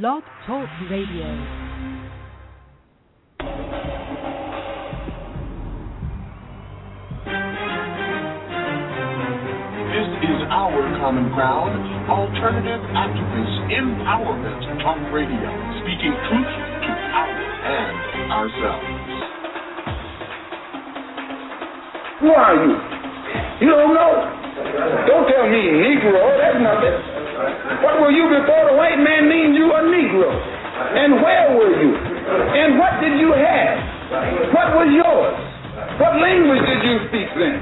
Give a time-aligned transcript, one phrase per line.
[0.00, 1.28] Blog Talk Radio.
[9.92, 11.76] This is our common ground,
[12.08, 15.52] alternative activist empowerment talk radio,
[15.84, 18.88] speaking truth to power and ourselves.
[22.24, 22.72] Who are you?
[23.60, 24.12] You don't know?
[25.04, 26.32] Don't tell me Negro.
[26.40, 27.11] That's nothing.
[27.82, 30.30] What were you before the white man named you a Negro?
[30.30, 31.92] And where were you?
[31.94, 33.74] And what did you have?
[34.54, 35.36] What was yours?
[35.98, 37.58] What language did you speak then?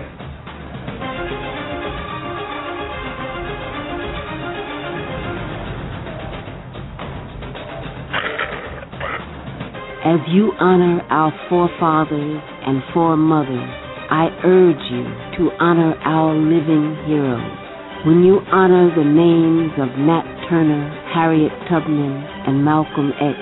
[10.02, 13.70] As you honor our forefathers and foremothers,
[14.10, 15.04] I urge you
[15.38, 17.59] to honor our living heroes.
[18.06, 23.36] When you honor the names of Nat Turner, Harriet Tubman, and Malcolm X,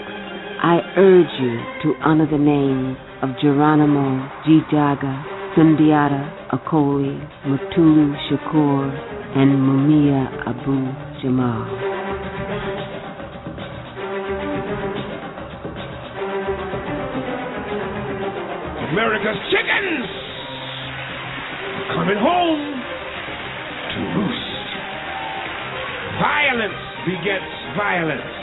[0.59, 7.15] I urge you to honor the names of Geronimo ji-Jaga, Sundiata Acoli,
[7.47, 8.91] Mutulu Shakur,
[9.39, 11.63] and Mumia Abu Jamal.
[18.91, 20.11] America's chickens
[21.95, 22.78] coming home
[26.59, 26.75] Violence
[27.07, 28.35] begets violence.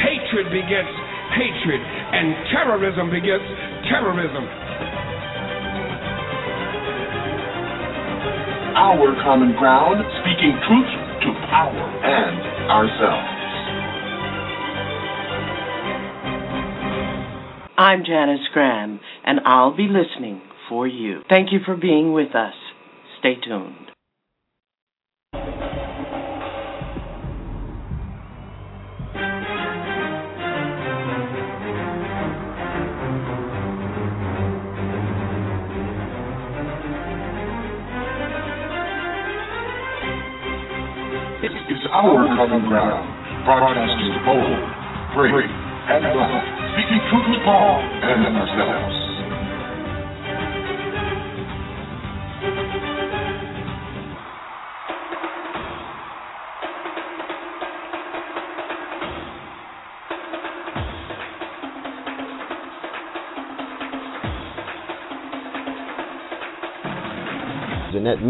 [0.00, 0.88] Hatred begets
[1.36, 1.80] hatred.
[2.16, 3.44] And terrorism begets
[3.92, 4.44] terrorism.
[8.72, 12.40] Our common ground, speaking truth to power and
[12.72, 13.36] ourselves.
[17.76, 20.40] I'm Janice Graham, and I'll be listening
[20.70, 21.20] for you.
[21.28, 22.54] Thank you for being with us.
[23.18, 23.79] Stay tuned.
[42.00, 43.04] Our common ground,
[43.44, 44.56] broadcasting bold,
[45.12, 48.99] brave, and black, speaking truth to power and ourselves.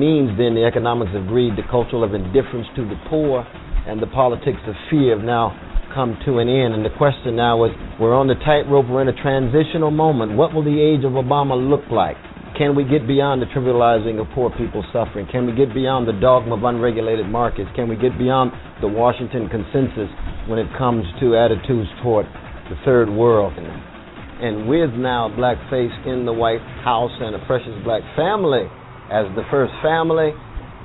[0.01, 3.45] Means then the economics of greed, the culture of indifference to the poor,
[3.87, 5.53] and the politics of fear have now
[5.93, 6.73] come to an end.
[6.73, 10.33] And the question now is we're on the tightrope, we're in a transitional moment.
[10.41, 12.17] What will the age of Obama look like?
[12.57, 15.27] Can we get beyond the trivializing of poor people's suffering?
[15.31, 17.71] Can we get beyond the dogma of unregulated markets?
[17.77, 20.11] Can we get beyond the Washington consensus
[20.49, 22.27] when it comes to attitudes toward
[22.69, 23.55] the third world?
[23.57, 28.69] And, with now a black face in the White House and a precious black family
[29.11, 30.31] as the first family,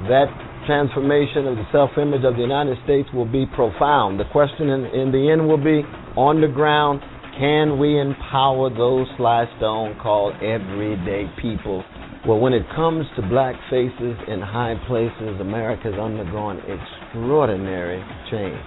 [0.10, 0.28] that
[0.66, 4.20] transformation of the self image of the United States will be profound.
[4.20, 5.86] The question in, in, the end will be
[6.18, 7.02] on the ground
[7.38, 11.84] can we empower those sly stone called everyday people?
[12.26, 18.58] Well, when it comes to black faces in high places, America's undergone extraordinary change.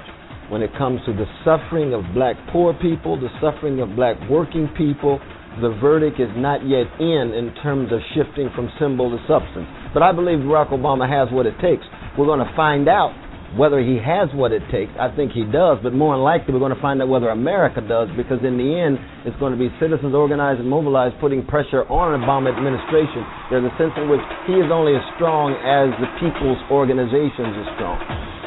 [0.50, 4.69] When it comes to the suffering of black poor people, the suffering of black working
[4.76, 5.19] people,
[5.60, 9.66] the verdict is not yet in in terms of shifting from symbol to substance.
[9.92, 11.84] But I believe Barack Obama has what it takes.
[12.16, 13.14] We're going to find out
[13.56, 14.92] whether he has what it takes.
[15.00, 17.80] I think he does, but more than likely we're going to find out whether America
[17.80, 21.88] does because in the end it's going to be citizens organized and mobilized putting pressure
[21.88, 23.25] on an Obama administration.
[23.48, 27.69] There's a sense in which he is only as strong as the people's organizations are
[27.80, 28.38] strong.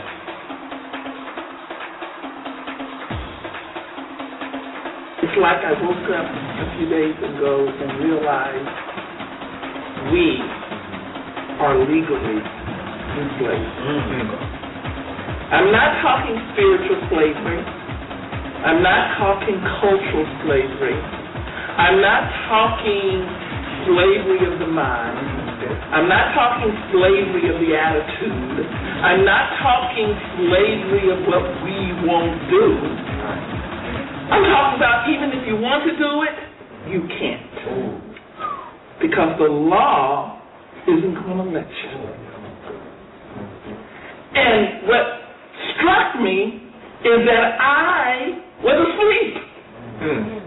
[5.21, 8.73] It's like I woke up a few days ago and realized
[10.09, 10.41] we
[11.61, 13.69] are legally enslaved.
[13.85, 14.51] Mm-hmm.
[15.53, 17.61] I'm not talking spiritual slavery.
[18.66, 20.97] I'm not talking cultural slavery.
[20.97, 23.22] I'm not talking
[23.85, 25.22] slavery of the mind.
[25.93, 28.66] I'm not talking slavery of the attitude.
[29.05, 30.09] I'm not talking
[30.41, 31.78] slavery of what we
[32.09, 33.10] won't do.
[34.31, 36.35] I'm talking about even if you want to do it,
[36.87, 37.51] you can't.
[39.03, 40.39] Because the law
[40.87, 41.91] isn't going to let you.
[44.39, 45.03] And what
[45.75, 46.63] struck me
[47.03, 49.33] is that I was asleep.
[49.99, 50.41] Hmm.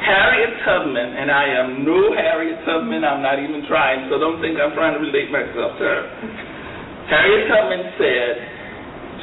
[0.00, 4.56] Harriet Tubman, and I am no Harriet Tubman, I'm not even trying, so don't think
[4.56, 6.00] I'm trying to relate myself to her.
[7.12, 8.32] Harriet Tubman said,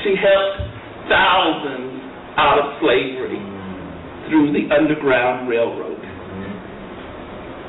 [0.05, 0.76] She helped
[1.09, 1.97] thousands
[2.37, 3.41] out of slavery
[4.29, 5.97] through the Underground Railroad.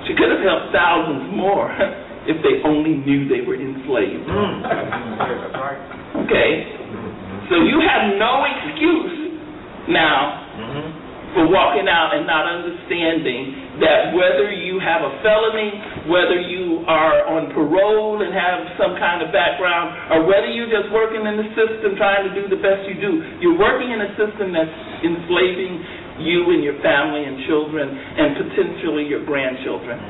[0.06, 1.70] She could have helped thousands more
[2.30, 4.26] if they only knew they were enslaved.
[4.28, 4.64] Hmm.
[6.24, 6.50] Okay?
[7.48, 9.28] So you have no excuse
[9.88, 10.97] now mm-hmm.
[11.36, 15.70] For walking out and not understanding that whether you have a felony,
[16.08, 20.90] whether you are on parole and have some kind of background, or whether you're just
[20.90, 24.10] working in the system trying to do the best you do, you're working in a
[24.16, 24.72] system that's
[25.04, 25.84] enslaving
[26.18, 30.00] you and your family and children and potentially your grandchildren.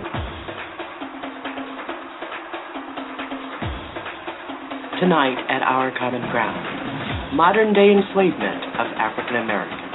[5.00, 9.87] Tonight at Our Common Ground, modern day enslavement of African Americans.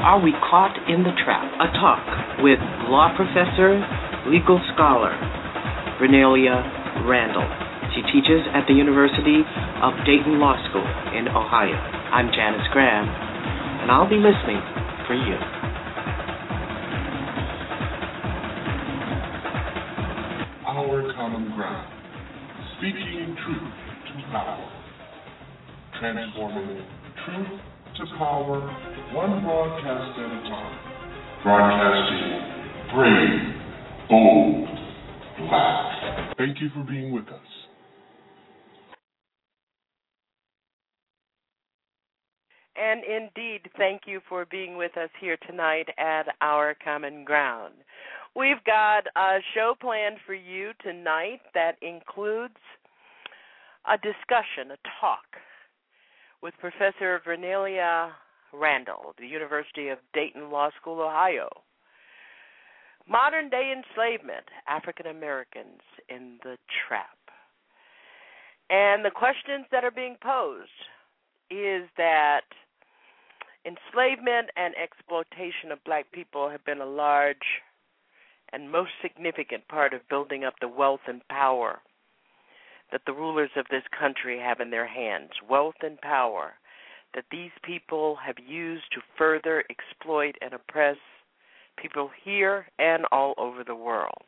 [0.00, 1.44] Are we caught in the trap?
[1.60, 2.00] A talk
[2.40, 2.56] with
[2.88, 3.76] law professor,
[4.32, 5.12] legal scholar,
[6.00, 7.44] Vernellia Randall.
[7.92, 9.44] She teaches at the University
[9.84, 11.76] of Dayton Law School in Ohio.
[12.16, 13.04] I'm Janice Graham,
[13.84, 14.64] and I'll be listening
[15.04, 15.36] for you.
[20.64, 21.92] Our common ground.
[22.80, 24.64] Speaking truth to power.
[26.00, 26.88] Transforming
[27.28, 27.60] truth
[27.96, 28.60] to power,
[29.12, 30.78] one broadcast at a time.
[31.42, 32.50] Broadcasting
[32.94, 34.68] brave, bold,
[35.38, 36.36] black.
[36.36, 37.40] Thank you for being with us.
[42.76, 47.74] And indeed, thank you for being with us here tonight at Our Common Ground.
[48.34, 52.54] We've got a show planned for you tonight that includes
[53.86, 55.24] a discussion, a talk
[56.42, 58.10] with Professor Vernellia
[58.52, 61.48] Randall, the University of Dayton Law School, Ohio.
[63.08, 66.56] Modern day enslavement, African Americans in the
[66.88, 67.18] trap.
[68.68, 70.70] And the questions that are being posed
[71.50, 72.42] is that
[73.66, 77.62] enslavement and exploitation of black people have been a large
[78.52, 81.80] and most significant part of building up the wealth and power
[82.92, 86.52] that the rulers of this country have in their hands wealth and power
[87.14, 90.96] that these people have used to further exploit and oppress
[91.80, 94.22] people here and all over the world.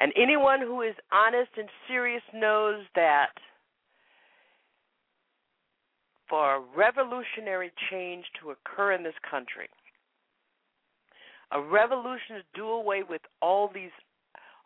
[0.00, 3.32] And anyone who is honest and serious knows that
[6.28, 9.68] for revolutionary change to occur in this country,
[11.52, 13.90] a revolution to do away with all these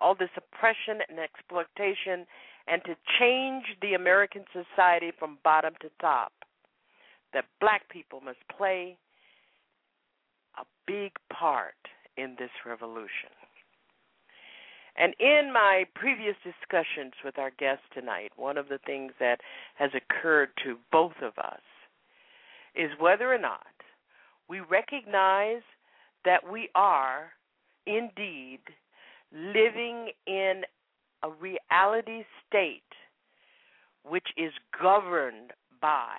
[0.03, 2.27] all this oppression and exploitation
[2.67, 6.33] and to change the American society from bottom to top.
[7.33, 8.97] That black people must play
[10.59, 11.75] a big part
[12.17, 13.31] in this revolution.
[14.97, 19.41] And in my previous discussions with our guest tonight, one of the things that
[19.77, 21.63] has occurred to both of us
[22.75, 23.67] is whether or not
[24.49, 25.63] we recognize
[26.27, 27.33] that we are
[27.87, 28.61] indeed
[29.35, 30.63] living in
[31.23, 32.83] a reality state
[34.05, 36.19] which is governed by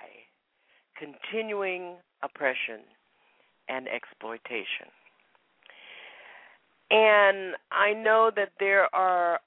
[0.98, 2.80] continuing oppression
[3.68, 4.88] and exploitation.
[6.90, 9.40] And I know that there are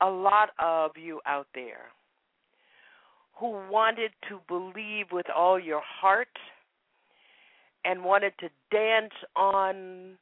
[0.00, 1.90] a lot of you out there
[3.38, 6.28] who wanted to believe with all your heart
[7.84, 10.16] and wanted to dance on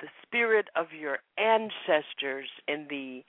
[0.00, 3.22] the spirit of your ancestors in the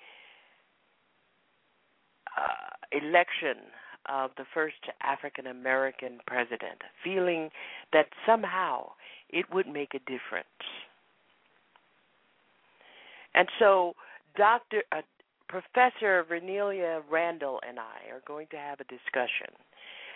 [2.38, 3.58] uh, election
[4.08, 7.50] of the first African American president, feeling
[7.94, 8.90] that somehow
[9.30, 10.48] it would make a difference.
[13.36, 13.94] And so,
[14.36, 14.84] Dr.
[14.92, 15.02] Uh,
[15.48, 19.54] Professor Vernellia Randall and I are going to have a discussion,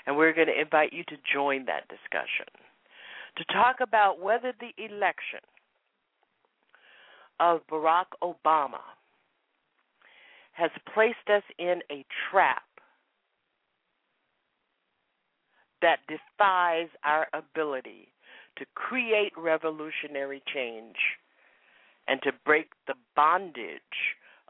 [0.05, 2.47] and we're going to invite you to join that discussion
[3.37, 5.39] to talk about whether the election
[7.39, 8.81] of Barack Obama
[10.53, 12.63] has placed us in a trap
[15.81, 18.07] that defies our ability
[18.57, 20.95] to create revolutionary change
[22.07, 23.81] and to break the bondage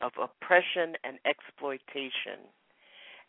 [0.01, 2.43] of oppression and exploitation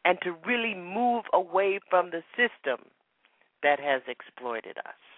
[0.04, 2.86] and to really move away from the system
[3.62, 5.13] that has exploited us.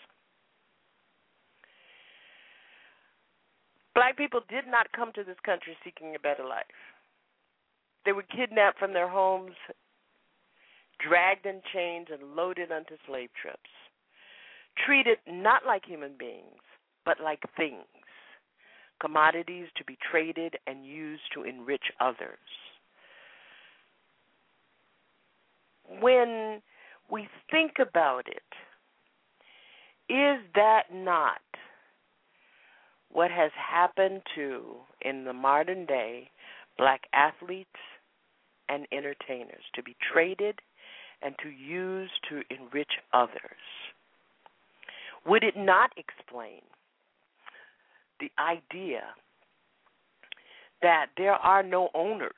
[3.96, 6.64] Black people did not come to this country seeking a better life.
[8.04, 9.56] They were kidnapped from their homes,
[11.00, 13.70] dragged in chains, and loaded onto slave trips.
[14.86, 16.62] Treated not like human beings,
[17.04, 17.88] but like things,
[19.00, 22.38] commodities to be traded and used to enrich others.
[26.00, 26.60] when
[27.10, 28.42] we think about it,
[30.12, 31.40] is that not
[33.16, 34.60] what has happened to,
[35.00, 36.28] in the modern day,
[36.76, 37.70] black athletes
[38.68, 40.58] and entertainers to be traded
[41.22, 43.64] and to use to enrich others?
[45.26, 46.60] Would it not explain
[48.20, 49.00] the idea
[50.82, 52.32] that there are no owners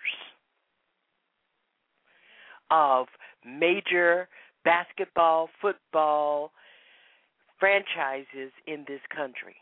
[2.70, 3.08] of
[3.44, 4.28] major
[4.64, 6.52] basketball, football
[7.58, 9.56] franchises in this country?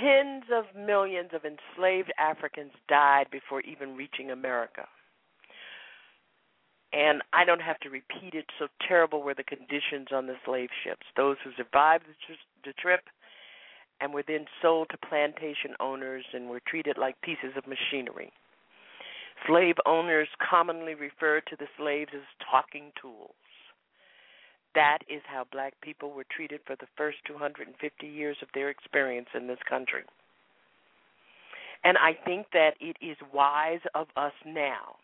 [0.00, 4.86] Tens of millions of enslaved Africans died before even reaching America.
[6.92, 10.70] And I don't have to repeat it, so terrible were the conditions on the slave
[10.84, 11.06] ships.
[11.16, 12.04] Those who survived
[12.64, 13.00] the trip
[14.00, 18.32] and were then sold to plantation owners and were treated like pieces of machinery.
[19.46, 23.34] Slave owners commonly referred to the slaves as talking tools.
[24.76, 29.28] That is how black people were treated for the first 250 years of their experience
[29.34, 30.02] in this country.
[31.82, 34.96] And I think that it is wise of us now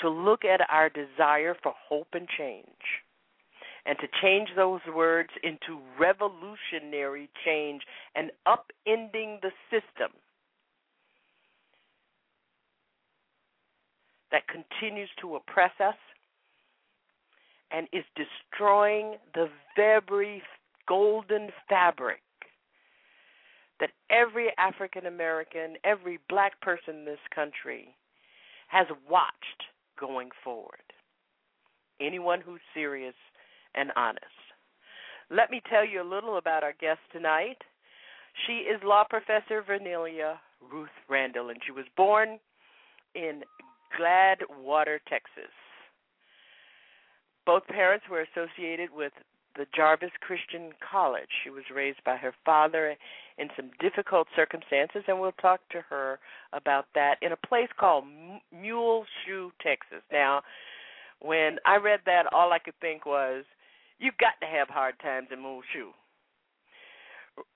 [0.00, 2.64] to look at our desire for hope and change
[3.84, 7.82] and to change those words into revolutionary change
[8.14, 10.12] and upending the system
[14.30, 15.96] that continues to oppress us
[17.72, 20.42] and is destroying the very
[20.86, 22.20] golden fabric
[23.80, 27.94] that every African American, every black person in this country
[28.68, 29.64] has watched
[29.98, 30.80] going forward.
[32.00, 33.14] Anyone who's serious
[33.74, 34.24] and honest.
[35.30, 37.58] Let me tell you a little about our guest tonight.
[38.46, 40.36] She is law professor Vernellia
[40.70, 42.38] Ruth Randall, and she was born
[43.14, 43.42] in
[43.98, 45.52] Gladewater, Texas.
[47.44, 49.12] Both parents were associated with
[49.56, 51.28] the Jarvis Christian College.
[51.44, 52.96] She was raised by her father
[53.38, 56.18] in some difficult circumstances, and we'll talk to her
[56.52, 58.04] about that in a place called
[58.52, 60.02] Muleshoe, Texas.
[60.10, 60.42] Now,
[61.20, 63.44] when I read that, all I could think was,
[63.98, 65.92] you've got to have hard times in Muleshoe.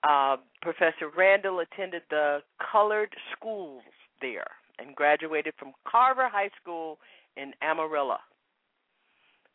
[0.03, 2.39] Uh, Professor Randall attended the
[2.71, 3.83] colored schools
[4.21, 4.47] there
[4.79, 6.97] and graduated from Carver High School
[7.35, 8.17] in Amarillo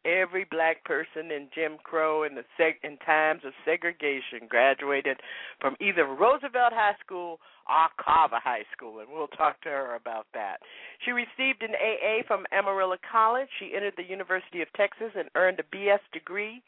[0.04, 5.18] every black person in Jim Crow in the seg- in times of segregation graduated
[5.60, 10.26] from either Roosevelt High School or Carver High School, and we'll talk to her about
[10.34, 10.58] that.
[11.04, 13.48] She received an AA from Amarillo College.
[13.58, 16.62] She entered the University of Texas and earned a BS degree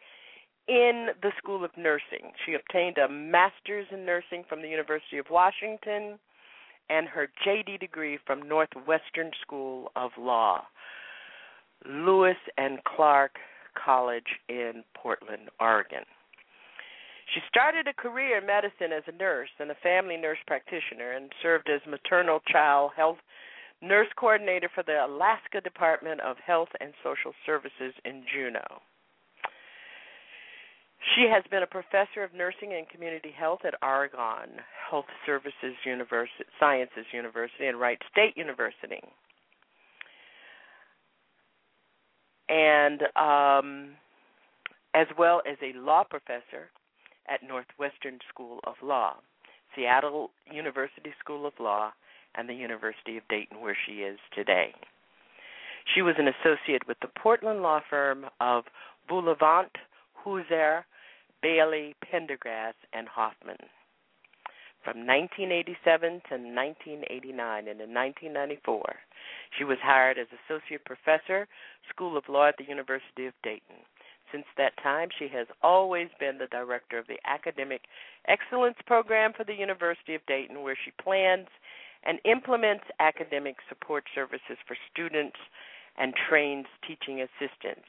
[0.68, 2.32] in the School of Nursing.
[2.46, 6.18] She obtained a master's in nursing from the University of Washington
[6.88, 10.62] and her JD degree from Northwestern School of Law.
[11.88, 13.32] Lewis and Clark
[13.74, 16.04] College in Portland, Oregon.
[17.34, 21.32] She started a career in medicine as a nurse and a family nurse practitioner and
[21.42, 23.18] served as maternal child health
[23.82, 28.80] nurse coordinator for the Alaska Department of Health and Social Services in Juneau.
[31.14, 34.60] She has been a professor of nursing and community health at Oregon
[34.90, 35.74] Health Services
[36.58, 39.02] Sciences University and Wright State University.
[42.48, 43.90] And um,
[44.94, 46.70] as well as a law professor
[47.28, 49.14] at Northwestern School of Law,
[49.74, 51.92] Seattle University School of Law,
[52.34, 54.74] and the University of Dayton, where she is today.
[55.94, 58.64] She was an associate with the Portland law firm of
[59.08, 59.70] Bullivant,
[60.24, 60.84] Houser,
[61.42, 63.58] Bailey, Pendergrass, and Hoffman.
[64.84, 68.84] From 1987 to 1989 and in 1994,
[69.56, 71.48] she was hired as Associate Professor,
[71.88, 73.80] School of Law at the University of Dayton.
[74.30, 77.82] Since that time, she has always been the director of the Academic
[78.28, 81.48] Excellence Program for the University of Dayton, where she plans
[82.04, 85.38] and implements academic support services for students
[85.96, 87.88] and trains teaching assistants.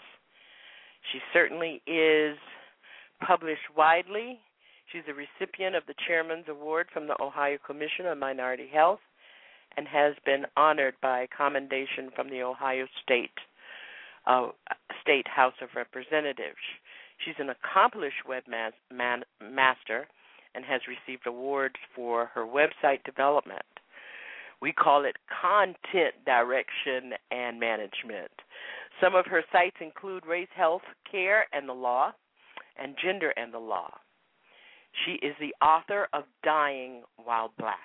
[1.12, 2.38] She certainly is
[3.20, 4.40] published widely
[4.96, 9.02] She's a recipient of the Chairman's Award from the Ohio Commission on Minority Health
[9.76, 13.38] and has been honored by commendation from the Ohio State
[14.26, 14.52] uh,
[15.02, 16.56] State House of Representatives.
[17.18, 20.04] She's an accomplished webmaster
[20.56, 23.66] and has received awards for her website development.
[24.62, 28.32] We call it content direction and management.
[29.02, 32.14] Some of her sites include Race Health Care and the Law
[32.82, 33.92] and Gender and the Law.
[35.04, 37.78] She is the author of Dying While Black.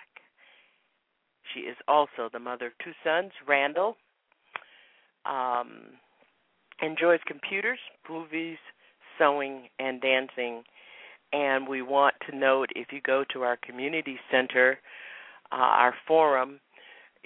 [1.52, 3.96] She is also the mother of two sons, Randall.
[5.26, 5.98] Um,
[6.80, 8.58] enjoys computers, movies,
[9.18, 10.62] sewing, and dancing.
[11.32, 14.78] And we want to note if you go to our community center,
[15.52, 16.60] uh, our forum,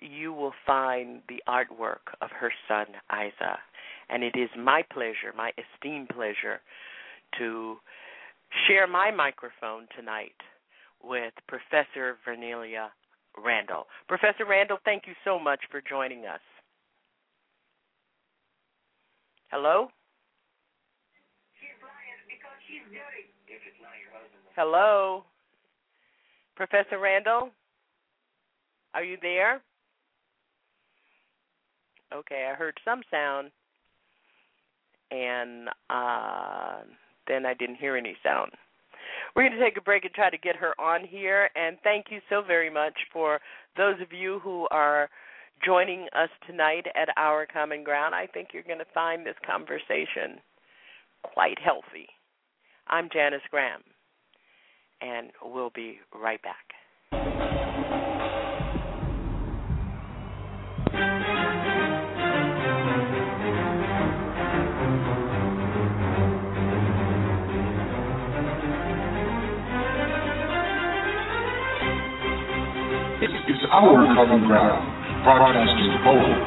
[0.01, 3.59] you will find the artwork of her son, Isa.
[4.11, 6.61] And it is my pleasure, my esteemed pleasure,
[7.39, 7.77] to
[8.67, 10.35] share my microphone tonight
[11.03, 12.89] with Professor Vernellia
[13.37, 13.87] Randall.
[14.09, 16.41] Professor Randall, thank you so much for joining us.
[19.51, 19.89] Hello?
[24.57, 25.25] Hello?
[26.57, 27.51] Professor Randall?
[28.95, 29.61] Are you there?
[32.13, 33.51] Okay, I heard some sound
[35.11, 36.83] and uh,
[37.27, 38.53] then I didn't hear any sound.
[39.35, 41.51] We're going to take a break and try to get her on here.
[41.57, 43.41] And thank you so very much for
[43.77, 45.09] those of you who are
[45.65, 48.15] joining us tonight at Our Common Ground.
[48.15, 50.41] I think you're going to find this conversation
[51.23, 52.09] quite healthy.
[52.89, 53.81] I'm Janice Graham,
[55.01, 56.75] and we'll be right back.
[73.75, 74.87] Our common ground,
[75.27, 76.39] broadcasting bold,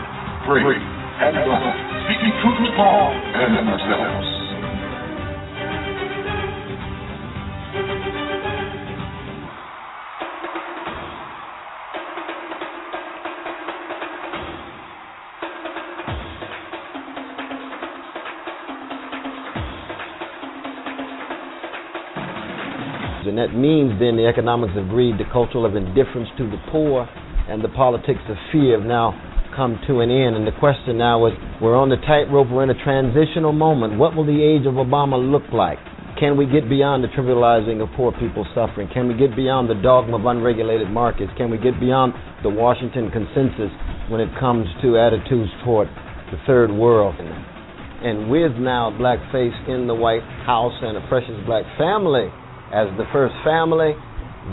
[0.48, 0.79] brave,
[1.19, 1.75] and black,
[2.07, 4.37] speaking truth to all and ourselves.
[23.38, 27.06] And that means then the economics of greed, the culture of indifference to the poor,
[27.46, 29.13] and the politics of fear have now
[29.53, 30.34] come to an end.
[30.34, 34.02] And the question now is we're on the tightrope, we're in a transitional moment.
[34.02, 35.78] What will the age of Obama look like?
[36.17, 38.89] Can we get beyond the trivializing of poor people's suffering?
[38.89, 41.30] Can we get beyond the dogma of unregulated markets?
[41.38, 43.69] Can we get beyond the Washington consensus
[44.10, 45.86] when it comes to attitudes toward
[46.34, 47.13] the third world?
[47.21, 52.34] And with now blackface in the White House and a precious black family
[52.73, 53.93] as the first family,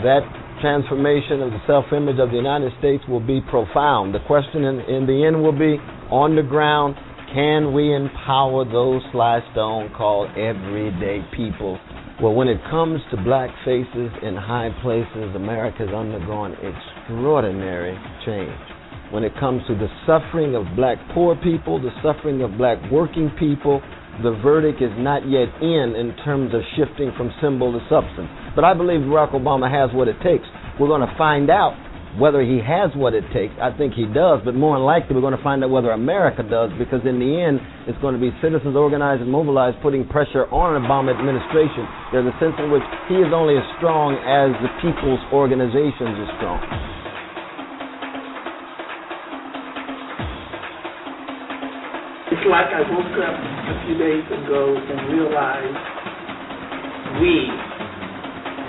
[0.03, 0.23] that
[0.61, 4.13] transformation of the self image of the United States will be profound.
[4.13, 5.77] The question in, in, the end will be
[6.09, 6.95] on the ground
[7.33, 11.77] can we empower those sly stone called everyday people?
[12.23, 18.55] Well, when it comes to black faces in high places, America has undergone extraordinary change.
[19.11, 23.29] When it comes to the suffering of black poor people, the suffering of black working
[23.37, 23.81] people,
[24.23, 28.29] the verdict is not yet in in terms of shifting from symbol to substance.
[28.55, 30.45] But I believe Barack Obama has what it takes.
[30.79, 31.75] We're going to find out
[32.19, 33.51] whether he has what it takes.
[33.59, 36.43] I think he does, but more than likely we're going to find out whether America
[36.43, 40.47] does because in the end it's going to be citizens organized and mobilized putting pressure
[40.47, 41.83] on an Obama administration.
[42.15, 46.31] There's a sense in which he is only as strong as the people's organizations are
[46.39, 47.04] strong.
[52.45, 55.81] It's like I woke up a few days ago and realized
[57.17, 57.49] we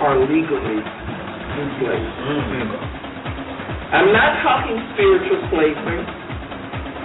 [0.01, 2.17] are legally enslaved.
[2.25, 3.93] Mm-hmm.
[3.93, 6.01] I'm not talking spiritual slavery.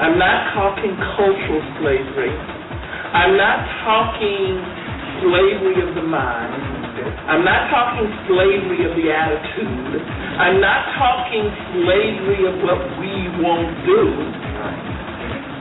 [0.00, 2.32] I'm not talking cultural slavery.
[2.32, 4.56] I'm not talking
[5.28, 6.56] slavery of the mind.
[7.28, 10.00] I'm not talking slavery of the attitude.
[10.40, 11.52] I'm not talking
[11.84, 13.12] slavery of what we
[13.44, 14.40] won't do.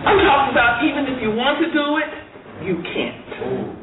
[0.02, 2.12] I'm talking about even if you want to do it,
[2.66, 3.76] you can't.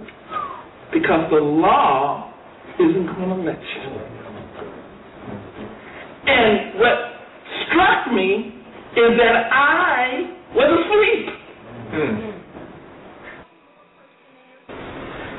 [0.93, 2.33] Because the law
[2.75, 3.83] isn't going to let you.
[6.27, 6.99] And what
[7.67, 8.55] struck me
[8.99, 11.25] is that I was asleep.
[11.95, 12.39] Hmm.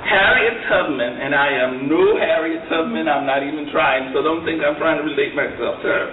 [0.10, 4.64] Harriet Tubman, and I am no Harriet Tubman, I'm not even trying, so don't think
[4.64, 6.06] I'm trying to relate myself to her.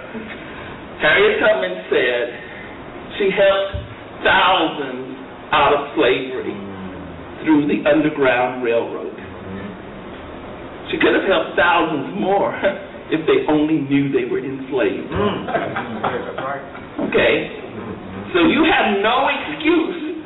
[1.01, 2.23] Harriet Tubman said
[3.17, 3.86] she helped
[4.23, 5.17] thousands
[5.51, 6.55] out of slavery
[7.43, 9.15] through the Underground Railroad.
[10.91, 12.55] She could have helped thousands more
[13.13, 15.11] if they only knew they were enslaved.
[15.11, 16.37] Mm-hmm.
[17.07, 17.33] Okay?
[18.35, 20.19] So you have no excuse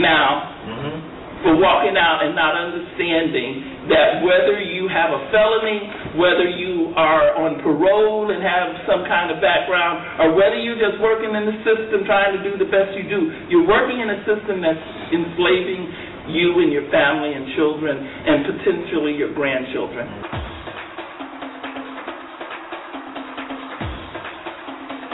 [0.00, 1.44] now mm-hmm.
[1.44, 7.34] for walking out and not understanding that whether you have a felony, whether you are
[7.34, 11.56] on parole and have some kind of background, or whether you're just working in the
[11.66, 15.82] system trying to do the best you do, you're working in a system that's enslaving
[16.30, 20.06] you and your family and children and potentially your grandchildren.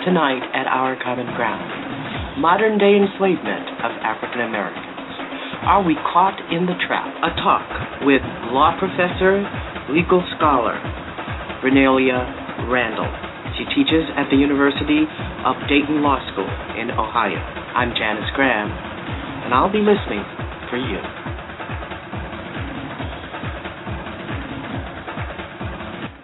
[0.09, 4.88] tonight at Our Common Ground modern day enslavement of African Americans.
[5.67, 7.11] Are we caught in the trap?
[7.19, 7.67] A talk
[8.07, 8.23] with
[8.55, 9.43] law professor,
[9.91, 10.79] legal scholar,
[11.67, 13.11] Vernellia Randall.
[13.59, 15.03] She teaches at the University
[15.43, 16.47] of Dayton Law School
[16.79, 17.43] in Ohio.
[17.75, 20.23] I'm Janice Graham, and I'll be listening
[20.71, 21.03] for you.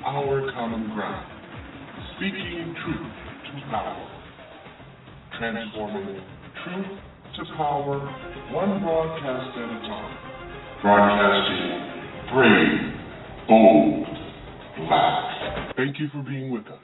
[0.06, 1.26] Our Common Ground.
[2.16, 3.10] Speaking truth
[3.50, 4.08] to power.
[5.36, 6.22] Transforming
[6.62, 7.98] truth to power,
[8.52, 10.18] one broadcast at a time.
[10.82, 11.94] Broadcasting
[12.32, 12.94] brave,
[13.48, 14.06] bold,
[14.88, 15.74] black.
[15.76, 16.78] Thank you for being with us.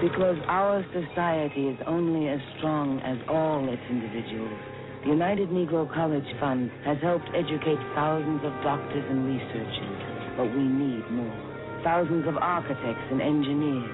[0.00, 4.58] Because our society is only as strong as all its individuals,
[5.02, 9.97] the United Negro College Fund has helped educate thousands of doctors and researchers,
[10.38, 11.82] but we need more.
[11.82, 13.90] Thousands of architects and engineers,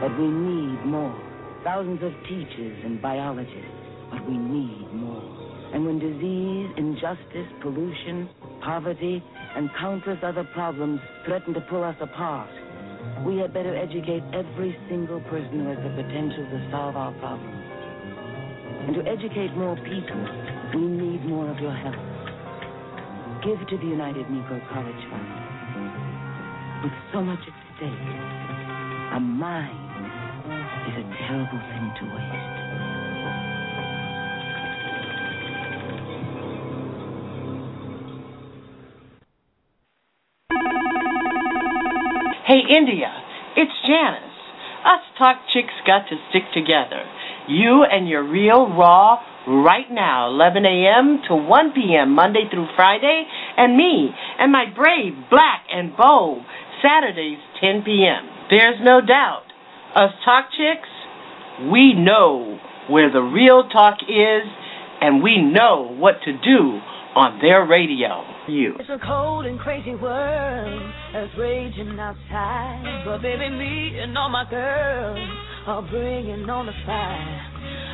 [0.00, 1.12] but we need more.
[1.64, 3.76] Thousands of teachers and biologists,
[4.10, 5.20] but we need more.
[5.76, 8.28] And when disease, injustice, pollution,
[8.64, 9.22] poverty,
[9.54, 12.48] and countless other problems threaten to pull us apart,
[13.26, 17.68] we had better educate every single person who has the potential to solve our problems.
[18.88, 20.24] And to educate more people,
[20.74, 22.00] we need more of your help.
[23.44, 25.41] Give to the United Negro College Fund.
[26.82, 27.92] With so much at stake,
[29.14, 29.70] a mind
[30.88, 32.62] is a terrible thing to waste.
[42.46, 43.14] Hey, India,
[43.56, 44.22] it's Janice.
[44.84, 47.04] Us talk chicks got to stick together.
[47.46, 51.22] You and your real raw right now, 11 a.m.
[51.28, 52.10] to 1 p.m.
[52.14, 53.24] Monday through Friday,
[53.56, 56.42] and me and my brave, black, and bold
[56.82, 58.28] Saturdays, 10 p.m.
[58.50, 59.44] There's no doubt.
[59.94, 60.88] Us talk chicks,
[61.70, 64.42] we know where the real talk is,
[65.00, 66.80] and we know what to do
[67.14, 68.24] on their radio.
[68.48, 68.74] You.
[68.80, 73.04] It's a cold and crazy world that's raging outside.
[73.04, 75.18] But baby, me and all my girls
[75.66, 77.52] are bringing on the fire.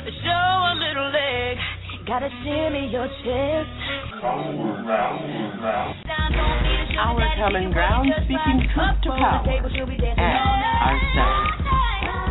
[0.09, 1.57] Show a little leg,
[2.09, 3.69] gotta shimmy your chest.
[6.97, 10.21] Our common ground, speaking truth to power, and
[10.81, 11.51] ourselves.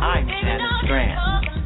[0.02, 1.57] I'm Janice Graham.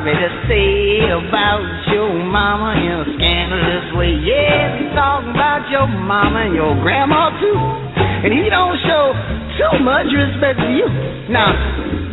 [0.00, 1.60] Sorry to say, about
[1.92, 4.16] your mama in a scandalous way.
[4.24, 7.60] Yeah, he's talking about your mama and your grandma too.
[8.24, 9.12] And he don't show
[9.60, 10.88] too much respect to you.
[11.28, 11.52] Now,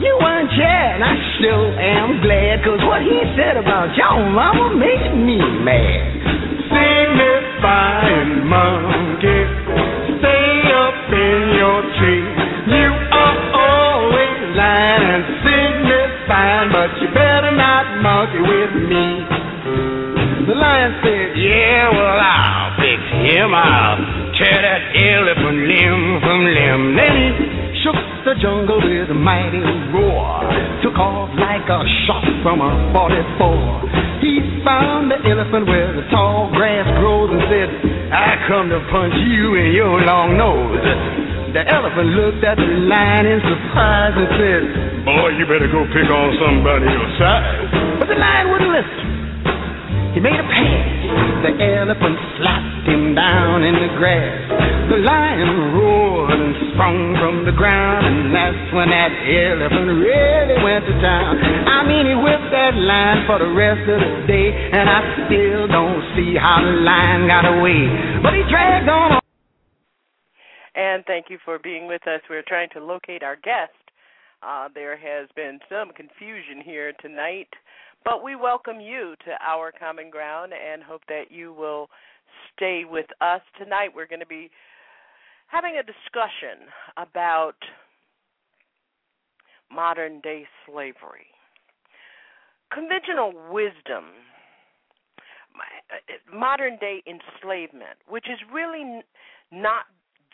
[0.03, 5.15] you weren't and I still am glad, cause what he said about your mama made
[5.15, 6.16] me mad.
[23.63, 23.73] Him.
[23.73, 26.81] I'll tear that elephant limb from limb.
[26.93, 27.29] Then he
[27.81, 30.43] shook the jungle with a mighty roar.
[30.83, 34.21] Took off like a shot from a 44.
[34.21, 37.69] He found the elephant where the tall grass grows and said,
[38.11, 40.81] I come to punch you in your long nose.
[41.53, 44.61] The elephant looked at the lion in surprise and said,
[45.07, 47.71] Boy, you better go pick on somebody your size.
[47.97, 49.17] But the lion wouldn't listen.
[50.11, 51.47] He made a pass.
[51.47, 52.17] The elephant
[52.87, 54.47] him down in the grass.
[54.89, 60.87] The lion roared and sprung from the ground, and that's when that elephant really went
[60.87, 61.35] to town.
[61.67, 65.67] I mean, he whipped that lion for the rest of the day, and I still
[65.67, 67.83] don't see how the lion got away.
[68.23, 69.19] But he dragged on.
[70.77, 72.21] And thank you for being with us.
[72.29, 73.73] We're trying to locate our guest.
[74.43, 77.49] Uh, there has been some confusion here tonight,
[78.05, 81.89] but we welcome you to our common ground and hope that you will
[82.57, 83.89] stay with us tonight.
[83.95, 84.49] We're going to be
[85.47, 86.67] having a discussion
[86.97, 87.55] about
[89.71, 91.27] modern day slavery.
[92.73, 94.11] Conventional wisdom,
[96.33, 99.01] modern day enslavement, which is really
[99.51, 99.85] not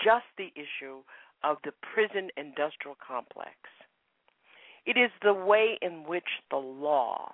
[0.03, 1.03] just the issue
[1.43, 3.53] of the prison industrial complex.
[4.85, 7.33] It is the way in which the law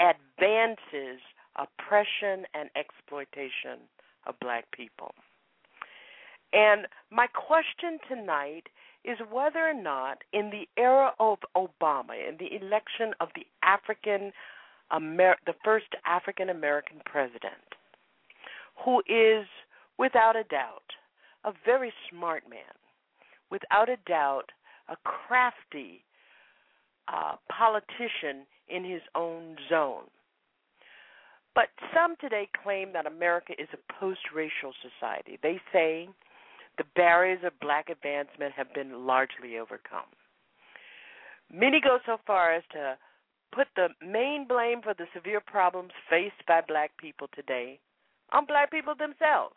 [0.00, 1.20] advances
[1.56, 3.88] oppression and exploitation
[4.26, 5.14] of black people.
[6.52, 8.68] And my question tonight
[9.04, 14.32] is whether or not, in the era of Obama, in the election of the African,
[14.94, 17.76] Amer- the first African American president,
[18.84, 19.46] who is
[19.98, 20.84] without a doubt
[21.44, 22.76] a very smart man,
[23.50, 24.50] without a doubt
[24.88, 26.04] a crafty
[27.08, 30.04] uh, politician in his own zone.
[31.54, 35.38] But some today claim that America is a post racial society.
[35.42, 36.08] They say
[36.78, 40.08] the barriers of black advancement have been largely overcome.
[41.52, 42.96] Many go so far as to
[43.54, 47.78] put the main blame for the severe problems faced by black people today
[48.32, 49.56] on black people themselves.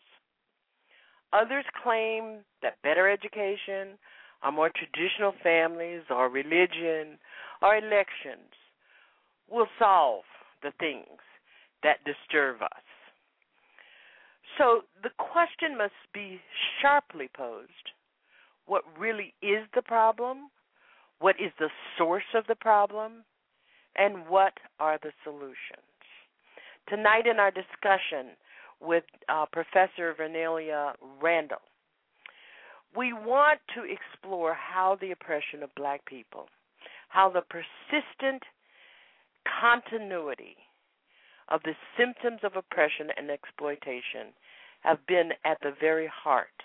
[1.31, 3.97] Others claim that better education,
[4.43, 7.17] or more traditional families, or religion,
[7.61, 8.51] or elections
[9.49, 10.23] will solve
[10.61, 11.19] the things
[11.85, 12.85] that disturb us.
[14.57, 16.41] So the question must be
[16.81, 17.91] sharply posed
[18.65, 20.49] what really is the problem?
[21.19, 23.23] What is the source of the problem?
[23.95, 25.85] And what are the solutions?
[26.89, 28.35] Tonight, in our discussion
[28.81, 31.61] with uh, Professor Vernellia Randall,
[32.97, 36.47] we want to explore how the oppression of black people,
[37.09, 38.41] how the persistent
[39.61, 40.57] continuity
[41.49, 44.33] of the symptoms of oppression and exploitation
[44.81, 46.63] have been at the very heart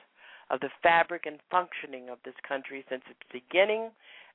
[0.50, 3.90] of the fabric and functioning of this country since its beginning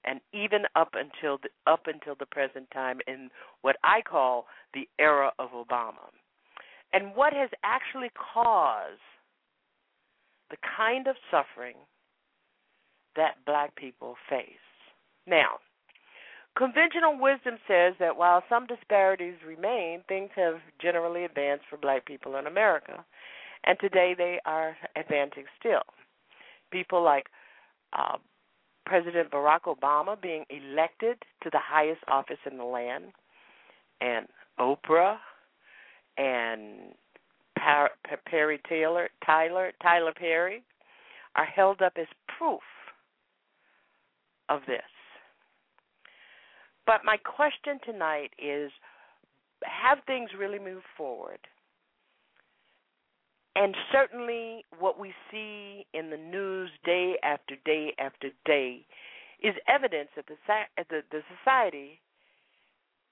[0.06, 3.30] and even up until the, up until the present time in
[3.62, 6.14] what I call the era of Obama.
[6.94, 9.02] And what has actually caused
[10.52, 11.76] the kind of suffering
[13.16, 14.48] that black people face.
[15.26, 15.58] Now,
[16.58, 22.36] conventional wisdom says that while some disparities remain, things have generally advanced for black people
[22.38, 23.04] in America
[23.66, 25.82] and today they are advancing still.
[26.72, 27.28] People like
[27.94, 28.18] uh,
[28.86, 33.06] President Barack Obama being elected to the highest office in the land,
[34.02, 34.28] and
[34.60, 35.18] Oprah,
[36.18, 36.94] and
[37.58, 37.92] Par-
[38.28, 40.64] Perry Taylor, Tyler, Tyler Perry,
[41.36, 42.62] are held up as proof
[44.50, 44.82] of this.
[46.86, 48.72] But my question tonight is
[49.64, 51.40] have things really moved forward?
[53.56, 58.86] And certainly, what we see in the news day after day after day
[59.42, 60.36] is evidence that the,
[60.90, 62.02] the, the society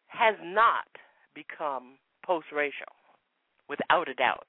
[0.07, 0.87] has not
[1.33, 2.93] become post racial,
[3.69, 4.47] without a doubt.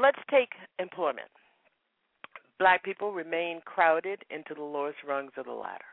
[0.00, 1.28] Let's take employment.
[2.58, 5.84] Black people remain crowded into the lowest rungs of the ladder.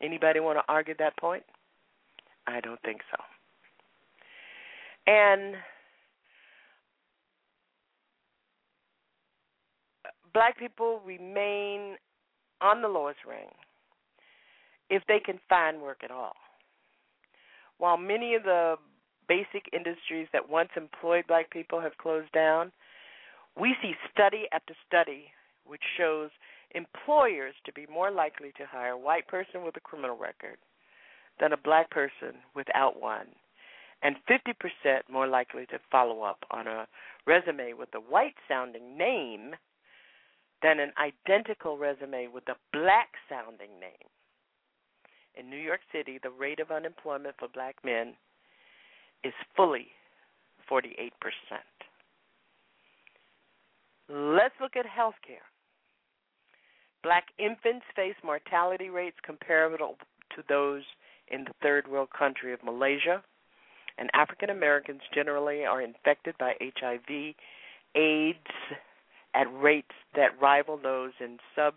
[0.00, 1.42] Anybody want to argue that point?
[2.46, 3.22] I don't think so.
[5.06, 5.56] And
[10.32, 11.96] black people remain
[12.60, 13.48] on the lowest ring
[14.90, 16.34] if they can find work at all.
[17.78, 18.76] While many of the
[19.28, 22.72] basic industries that once employed black people have closed down,
[23.58, 25.26] we see study after study
[25.64, 26.30] which shows
[26.74, 30.58] employers to be more likely to hire a white person with a criminal record
[31.40, 33.26] than a black person without one
[34.02, 34.54] and 50%
[35.10, 36.86] more likely to follow up on a
[37.26, 39.54] resume with a white sounding name
[40.62, 44.08] than an identical resume with a black sounding name.
[45.36, 48.14] In New York City, the rate of unemployment for black men
[49.24, 49.88] is fully
[50.70, 51.10] 48%.
[54.08, 55.42] Let's look at health care.
[57.02, 59.96] Black infants face mortality rates comparable
[60.34, 60.82] to those
[61.28, 63.22] in the third world country of Malaysia,
[63.98, 67.34] and African Americans generally are infected by HIV,
[67.94, 68.38] AIDS
[69.34, 71.74] at rates that rival those in sub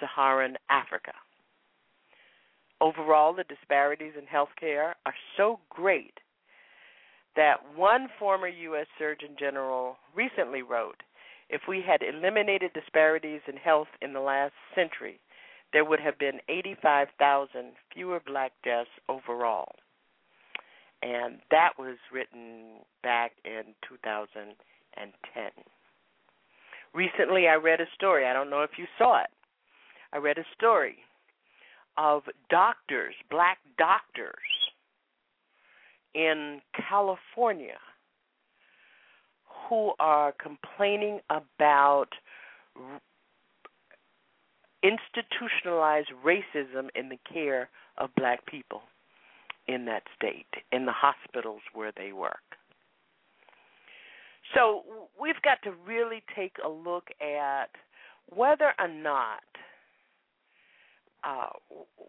[0.00, 1.12] Saharan Africa.
[2.80, 6.18] Overall, the disparities in health care are so great
[7.36, 8.86] that one former U.S.
[8.98, 11.02] Surgeon General recently wrote
[11.48, 15.20] if we had eliminated disparities in health in the last century,
[15.72, 19.74] there would have been 85,000 fewer black deaths overall.
[21.02, 25.50] And that was written back in 2010.
[26.94, 28.26] Recently, I read a story.
[28.26, 29.30] I don't know if you saw it.
[30.12, 30.96] I read a story
[31.96, 34.32] of doctors, black doctors
[36.14, 37.78] in California
[39.68, 42.08] who are complaining about
[44.82, 48.82] institutionalized racism in the care of black people
[49.66, 52.38] in that state, in the hospitals where they work.
[54.54, 54.82] So
[55.20, 57.68] we've got to really take a look at
[58.30, 59.42] whether or not
[61.24, 61.48] uh,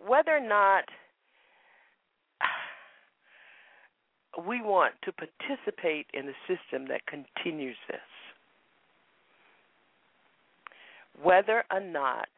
[0.06, 0.86] whether or not
[4.48, 8.00] we want to participate in a system that continues this.
[11.22, 12.30] Whether or not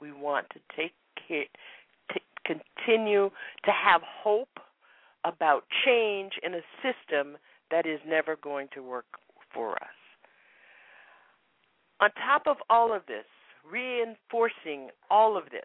[0.00, 0.92] we want to take
[1.28, 1.44] care,
[2.10, 3.30] to continue
[3.64, 4.58] to have hope
[5.24, 7.36] about change in a system
[7.70, 9.06] that is never going to work
[9.52, 9.88] for us.
[12.00, 13.24] On top of all of this,
[13.70, 15.62] reinforcing all of this,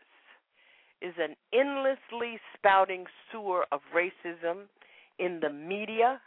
[1.02, 4.64] is an endlessly spouting sewer of racism
[5.20, 6.20] in the media,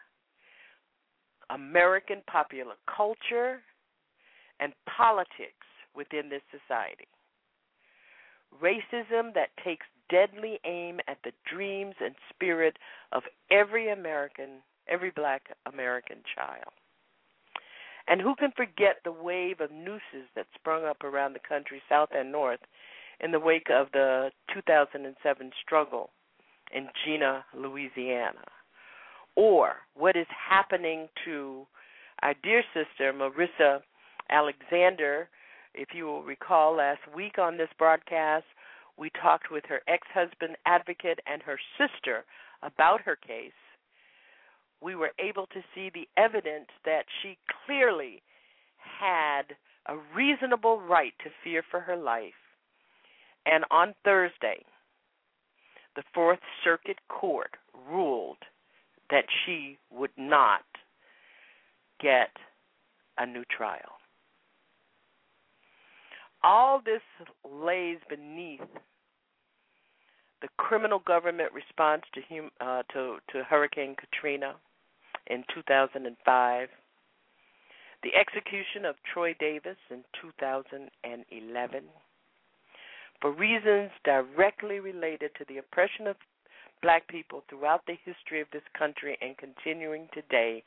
[1.50, 3.61] American popular culture,
[4.61, 7.09] and politics within this society.
[8.62, 12.76] Racism that takes deadly aim at the dreams and spirit
[13.12, 16.72] of every American, every black American child.
[18.09, 22.09] And who can forget the wave of nooses that sprung up around the country, south
[22.12, 22.61] and north,
[23.20, 26.11] in the wake of the 2007 struggle
[26.74, 28.44] in Jena, Louisiana?
[29.40, 31.66] Or what is happening to
[32.22, 33.81] our dear sister Marissa
[34.29, 35.31] Alexander.
[35.72, 38.44] If you will recall, last week on this broadcast,
[38.98, 42.26] we talked with her ex husband advocate and her sister
[42.62, 43.53] about her case.
[44.83, 48.20] We were able to see the evidence that she clearly
[48.76, 52.35] had a reasonable right to fear for her life.
[53.46, 54.66] And on Thursday,
[55.96, 57.53] the Fourth Circuit Court
[57.90, 58.37] ruled
[59.11, 60.62] that she would not
[62.01, 62.31] get
[63.18, 63.99] a new trial.
[66.42, 67.03] All this
[67.44, 68.61] lays beneath
[70.40, 74.55] the criminal government response to hum, uh, to, to Hurricane Katrina
[75.27, 76.68] in 2005,
[78.03, 81.83] the execution of Troy Davis in 2011,
[83.20, 86.16] for reasons directly related to the oppression of
[86.83, 90.62] black people throughout the history of this country and continuing today,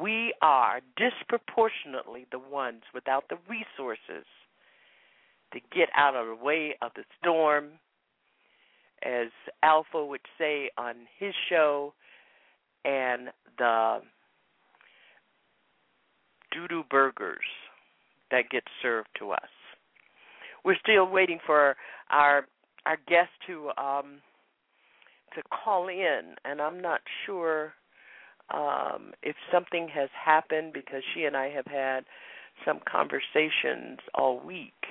[0.00, 4.26] we are disproportionately the ones without the resources
[5.52, 7.70] to get out of the way of the storm.
[9.04, 9.28] As
[9.62, 11.94] Alpha would say on his show,
[12.84, 13.98] and the
[16.52, 17.38] doo doo burgers
[18.30, 19.48] that get served to us.
[20.64, 21.76] We're still waiting for
[22.10, 22.46] our
[22.86, 24.20] our guest to um,
[25.34, 27.74] to call in, and I'm not sure
[28.52, 32.04] um, if something has happened because she and I have had
[32.64, 34.86] some conversations all week,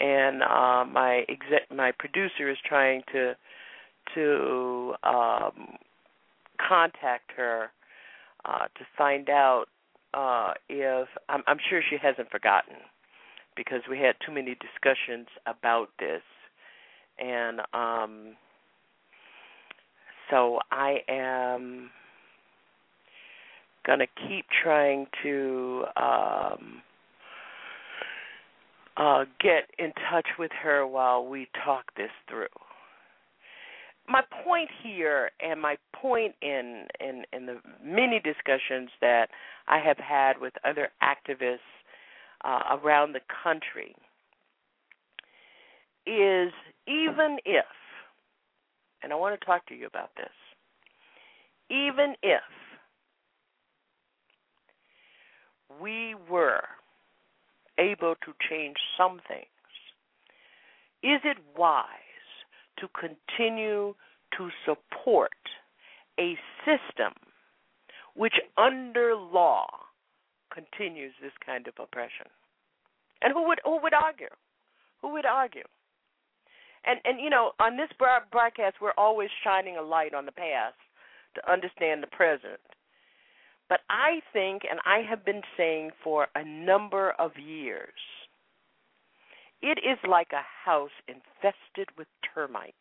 [0.00, 3.34] and uh, my exec- my producer is trying to
[4.14, 5.76] to um,
[6.68, 7.70] contact her
[8.44, 9.66] uh, to find out
[10.14, 12.76] uh, if I'm, I'm sure she hasn't forgotten
[13.56, 16.22] because we had too many discussions about this,
[17.18, 18.36] and um,
[20.32, 21.90] so I am
[23.86, 26.82] going to keep trying to um,
[28.96, 32.46] uh, get in touch with her while we talk this through.
[34.08, 39.28] My point here, and my point in, in, in the many discussions that
[39.68, 41.58] I have had with other activists
[42.42, 43.94] uh, around the country,
[46.06, 46.52] is
[46.88, 47.66] even if
[49.02, 50.32] and I want to talk to you about this.
[51.70, 52.42] Even if
[55.80, 56.62] we were
[57.78, 59.46] able to change some things,
[61.02, 61.86] is it wise
[62.78, 63.94] to continue
[64.36, 65.32] to support
[66.18, 67.14] a system
[68.14, 69.66] which, under law,
[70.52, 72.26] continues this kind of oppression?
[73.22, 74.28] And who would who would argue?
[75.00, 75.64] Who would argue?
[76.84, 80.76] And and you know, on this broadcast, we're always shining a light on the past
[81.34, 82.60] to understand the present.
[83.68, 87.94] But I think, and I have been saying for a number of years,
[89.62, 92.74] it is like a house infested with termite,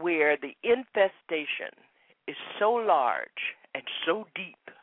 [0.00, 1.76] where the infestation
[2.26, 4.74] is so large and so deep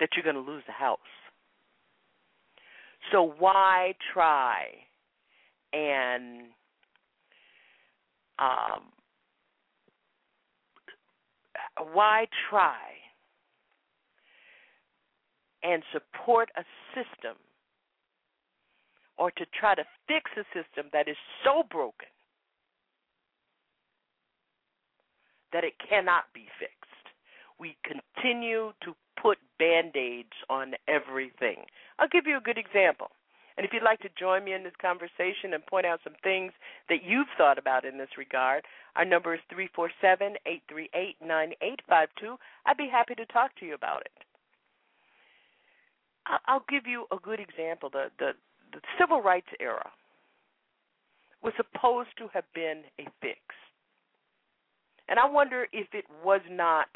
[0.00, 0.98] that you're going to lose the house.
[3.12, 4.66] So why try
[5.72, 6.42] and
[8.38, 8.82] um,
[11.92, 12.78] why try
[15.62, 16.62] and support a
[16.94, 17.36] system
[19.18, 22.08] or to try to fix a system that is so broken
[25.52, 26.74] that it cannot be fixed?
[27.58, 31.64] We continue to put band aids on everything.
[31.98, 33.08] I'll give you a good example.
[33.56, 36.52] And if you'd like to join me in this conversation and point out some things
[36.88, 38.64] that you've thought about in this regard,
[38.96, 42.36] our number is 347 838 9852.
[42.64, 44.24] I'd be happy to talk to you about it.
[46.46, 47.90] I'll give you a good example.
[47.90, 48.32] The, the,
[48.72, 49.90] the civil rights era
[51.42, 53.40] was supposed to have been a fix.
[55.08, 56.86] And I wonder if it was not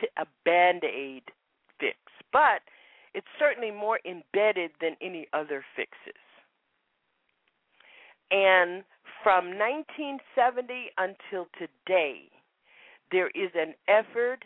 [0.00, 1.22] t- a band aid
[1.78, 1.96] fix,
[2.32, 2.60] but
[3.14, 6.20] it's certainly more embedded than any other fixes.
[8.30, 8.84] And
[9.22, 12.30] from 1970 until today,
[13.10, 14.44] there is an effort,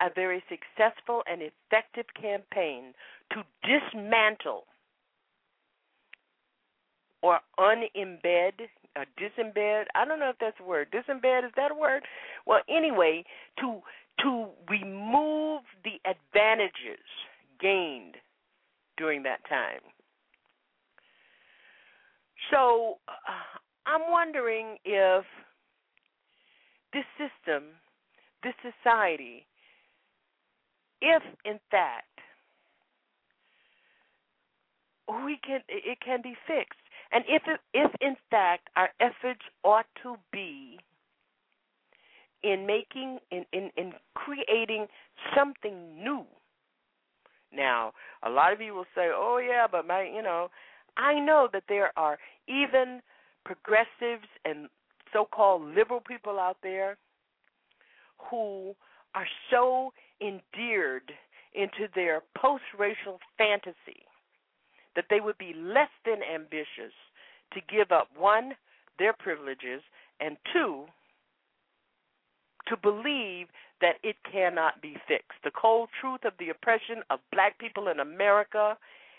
[0.00, 2.92] a very successful and effective campaign
[3.32, 4.64] to dismantle
[7.22, 9.86] or unembed or disembed.
[9.94, 10.88] I don't know if that's a word.
[10.90, 12.02] Disembed is that a word?
[12.46, 13.24] Well, anyway,
[13.60, 13.80] to
[14.22, 17.04] to remove the advantages
[17.60, 18.16] gained
[18.96, 19.80] during that time.
[22.50, 25.24] So uh, I'm wondering if
[26.92, 27.64] this system,
[28.42, 29.46] this society,
[31.00, 32.06] if in fact
[35.24, 36.78] we can it can be fixed
[37.12, 40.78] and if it, if in fact our efforts ought to be
[42.42, 44.86] in making in, in in creating
[45.36, 46.24] something new.
[47.52, 50.50] Now a lot of you will say oh yeah but my you know
[50.96, 52.18] i know that there are
[52.48, 53.00] even
[53.44, 54.68] progressives and
[55.12, 56.96] so-called liberal people out there
[58.30, 58.74] who
[59.14, 61.12] are so endeared
[61.54, 64.06] into their post-racial fantasy
[64.94, 66.94] that they would be less than ambitious
[67.52, 68.52] to give up one,
[68.98, 69.82] their privileges,
[70.20, 70.84] and two,
[72.68, 73.48] to believe
[73.80, 75.38] that it cannot be fixed.
[75.42, 78.76] The cold truth of the oppression of black people in America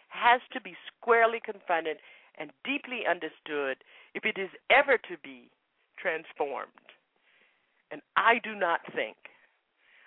[0.09, 1.97] has to be squarely confronted
[2.37, 3.77] and deeply understood
[4.13, 5.49] if it is ever to be
[5.97, 6.69] transformed.
[7.91, 9.17] And I do not think,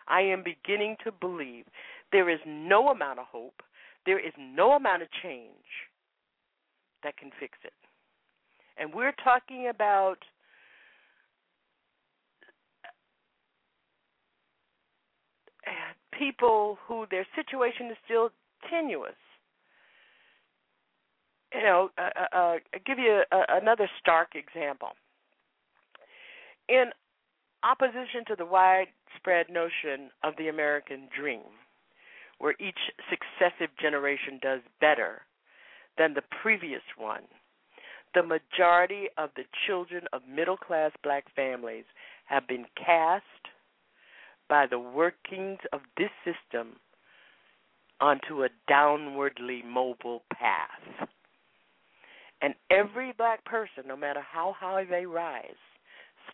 [0.09, 1.65] I am beginning to believe,
[2.13, 3.63] there is no amount of hope,
[4.07, 5.91] there is no amount of change
[7.03, 7.73] that can fix it.
[8.77, 10.19] And we're talking about
[16.19, 18.31] people who their situation is still
[18.71, 19.15] tenuous.
[21.55, 22.55] You know, uh, uh, uh
[22.85, 24.91] give you a, another stark example.
[26.69, 26.87] In
[27.63, 31.43] opposition to the widespread notion of the American dream,
[32.39, 35.23] where each successive generation does better
[35.97, 37.23] than the previous one.
[38.15, 41.85] The majority of the children of middle class black families
[42.27, 43.25] have been cast
[44.49, 46.77] by the workings of this system
[48.01, 51.09] onto a downwardly mobile path.
[52.43, 55.55] And every black person, no matter how high they rise,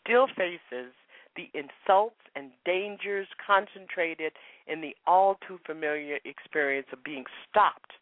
[0.03, 0.93] still faces
[1.37, 4.33] the insults and dangers concentrated
[4.67, 7.93] in the all too familiar experience of being stopped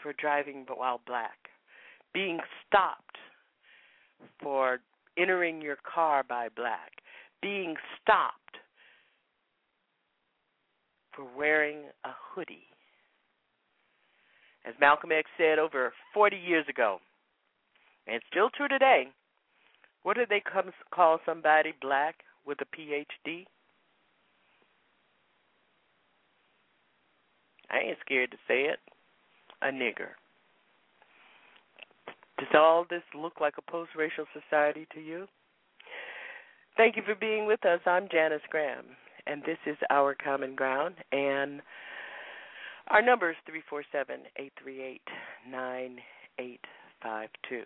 [0.00, 1.48] for driving while black,
[2.14, 3.16] being stopped
[4.40, 4.78] for
[5.18, 6.92] entering your car by black,
[7.40, 8.41] being stopped
[11.14, 12.66] for wearing a hoodie.
[14.64, 16.98] As Malcolm X said over 40 years ago,
[18.06, 19.08] and it's still true today,
[20.02, 23.44] what do they come, call somebody black with a PhD?
[27.70, 28.78] I ain't scared to say it.
[29.62, 30.10] A nigger.
[32.38, 35.26] Does all this look like a post racial society to you?
[36.76, 37.80] Thank you for being with us.
[37.86, 38.84] I'm Janice Graham,
[39.26, 40.94] and this is Our Common Ground.
[41.12, 41.60] And
[42.88, 45.00] our number is 347 838
[45.50, 47.62] 9852.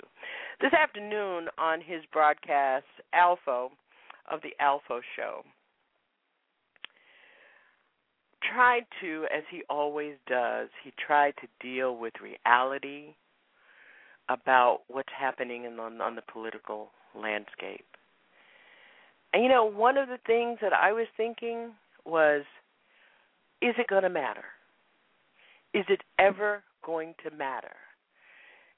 [0.61, 3.69] This afternoon on his broadcast, Alpha
[4.31, 5.43] of the Alpha Show
[8.53, 13.15] tried to, as he always does, he tried to deal with reality
[14.29, 17.87] about what's happening in, on, on the political landscape.
[19.33, 21.73] And you know, one of the things that I was thinking
[22.05, 22.43] was,
[23.61, 24.45] is it going to matter?
[25.75, 27.75] Is it ever going to matter?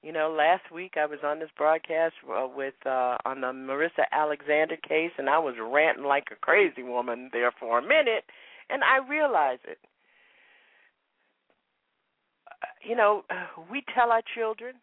[0.03, 4.05] You know, last week I was on this broadcast uh, with uh on the Marissa
[4.13, 8.25] Alexander case, and I was ranting like a crazy woman there for a minute,
[8.71, 9.79] and I realize it.
[12.89, 13.25] You know,
[13.71, 14.75] we tell our children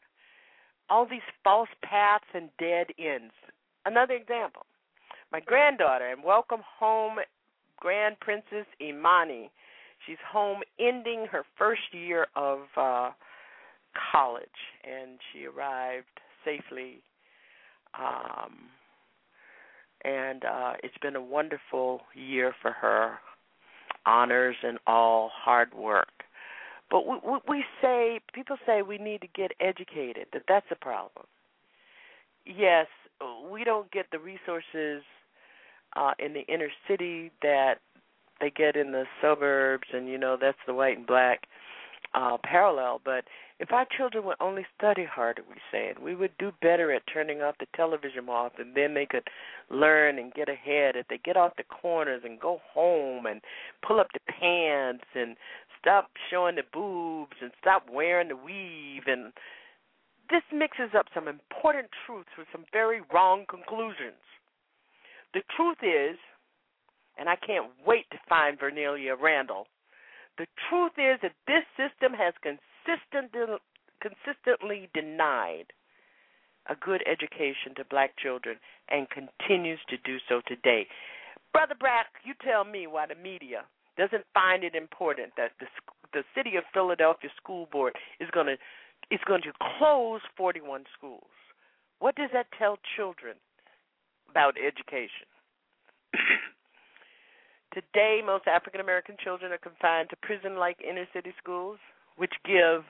[0.90, 3.34] all these false paths and dead ends.
[3.86, 4.66] Another example
[5.32, 7.18] my granddaughter, and welcome home,
[7.78, 9.52] Grand Princess Imani.
[10.06, 13.12] She's home ending her first year of uh
[14.12, 14.46] college,
[14.84, 16.06] and she arrived
[16.44, 17.02] safely.
[17.98, 18.70] Um,
[20.04, 23.18] and uh, it's been a wonderful year for her
[24.06, 26.10] honors and all hard work.
[26.92, 27.18] But we,
[27.48, 30.28] we say people say we need to get educated.
[30.34, 31.26] That that's a problem.
[32.46, 32.86] Yes,
[33.52, 35.04] we don't get the resources
[35.96, 37.76] uh, in the inner city that
[38.42, 41.48] they get in the suburbs, and you know that's the white and black
[42.14, 43.02] uh, parallel.
[43.04, 43.24] But
[43.60, 47.04] if our children would only study harder, we say, and we would do better at
[47.12, 49.24] turning off the television off, and then they could
[49.70, 50.96] learn and get ahead.
[50.96, 53.42] If they get off the corners and go home and
[53.88, 55.38] pull up the pants and
[55.80, 59.32] stop showing the boobs and stop wearing the weave and
[60.30, 61.28] this mixes up some
[61.66, 64.22] important truths with some very wrong conclusions.
[65.34, 66.16] The truth is,
[67.18, 69.66] and I can't wait to find Vernellia Randall.
[70.38, 73.58] The truth is that this system has consistently
[73.98, 75.74] consistently denied
[76.70, 78.58] a good education to black children
[78.90, 80.86] and continues to do so today.
[81.52, 83.64] Brother Brack, you tell me why the media
[83.98, 85.66] doesn't find it important that the
[86.14, 88.58] the city of Philadelphia school board is going to
[89.10, 91.24] is going to close 41 schools.
[92.00, 93.36] What does that tell children
[94.30, 95.28] about education?
[97.74, 101.80] Today, most African American children are confined to prison-like inner-city schools,
[102.18, 102.84] which give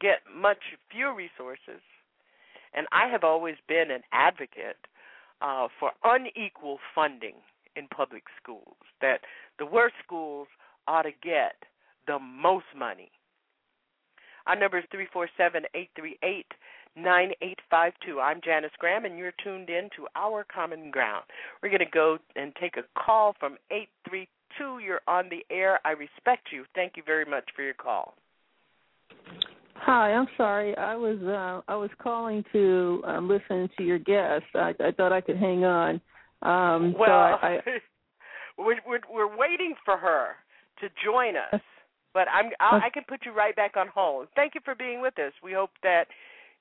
[0.00, 0.58] get much
[0.90, 1.82] fewer resources.
[2.74, 4.78] And I have always been an advocate
[5.40, 7.34] uh, for unequal funding
[7.74, 8.76] in public schools.
[9.00, 9.20] That
[9.58, 10.48] the worst schools
[10.86, 11.64] ought to get
[12.06, 13.10] the most money.
[14.46, 15.28] Our number is three four
[16.94, 18.20] seven eight three eight nine eight five two.
[18.20, 21.24] I'm Janice Graham, and you're tuned in to Our Common Ground.
[21.62, 24.78] We're going to go and take a call from 832.
[24.84, 25.80] You're on the air.
[25.84, 26.64] I respect you.
[26.74, 28.14] Thank you very much for your call.
[29.74, 30.76] Hi, I'm sorry.
[30.76, 34.44] I was uh, I was calling to uh, listen to your guest.
[34.54, 36.00] I, I thought I could hang on.
[36.42, 37.60] Um, well, so I, I,
[38.58, 40.30] we're, we're we're waiting for her
[40.80, 41.60] to join us,
[42.12, 44.28] but I'm I'll, I can put you right back on hold.
[44.34, 45.32] Thank you for being with us.
[45.44, 46.06] We hope that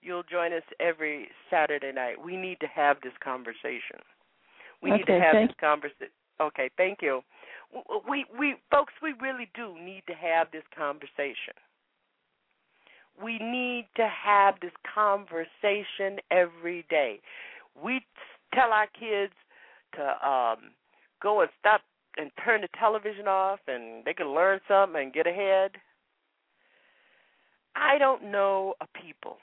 [0.02, 2.16] you'll join us every Saturday night.
[2.24, 4.00] We need to have this conversation.
[4.82, 6.14] We need to have this conversation.
[6.40, 7.22] Okay, thank you.
[8.08, 11.56] We we folks, we really do need to have this conversation.
[13.22, 17.20] We need to have this conversation every day.
[17.82, 18.02] We
[18.54, 19.34] tell our kids
[19.96, 20.72] to um
[21.22, 21.82] go and stop
[22.18, 25.72] and turn the television off and they can learn something and get ahead.
[27.76, 29.38] I don't know a people.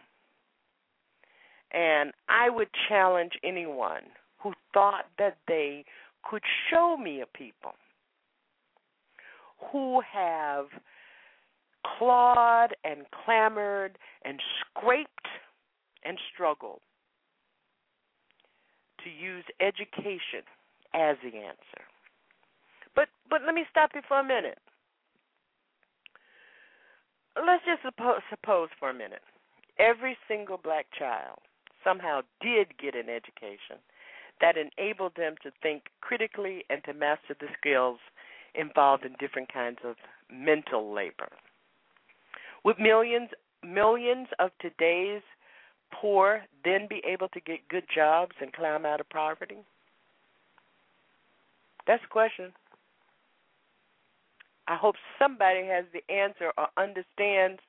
[1.75, 4.05] And I would challenge anyone
[4.39, 5.85] who thought that they
[6.23, 7.73] could show me a people
[9.73, 10.67] who have
[11.99, 15.27] clawed and clamored and scraped
[16.05, 16.81] and struggled
[19.03, 20.47] to use education
[20.95, 21.85] as the answer.
[22.95, 24.59] But but let me stop you for a minute.
[27.37, 29.23] Let's just suppose, suppose for a minute
[29.79, 31.39] every single black child
[31.85, 33.79] somehow did get an education
[34.41, 37.99] that enabled them to think critically and to master the skills
[38.55, 39.97] involved in different kinds of
[40.31, 41.29] mental labor.
[42.65, 43.31] Would millions
[43.63, 45.23] millions of today's
[45.93, 49.59] poor then be able to get good jobs and climb out of poverty?
[51.87, 52.53] That's the question.
[54.67, 57.61] I hope somebody has the answer or understands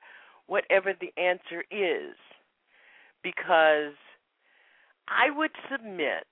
[0.46, 2.14] whatever the answer is
[3.22, 3.94] because
[5.08, 6.26] I would submit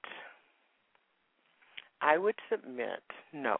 [2.01, 3.03] I would submit
[3.33, 3.57] no.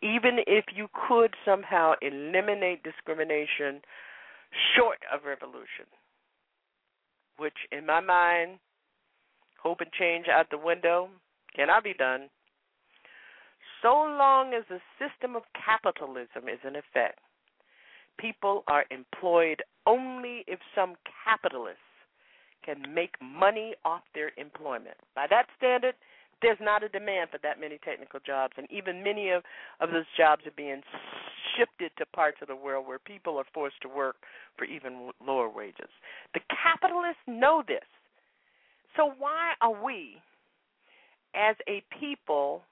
[0.00, 3.82] Even if you could somehow eliminate discrimination
[4.74, 5.86] short of revolution,
[7.36, 8.58] which in my mind
[9.62, 11.08] Hope and change out the window.
[11.54, 12.28] cannot be done?
[13.80, 17.20] So long as the system of capitalism is in effect,
[18.18, 21.91] people are employed only if some capitalists
[22.64, 24.96] can make money off their employment.
[25.14, 25.94] By that standard,
[26.40, 29.42] there's not a demand for that many technical jobs, and even many of,
[29.80, 30.82] of those jobs are being
[31.56, 34.16] shifted to parts of the world where people are forced to work
[34.56, 35.88] for even lower wages.
[36.34, 37.84] The capitalists know this.
[38.96, 40.16] So why are we,
[41.34, 42.62] as a people,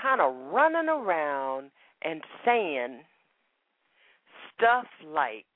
[0.00, 1.70] kind of running around
[2.02, 3.00] and saying
[4.54, 5.46] stuff like,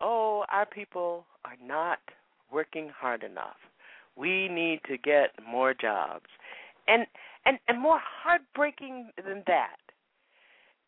[0.00, 1.98] oh, our people are not
[2.52, 3.56] working hard enough.
[4.16, 6.26] We need to get more jobs.
[6.86, 7.06] And
[7.44, 9.76] and and more heartbreaking than that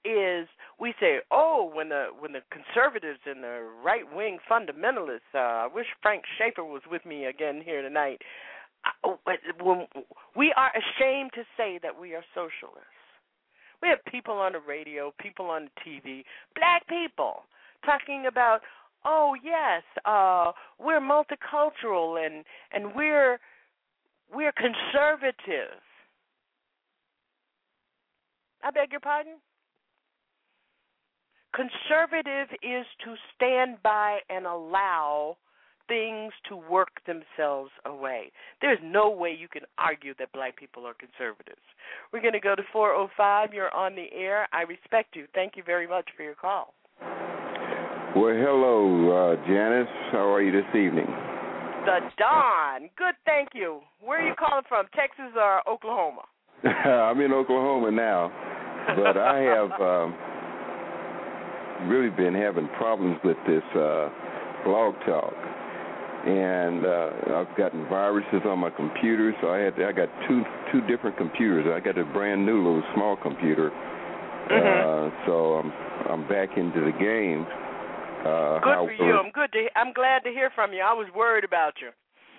[0.04, 0.48] is
[0.80, 5.30] we say, oh, when the when the conservatives and the right wing fundamentalists.
[5.34, 8.22] Uh, I wish Frank Schaeffer was with me again here tonight.
[9.04, 9.14] Uh,
[9.62, 9.86] when
[10.34, 12.96] we are ashamed to say that we are socialists.
[13.82, 17.44] We have people on the radio, people on the TV, black people
[17.84, 18.60] talking about,
[19.04, 23.38] oh yes, uh, we're multicultural and and we're
[24.32, 25.80] we're conservative.
[28.62, 29.34] I beg your pardon?
[31.54, 35.36] Conservative is to stand by and allow
[35.88, 38.30] things to work themselves away.
[38.60, 41.60] There's no way you can argue that black people are conservatives.
[42.12, 43.52] We're going to go to 405.
[43.52, 44.46] You're on the air.
[44.52, 45.26] I respect you.
[45.34, 46.74] Thank you very much for your call.
[48.16, 49.86] Well, hello, uh, Janice.
[50.10, 51.06] How are you this evening?
[51.86, 52.90] The Don.
[52.98, 53.82] Good, thank you.
[54.00, 56.22] Where are you calling from, Texas or Oklahoma?
[56.64, 58.32] I'm in Oklahoma now,
[58.96, 60.16] but I have um,
[61.88, 64.08] really been having problems with this uh,
[64.64, 65.32] blog talk
[66.26, 69.32] and uh, I've gotten viruses on my computer.
[69.40, 70.42] So I had I got two
[70.72, 71.66] two different computers.
[71.72, 73.70] I got a brand new little small computer.
[74.50, 74.52] Mm-hmm.
[74.52, 75.72] Uh, so I'm
[76.10, 77.46] I'm back into the game.
[78.20, 79.16] Uh, good for you.
[79.16, 79.66] I'm good to.
[79.76, 80.80] I'm glad to hear from you.
[80.80, 81.90] I was worried about you.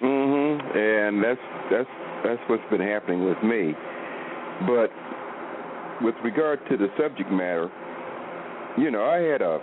[0.01, 0.75] Mhm.
[0.75, 1.89] And that's that's
[2.23, 3.73] that's what's been happening with me.
[4.67, 4.91] But
[6.01, 7.69] with regard to the subject matter,
[8.77, 9.59] you know, I had a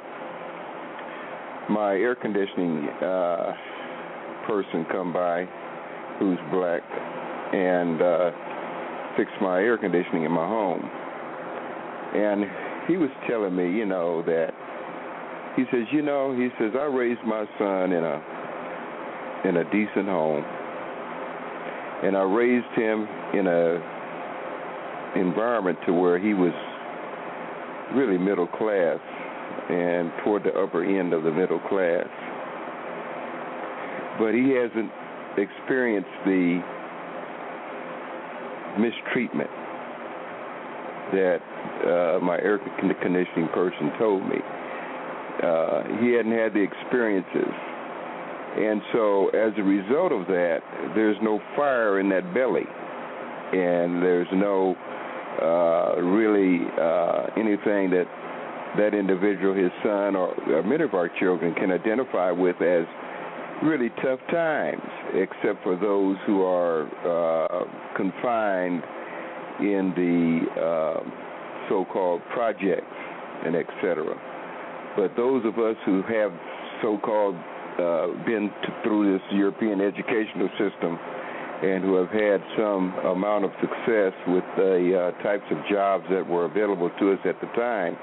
[1.70, 3.52] my air conditioning uh
[4.46, 5.44] person come by
[6.18, 6.82] who's black
[7.52, 8.30] and uh
[9.16, 10.82] fix my air conditioning in my home.
[12.14, 12.44] And
[12.88, 14.50] he was telling me, you know, that
[15.58, 18.22] he says, you know, he says I raised my son in a
[19.48, 20.44] in a decent home.
[22.04, 26.54] And I raised him in a environment to where he was
[27.94, 29.00] really middle class
[29.68, 32.06] and toward the upper end of the middle class
[34.18, 34.90] but he hasn't
[35.38, 36.60] experienced the
[38.78, 39.50] mistreatment
[41.12, 41.38] that
[41.86, 42.58] uh, my air
[43.00, 44.36] conditioning person told me.
[45.42, 47.52] Uh, he hadn't had the experiences.
[48.58, 50.60] And so, as a result of that,
[50.94, 52.66] there's no fire in that belly.
[53.52, 54.74] And there's no
[55.40, 58.06] uh, really uh, anything that
[58.76, 62.84] that individual, his son, or, or many of our children can identify with as
[63.62, 64.82] really tough times,
[65.14, 67.64] except for those who are uh,
[67.96, 68.82] confined
[69.60, 72.86] in the uh, so-called projects
[73.44, 74.14] and etc.
[74.98, 76.32] But those of us who have
[76.82, 77.36] so-called
[77.78, 78.50] uh, been
[78.82, 80.98] through this European educational system
[81.62, 86.26] and who have had some amount of success with the uh, types of jobs that
[86.26, 87.96] were available to us at the time,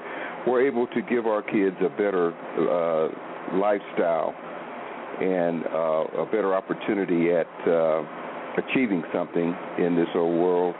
[0.46, 3.12] were able to give our kids a better uh,
[3.60, 4.32] lifestyle
[5.20, 8.00] and uh, a better opportunity at uh,
[8.56, 10.74] achieving something in this old world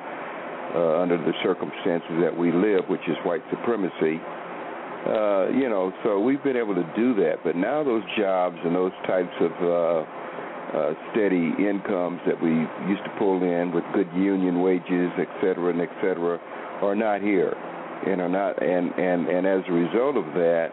[0.75, 4.17] uh, under the circumstances that we live, which is white supremacy.
[5.07, 8.75] Uh, you know, so we've been able to do that, but now those jobs and
[8.75, 10.03] those types of uh,
[10.77, 12.51] uh, steady incomes that we
[12.91, 16.41] used to pull in with good union wages, et cetera, and et cetera,
[16.83, 17.55] are not here,
[18.07, 20.71] and are not, and and and as a result of that.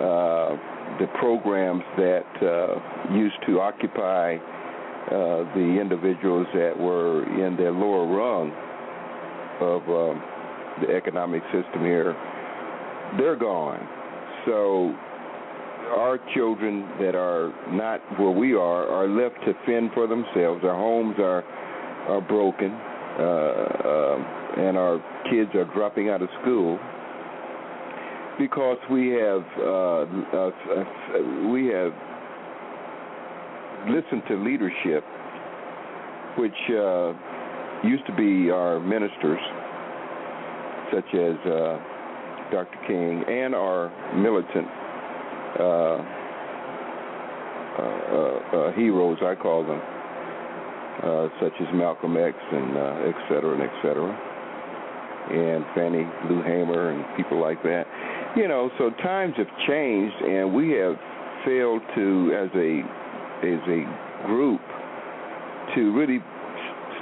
[0.00, 0.56] Uh,
[0.98, 8.06] the programs that uh, used to occupy uh, the individuals that were in the lower
[8.06, 8.52] rung
[9.60, 10.22] of um,
[10.80, 12.16] the economic system here,
[13.18, 13.86] they're gone.
[14.46, 14.94] So
[15.94, 20.62] our children that are not where we are are left to fend for themselves.
[20.64, 21.42] Our homes are
[22.08, 24.98] are broken, uh, uh, and our
[25.30, 26.78] kids are dropping out of school
[28.38, 30.06] because we have uh,
[31.50, 31.92] we have
[33.88, 35.04] listen to leadership,
[36.38, 37.12] which uh,
[37.84, 39.40] used to be our ministers,
[40.92, 41.78] such as uh,
[42.50, 42.78] Dr.
[42.86, 44.68] King, and our militant
[45.58, 45.98] uh,
[47.76, 53.14] uh, uh, uh, heroes, I call them, uh, such as Malcolm X and uh, et
[53.28, 54.10] cetera and et cetera,
[55.32, 57.84] and Fannie Lou Hamer and people like that.
[58.36, 60.96] You know, so times have changed, and we have
[61.44, 62.82] failed to, as a
[63.44, 64.60] as a group,
[65.74, 66.20] to really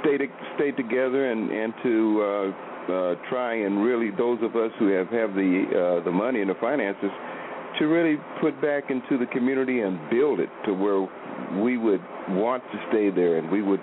[0.01, 2.53] stay to, stay together and and to
[2.89, 6.49] uh, try and really those of us who have have the uh, the money and
[6.49, 7.11] the finances
[7.79, 11.01] to really put back into the community and build it to where
[11.61, 13.81] we would want to stay there and we would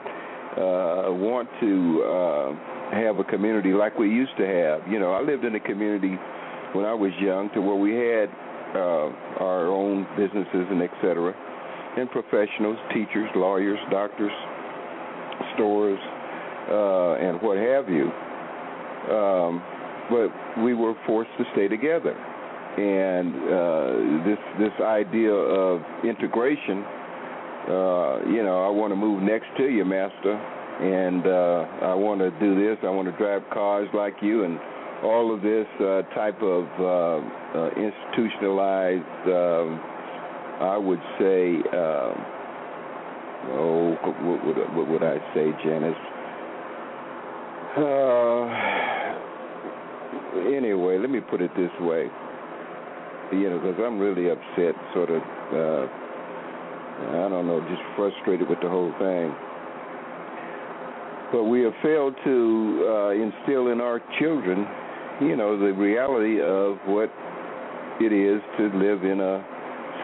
[0.57, 4.87] uh, want to uh, have a community like we used to have.
[4.91, 6.17] You know, I lived in a community
[6.73, 8.29] when I was young to where we had
[8.75, 11.35] uh, our own businesses and et cetera,
[11.99, 14.33] and professionals, teachers, lawyers, doctors,
[15.55, 16.01] stores,
[16.71, 18.11] uh, and what have you.
[19.11, 19.63] Um,
[20.11, 22.17] but we were forced to stay together
[22.77, 26.85] and uh, this this idea of integration.
[27.69, 32.21] Uh, you know, I want to move next to you, master, and uh, I want
[32.21, 32.79] to do this.
[32.83, 34.59] I want to drive cars like you, and
[35.05, 37.21] all of this uh, type of uh,
[37.59, 39.29] uh, institutionalized.
[39.29, 39.81] Um,
[40.63, 42.15] I would say, um,
[43.51, 45.97] oh, what would, what would I say, Janice?
[47.77, 48.91] Uh,
[50.57, 52.09] anyway, let me put it this way
[53.33, 55.22] you know, because I'm really upset, sort of,
[55.53, 55.87] uh,
[57.16, 59.33] I don't know, just frustrated with the whole thing.
[61.33, 62.37] But we have failed to
[62.85, 64.66] uh, instill in our children,
[65.22, 67.09] you know, the reality of what
[68.01, 69.41] it is to live in a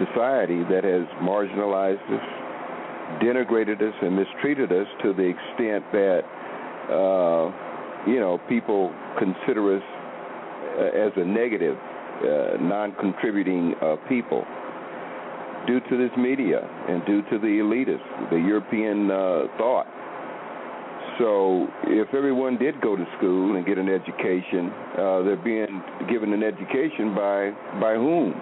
[0.01, 6.23] society that has marginalized us, denigrated us, and mistreated us to the extent that,
[6.89, 7.53] uh,
[8.09, 9.83] you know, people consider us
[10.79, 14.45] as a negative uh, non-contributing uh, people
[15.67, 19.87] due to this media and due to the elitists, the European uh, thought.
[21.19, 26.33] So if everyone did go to school and get an education, uh, they're being given
[26.33, 27.51] an education by
[27.81, 28.35] by whom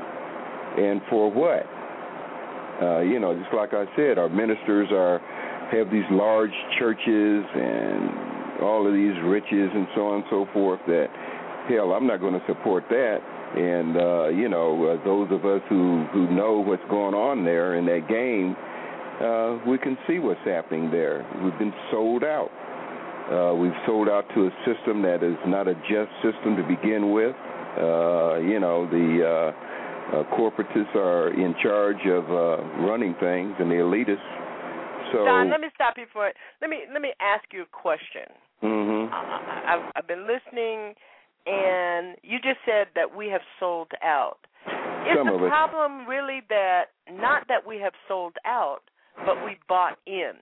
[0.77, 1.65] and for what?
[2.83, 5.21] Uh, you know, just like I said, our ministers are
[5.73, 10.81] have these large churches and all of these riches and so on and so forth.
[10.87, 11.09] That
[11.69, 13.19] hell, I'm not going to support that
[13.55, 17.77] and uh, you know, uh, those of us who who know what's going on there
[17.77, 18.57] in that game,
[19.23, 21.25] uh, we can see what's happening there.
[21.43, 22.51] We've been sold out.
[23.33, 27.13] Uh, we've sold out to a system that is not a just system to begin
[27.13, 27.35] with.
[27.81, 33.71] Uh, you know, the uh, uh, corporatists are in charge of uh, running things, and
[33.71, 34.31] the elitists.
[35.13, 36.37] So, Don, let me stop you for it.
[36.61, 38.29] Let me let me ask you a question.
[38.63, 39.13] Mm-hmm.
[39.13, 40.95] I, I've, I've been listening
[41.47, 44.39] and you just said that we have sold out.
[44.67, 45.49] Is Some the of it.
[45.49, 48.81] problem really that not that we have sold out,
[49.25, 50.33] but we bought in?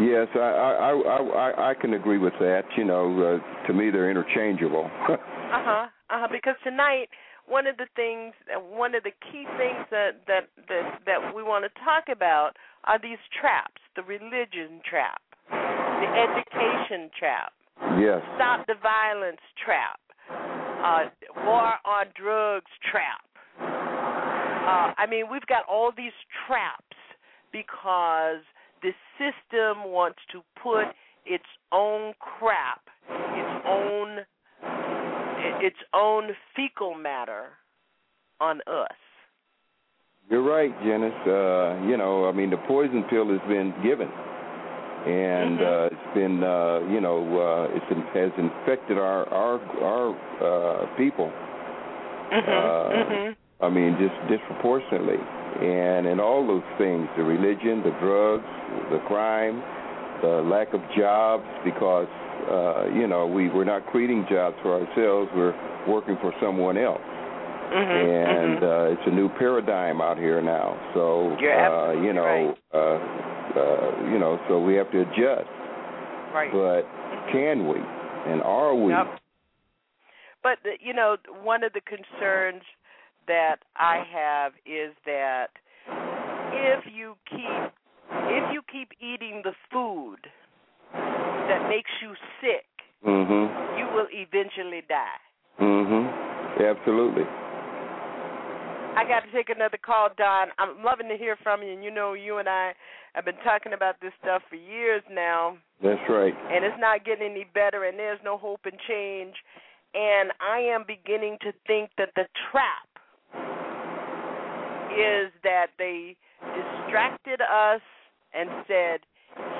[0.00, 2.62] Yes, I I I I, I can agree with that.
[2.76, 4.90] You know, uh, to me they're interchangeable.
[5.08, 5.16] uh
[5.50, 5.86] huh.
[6.10, 6.28] Uh huh.
[6.30, 7.08] Because tonight,
[7.46, 8.34] one of the things,
[8.70, 12.52] one of the key things that that that that we want to talk about
[12.84, 15.20] are these traps: the religion trap,
[15.50, 17.52] the education trap,
[17.98, 18.20] yes.
[18.36, 20.00] Stop the violence trap.
[20.30, 21.10] Uh,
[21.44, 23.24] war on drugs trap.
[23.60, 26.12] Uh, I mean, we've got all these
[26.46, 26.96] traps
[27.52, 28.42] because
[28.82, 30.84] the system wants to put
[31.24, 34.18] its own crap, its own
[35.60, 37.46] its own fecal matter
[38.40, 38.96] on us.
[40.30, 41.12] You're right, Janice.
[41.26, 44.08] Uh, you know, I mean, the poison pill has been given
[45.08, 50.08] and uh, it's been uh, you know uh, it's in, has infected our our our
[50.44, 51.32] uh, people.
[52.28, 52.44] Mm-hmm.
[52.44, 53.64] Uh, mm-hmm.
[53.64, 58.46] I mean, just disproportionately, and in all those things, the religion, the drugs,
[58.92, 59.64] the crime,
[60.20, 62.08] the lack of jobs, because
[62.52, 65.56] uh, you know we we're not creating jobs for ourselves; we're
[65.88, 67.00] working for someone else.
[67.68, 67.84] Mm-hmm.
[67.84, 70.72] and uh, it's a new paradigm out here now.
[70.94, 75.48] So uh, you know, uh, uh, you know, so we have to adjust.
[76.34, 76.52] Right.
[76.52, 76.82] But
[77.32, 77.78] can we?
[77.78, 78.92] And are we?
[78.92, 79.20] Yep.
[80.42, 82.62] But you know, one of the concerns
[83.26, 85.48] that I have is that
[86.52, 87.72] if you keep
[88.10, 90.18] if you keep eating the food
[90.92, 92.66] that makes you sick,
[93.06, 93.78] mm-hmm.
[93.78, 95.20] you will eventually die.
[95.60, 96.28] Mhm.
[96.58, 97.24] Absolutely.
[98.98, 100.48] I got to take another call, Don.
[100.58, 101.70] I'm loving to hear from you.
[101.72, 102.72] And you know, you and I
[103.14, 105.56] have been talking about this stuff for years now.
[105.80, 106.34] That's right.
[106.50, 109.34] And it's not getting any better, and there's no hope and change.
[109.94, 112.90] And I am beginning to think that the trap
[114.90, 117.80] is that they distracted us
[118.34, 118.98] and said,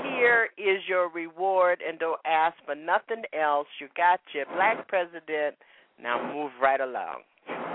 [0.02, 3.68] here is your reward, and don't ask for nothing else.
[3.80, 5.54] You got your black president.
[6.02, 7.22] Now move right along.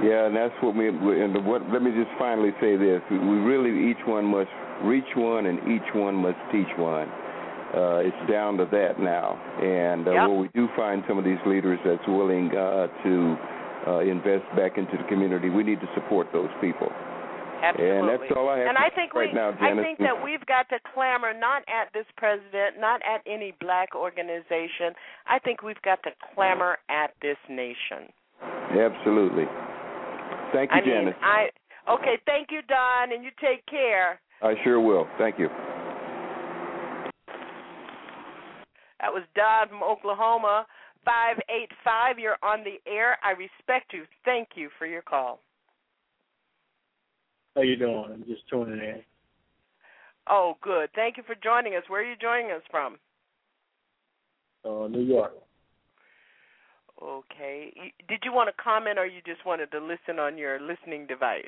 [0.01, 0.87] Yeah, and that's what we.
[0.89, 4.49] And what, let me just finally say this: we really each one must
[4.83, 7.07] reach one, and each one must teach one.
[7.73, 10.29] Uh, it's down to that now, and uh, Yep.
[10.29, 13.37] where we do find some of these leaders that's willing uh, to
[13.87, 16.87] uh, invest back into the community, we need to support those people.
[17.63, 17.97] Absolutely.
[17.97, 20.21] And that's all I have And to I think right we, now, I think that
[20.23, 24.91] we've got to clamor not at this president, not at any black organization.
[25.27, 28.11] I think we've got to clamor at this nation.
[28.75, 29.45] Absolutely.
[30.53, 31.15] Thank you, I mean, Janice.
[31.21, 31.49] I
[31.89, 32.17] okay.
[32.25, 34.19] Thank you, Don, and you take care.
[34.41, 35.07] I sure will.
[35.17, 35.47] Thank you.
[38.99, 40.65] That was Don from Oklahoma.
[41.03, 42.19] Five eight five.
[42.19, 43.17] You're on the air.
[43.23, 44.03] I respect you.
[44.23, 45.39] Thank you for your call.
[47.55, 48.05] How you doing?
[48.11, 49.01] I'm just tuning in.
[50.29, 50.89] Oh, good.
[50.95, 51.83] Thank you for joining us.
[51.87, 52.97] Where are you joining us from?
[54.65, 55.33] Uh, New York.
[57.03, 57.91] Okay.
[58.07, 61.43] Did you want to comment, or you just wanted to listen on your listening device?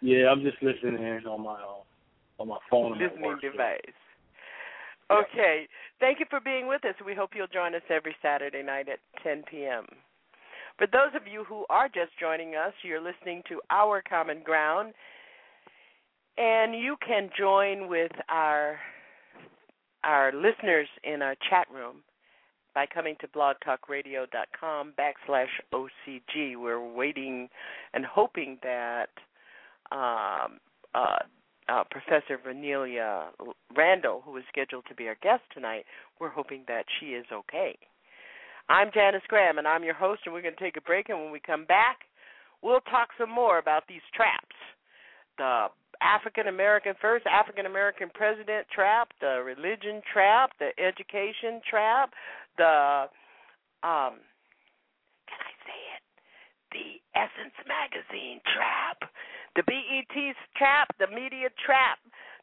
[0.00, 2.92] Yeah, I'm just listening in on my uh, on my phone.
[2.92, 3.80] Listening device.
[5.10, 5.66] Okay.
[5.98, 6.94] Thank you for being with us.
[7.04, 9.86] We hope you'll join us every Saturday night at 10 p.m.
[10.76, 14.92] For those of you who are just joining us, you're listening to Our Common Ground,
[16.36, 18.78] and you can join with our
[20.04, 21.96] our listeners in our chat room
[22.74, 26.56] by coming to blogtalkradio.com backslash OCG.
[26.56, 27.48] We're waiting
[27.94, 29.08] and hoping that
[29.90, 30.58] um,
[30.94, 31.18] uh,
[31.68, 33.26] uh, Professor Vernellia
[33.76, 35.84] Randall, who is scheduled to be our guest tonight,
[36.20, 37.76] we're hoping that she is okay.
[38.68, 41.08] I'm Janice Graham, and I'm your host, and we're going to take a break.
[41.08, 42.00] And when we come back,
[42.62, 44.54] we'll talk some more about these traps
[45.38, 45.66] the
[46.02, 52.10] African American, first African American president trap, the religion trap, the education trap,
[52.58, 53.08] the,
[53.86, 54.20] um,
[55.30, 56.02] can I say it?
[56.74, 59.08] The Essence Magazine trap
[59.58, 61.98] the BET trap, the media trap,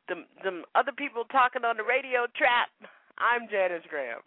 [0.09, 2.67] the the other people talking on the radio trap.
[3.17, 4.19] I'm Janice Graham.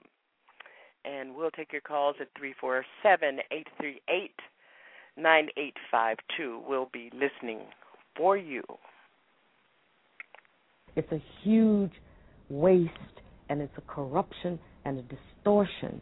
[1.05, 4.35] And we'll take your calls at three four seven eight three eight
[5.19, 6.63] nine eight five two.
[6.67, 7.61] We'll be listening
[8.17, 8.63] for you.
[10.97, 11.93] It's a huge
[12.49, 13.18] waste
[13.49, 16.01] and it's a corruption and a distortion.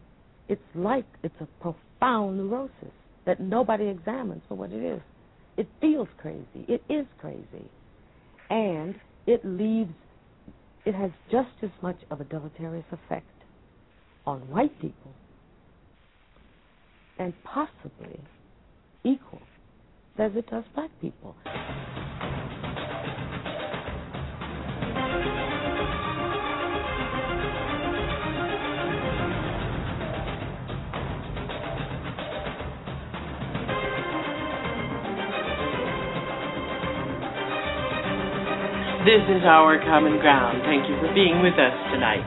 [0.49, 2.94] It's like it's a profound neurosis
[3.26, 5.01] that nobody examines for what it is.
[5.57, 6.64] It feels crazy.
[6.68, 7.70] It is crazy.
[8.51, 8.94] And
[9.26, 9.92] it leaves,
[10.84, 13.26] it has just as much of a deleterious effect
[14.24, 15.12] on white people
[17.18, 18.20] and possibly
[19.05, 19.42] equal
[20.18, 21.34] as it does black people.
[39.07, 40.66] This is our common ground.
[40.66, 42.26] Thank you for being with us tonight.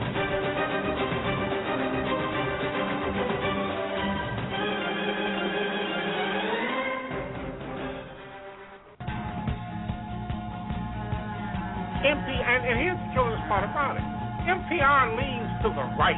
[12.00, 14.06] MP, and, here's the curious part about it.
[14.48, 16.16] NPR leans to the right.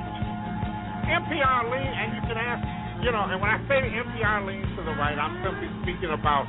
[1.10, 2.62] NPR leans, and you can ask,
[3.02, 6.46] you know, and when I say NPR leans to the right, I'm simply speaking about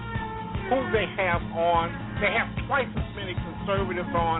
[0.69, 2.12] who they have on.
[2.23, 4.39] They have twice as many conservatives on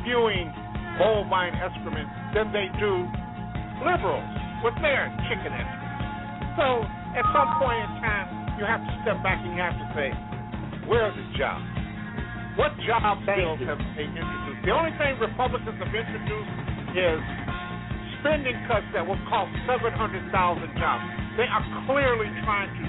[0.00, 0.48] spewing
[0.96, 3.04] bovine excrement than they do
[3.84, 4.24] liberals
[4.64, 6.56] with their chicken excrement.
[6.56, 6.80] So
[7.12, 10.08] at some point in time, you have to step back and you have to say,
[10.88, 11.60] where's the job?
[12.56, 14.64] What job bills have they introduced?
[14.64, 16.52] The only thing Republicans have introduced
[16.96, 17.20] is
[18.24, 20.24] spending cuts that will cost 700,000
[20.80, 21.04] jobs.
[21.36, 22.84] They are clearly trying to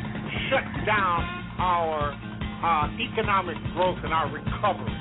[0.47, 1.19] shut down
[1.59, 2.15] our
[2.61, 4.93] uh, economic growth and our recovery.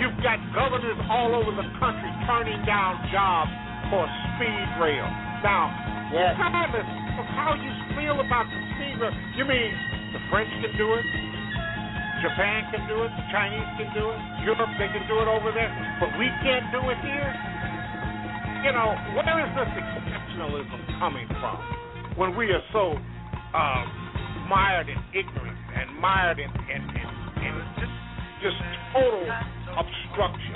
[0.00, 3.52] You've got governors all over the country turning down jobs
[3.92, 5.04] for speed rail.
[5.44, 5.68] Now,
[6.08, 6.88] regardless
[7.20, 9.72] of how you feel about the speed rail, you mean
[10.16, 11.06] the French can do it,
[12.24, 15.52] Japan can do it, the Chinese can do it, Europe they can do it over
[15.52, 15.70] there,
[16.00, 17.30] but we can't do it here.
[18.64, 21.58] You know, where is this exceptionalism coming from
[22.16, 22.96] when we are so
[23.52, 23.82] uh,
[24.48, 26.82] mired in ignorance and mired in, in,
[27.42, 27.54] in
[28.42, 28.56] just
[28.92, 29.26] total
[29.78, 30.54] obstruction.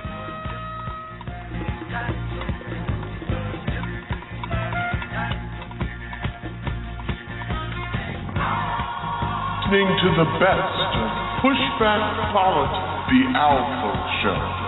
[9.66, 11.10] Listening to the best of
[11.42, 13.92] Pushback Politics, the Alpha
[14.22, 14.65] Show.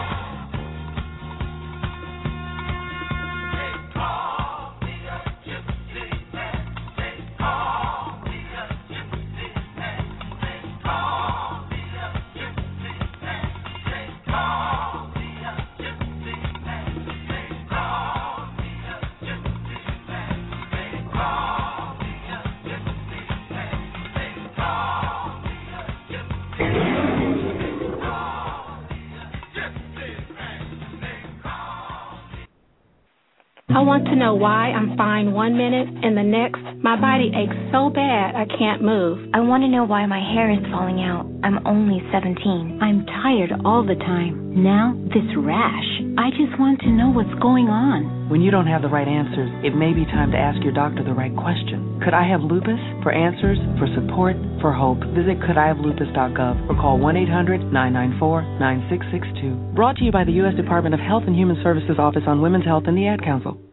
[33.79, 37.55] I want to know why I'm fine one minute and the next my body aches
[37.71, 39.31] so bad I can't move.
[39.31, 41.31] I want to know why my hair is falling out.
[41.47, 42.83] I'm only 17.
[42.83, 44.51] I'm tired all the time.
[44.67, 45.91] Now, this rash.
[46.19, 48.27] I just want to know what's going on.
[48.27, 51.07] When you don't have the right answers, it may be time to ask your doctor
[51.07, 52.03] the right question.
[52.03, 52.83] Could I have lupus?
[53.07, 59.79] For answers, for support, for hope, visit couldihavelupus.gov or call 1 800 994 9662.
[59.79, 60.59] Brought to you by the U.S.
[60.59, 63.68] Department of Health and Human Services Office on Women's Health and the Ad Council.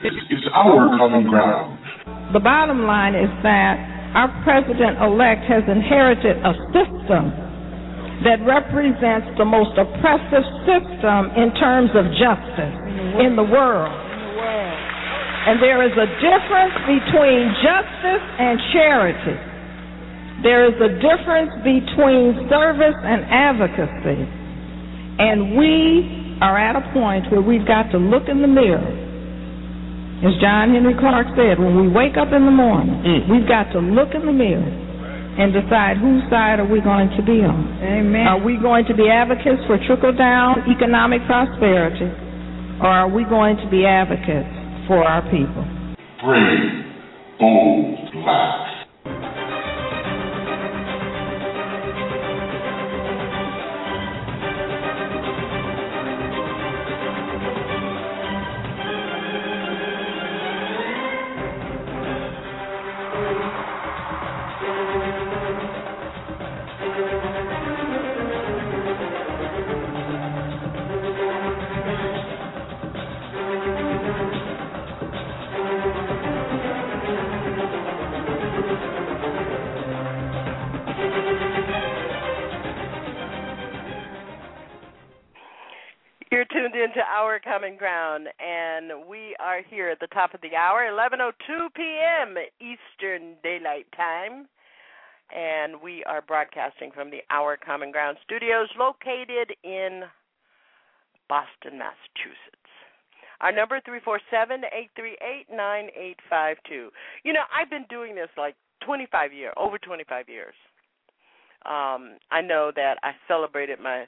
[0.00, 1.76] It's our common ground.
[2.32, 3.76] The bottom line is that
[4.16, 7.28] our president elect has inherited a system
[8.24, 12.76] that represents the most oppressive system in terms of justice
[13.20, 13.92] in the world.
[13.92, 19.36] And there is a difference between justice and charity.
[20.40, 24.20] There is a difference between service and advocacy.
[25.20, 29.09] And we are at a point where we've got to look in the mirror
[30.20, 33.20] as John Henrik Clarke said, when we wake up in the morning, mm.
[33.32, 34.68] we've got to look in the mirror
[35.40, 37.80] and decide whose side are we going to be on.
[37.80, 38.28] Amen.
[38.28, 42.12] Are we going to be advocates for trickle down economic prosperity,
[42.84, 44.52] or are we going to be advocates
[44.84, 45.64] for our people?
[46.20, 48.69] Brave, bold, black.
[87.50, 92.36] Common Ground, and we are here at the top of the hour, 11:02 p.m.
[92.60, 94.46] Eastern Daylight Time,
[95.34, 100.02] and we are broadcasting from the Our Common Ground studios located in
[101.28, 102.70] Boston, Massachusetts.
[103.40, 106.90] Our number three four seven eight three eight nine eight five two.
[107.24, 108.54] You know, I've been doing this like
[108.86, 110.54] 25 years, over 25 years.
[111.66, 114.06] Um, I know that I celebrated my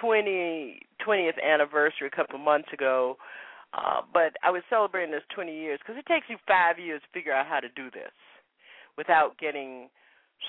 [0.00, 3.16] 20, 20th anniversary a couple months ago,
[3.74, 7.18] uh, but I was celebrating this 20 years because it takes you five years to
[7.18, 8.12] figure out how to do this
[8.96, 9.88] without getting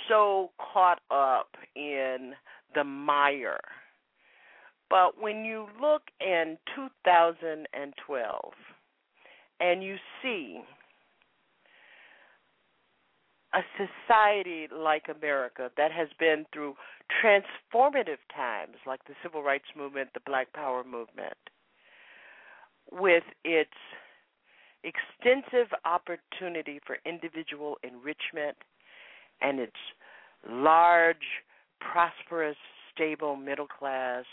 [0.08, 2.34] so caught up in
[2.76, 3.60] the mire.
[4.90, 8.54] But when you look in 2012
[9.60, 10.62] and you see
[13.54, 16.76] a society like America that has been through
[17.10, 21.38] transformative times like the civil rights movement, the black power movement,
[22.92, 23.72] with its
[24.84, 28.58] extensive opportunity for individual enrichment
[29.42, 29.76] and its
[30.50, 31.44] large,
[31.80, 32.58] prosperous,
[32.94, 34.26] stable middle class,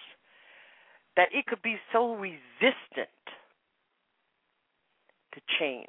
[1.16, 3.08] that it could be so resistant
[5.32, 5.88] to change.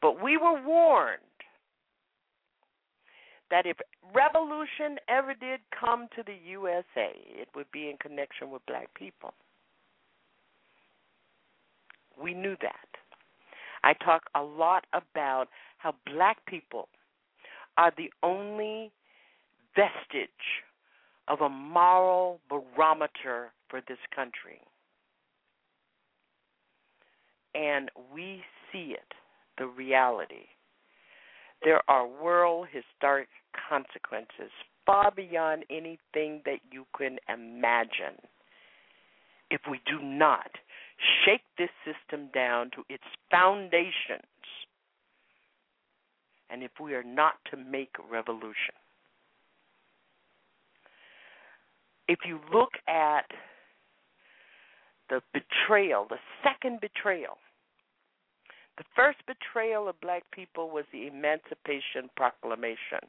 [0.00, 1.20] But we were warned
[3.52, 3.76] that if
[4.14, 9.34] revolution ever did come to the USA, it would be in connection with black people.
[12.20, 12.88] We knew that.
[13.84, 16.88] I talk a lot about how black people
[17.76, 18.90] are the only
[19.76, 20.30] vestige
[21.28, 24.60] of a moral barometer for this country.
[27.54, 28.42] And we
[28.72, 29.12] see it
[29.58, 30.46] the reality.
[31.62, 33.28] There are world historic
[33.68, 34.50] consequences
[34.86, 38.18] far beyond anything that you can imagine
[39.50, 40.50] if we do not
[41.24, 44.22] shake this system down to its foundations
[46.50, 48.74] and if we are not to make revolution.
[52.12, 53.24] if you look at
[55.08, 57.38] the betrayal, the second betrayal,
[58.76, 63.00] the first betrayal of black people was the Emancipation Proclamation.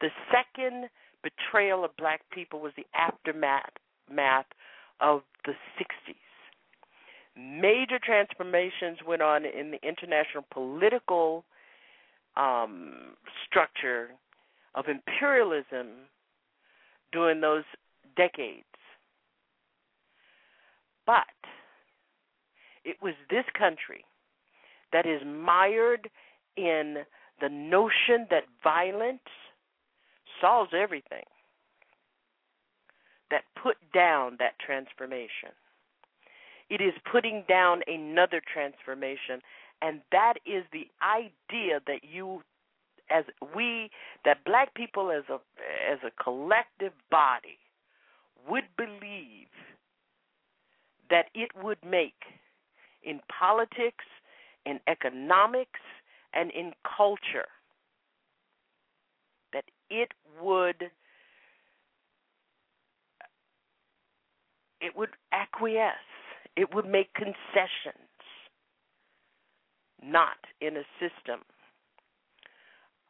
[0.00, 0.88] The second
[1.22, 3.70] betrayal of black people was the aftermath
[4.10, 4.46] math
[5.00, 6.14] of the 60s.
[7.36, 11.44] Major transformations went on in the international political
[12.36, 13.14] um,
[13.46, 14.08] structure
[14.74, 15.88] of imperialism
[17.12, 17.64] during those
[18.16, 18.64] decades.
[21.06, 21.24] But
[22.84, 24.04] it was this country
[24.92, 26.10] that is mired
[26.56, 26.98] in
[27.40, 29.20] the notion that violence
[30.40, 31.24] solves everything,
[33.30, 35.52] that put down that transformation.
[36.70, 39.40] It is putting down another transformation,
[39.80, 42.42] and that is the idea that you
[43.10, 43.24] as
[43.56, 43.90] we
[44.24, 45.38] that black people as a
[45.90, 47.58] as a collective body
[48.48, 49.48] would believe
[51.10, 52.22] that it would make
[53.02, 54.04] in politics,
[54.66, 55.80] in economics,
[56.34, 57.48] and in culture
[59.90, 60.90] it would
[64.80, 65.96] it would acquiesce,
[66.56, 67.34] it would make concessions,
[70.02, 71.40] not in a system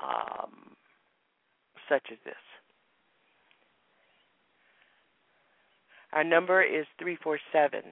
[0.03, 0.77] um,
[1.89, 2.35] such as this.
[6.13, 7.83] Our number is 347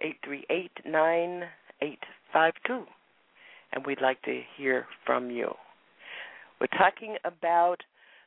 [0.00, 2.84] 838 9852,
[3.72, 5.54] and we'd like to hear from you.
[6.60, 7.82] We're talking about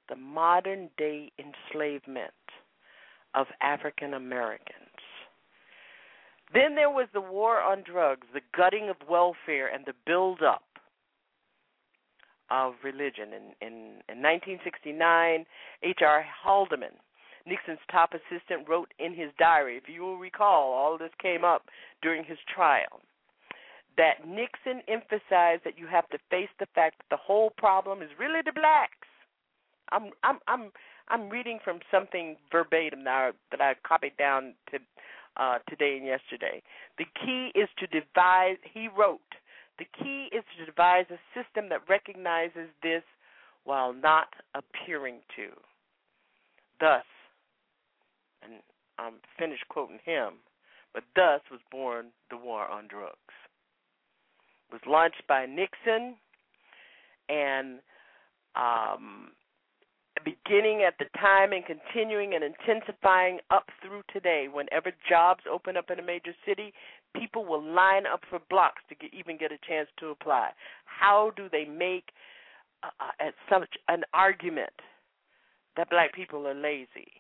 [0.10, 2.34] the modern day enslavement
[3.34, 4.90] of African Americans.
[6.54, 10.64] Then there was the war on drugs, the gutting of welfare, and the build up
[12.52, 13.34] of religion.
[13.34, 13.74] In, in,
[14.08, 15.46] in 1969,
[15.82, 16.26] H.R.
[16.46, 16.94] Haldeman,
[17.48, 21.64] Nixon's top assistant, wrote in his diary, if you will recall, all this came up
[22.04, 23.02] during his trial,
[23.98, 28.10] that Nixon emphasized that you have to face the fact that the whole problem is
[28.20, 29.03] really the blacks.
[29.92, 30.72] I'm I'm I'm
[31.10, 34.80] I'm reading from something verbatim now that I copied down to
[35.38, 36.62] uh, today and yesterday.
[36.98, 38.58] The key is to devise.
[38.74, 39.20] He wrote
[39.80, 43.04] the key is to devise a system that recognizes this
[43.64, 45.48] while not appearing to.
[46.80, 47.06] Thus,
[48.44, 48.62] and
[49.00, 50.34] I'm finished quoting him,
[50.94, 53.34] but thus was born the war on drugs.
[54.70, 56.16] It was launched by Nixon
[57.30, 57.80] and
[58.56, 59.32] um,
[60.24, 64.48] beginning at the time and continuing and intensifying up through today.
[64.52, 66.74] Whenever jobs open up in a major city,
[67.16, 70.50] people will line up for blocks to get, even get a chance to apply.
[70.86, 72.10] How do they make
[72.84, 74.74] uh, uh, such an argument
[75.78, 77.12] that black people are lazy?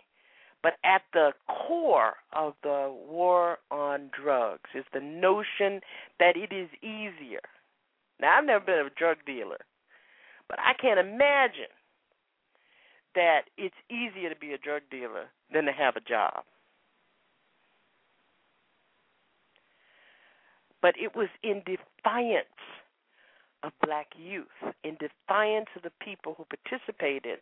[0.62, 5.82] But at the core of the war on drugs is the notion
[6.20, 7.42] that it is easier.
[8.22, 9.60] Now, I've never been a drug dealer,
[10.48, 11.74] but I can't imagine
[13.16, 16.44] that it's easier to be a drug dealer than to have a job.
[20.82, 22.48] But it was in defiance
[23.64, 24.48] of black youth,
[24.84, 27.40] in defiance of the people who participated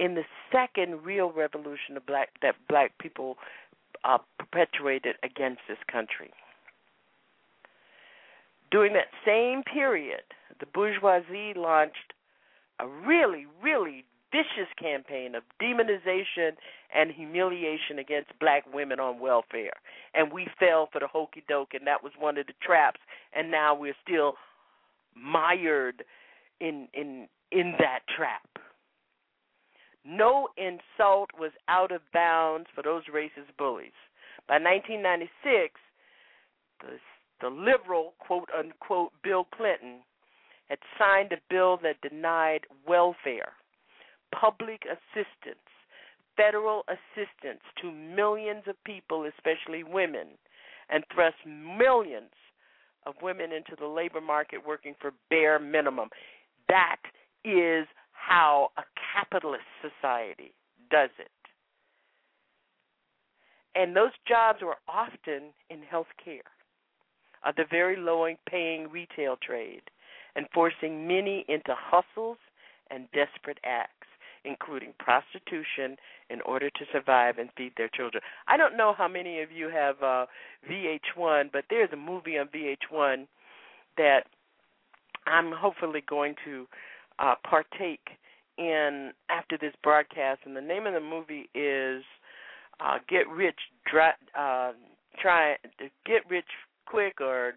[0.00, 3.36] in the second real revolution of black that black people
[4.04, 6.30] uh, perpetuated against this country.
[8.70, 10.22] During that same period,
[10.58, 12.14] the bourgeoisie launched
[12.80, 14.04] a really, really
[14.34, 16.56] vicious campaign of demonization
[16.92, 19.78] and humiliation against black women on welfare.
[20.12, 23.00] And we fell for the hokey doke, and that was one of the traps.
[23.32, 24.34] And now we're still
[25.14, 26.04] mired
[26.60, 28.48] in in in that trap.
[30.04, 33.96] No insult was out of bounds for those racist bullies.
[34.48, 35.80] By 1996,
[36.80, 36.98] the
[37.40, 40.00] the liberal quote unquote Bill Clinton
[40.68, 43.52] had signed a bill that denied welfare
[44.40, 45.64] public assistance,
[46.36, 50.28] federal assistance to millions of people, especially women,
[50.90, 52.32] and thrust millions
[53.06, 56.08] of women into the labor market working for bare minimum.
[56.68, 57.00] That
[57.44, 58.82] is how a
[59.14, 60.52] capitalist society
[60.90, 61.28] does it.
[63.74, 66.50] And those jobs were often in health care,
[67.44, 69.82] or the very low paying retail trade,
[70.36, 72.38] and forcing many into hustles
[72.90, 74.03] and desperate acts
[74.44, 75.96] including prostitution,
[76.30, 78.22] in order to survive and feed their children.
[78.48, 80.26] I don't know how many of you have uh,
[80.70, 83.26] VH1, but there's a movie on VH1
[83.96, 84.24] that
[85.26, 86.66] I'm hopefully going to
[87.18, 88.08] uh, partake
[88.58, 90.40] in after this broadcast.
[90.44, 92.02] And the name of the movie is
[92.80, 93.58] uh, get rich
[93.90, 94.72] dry, uh,
[95.20, 95.56] try
[96.06, 96.44] get rich
[96.86, 97.54] quick or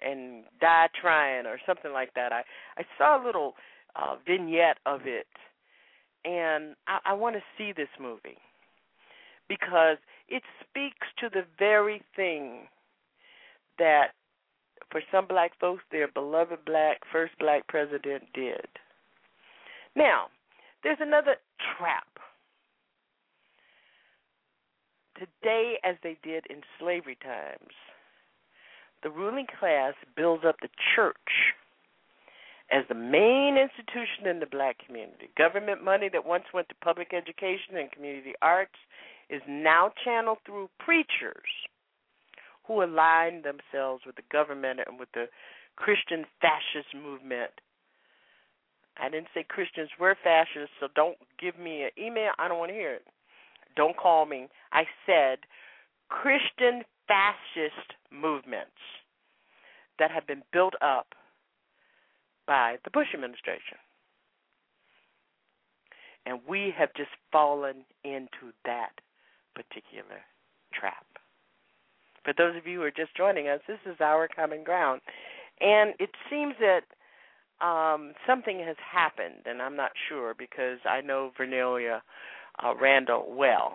[0.00, 2.32] and die trying or something like that.
[2.32, 2.42] I
[2.76, 3.54] I saw a little
[3.96, 5.26] uh, vignette of it,
[6.24, 8.38] and I, I want to see this movie
[9.48, 12.68] because it speaks to the very thing
[13.78, 14.08] that
[14.90, 18.66] for some black folks their beloved black first black president did.
[19.94, 20.26] Now,
[20.82, 21.36] there's another
[21.76, 22.06] trap.
[25.18, 27.74] Today, as they did in slavery times,
[29.02, 31.16] the ruling class builds up the church
[32.72, 35.28] as the main institution in the black community.
[35.36, 38.78] Government money that once went to public education and community arts
[39.28, 41.52] is now channeled through preachers
[42.66, 45.26] who align themselves with the government and with the
[45.76, 47.50] Christian fascist movement.
[48.98, 52.32] I didn't say Christians were fascists, so don't give me an email.
[52.38, 53.06] I don't want to hear it.
[53.76, 54.48] Don't call me.
[54.72, 55.38] I said
[56.08, 58.70] Christian fascist movements
[59.98, 61.14] that have been built up
[62.46, 63.78] by the Bush administration.
[66.24, 68.92] And we have just fallen into that
[69.54, 70.22] particular
[70.72, 71.06] trap.
[72.24, 75.00] For those of you who are just joining us, this is our common ground.
[75.60, 76.82] And it seems that
[77.64, 82.00] um, something has happened, and I'm not sure because I know Vernellia
[82.62, 83.74] uh, Randall well.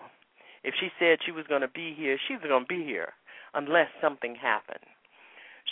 [0.64, 3.12] If she said she was going to be here, she was going to be here
[3.54, 4.84] unless something happened.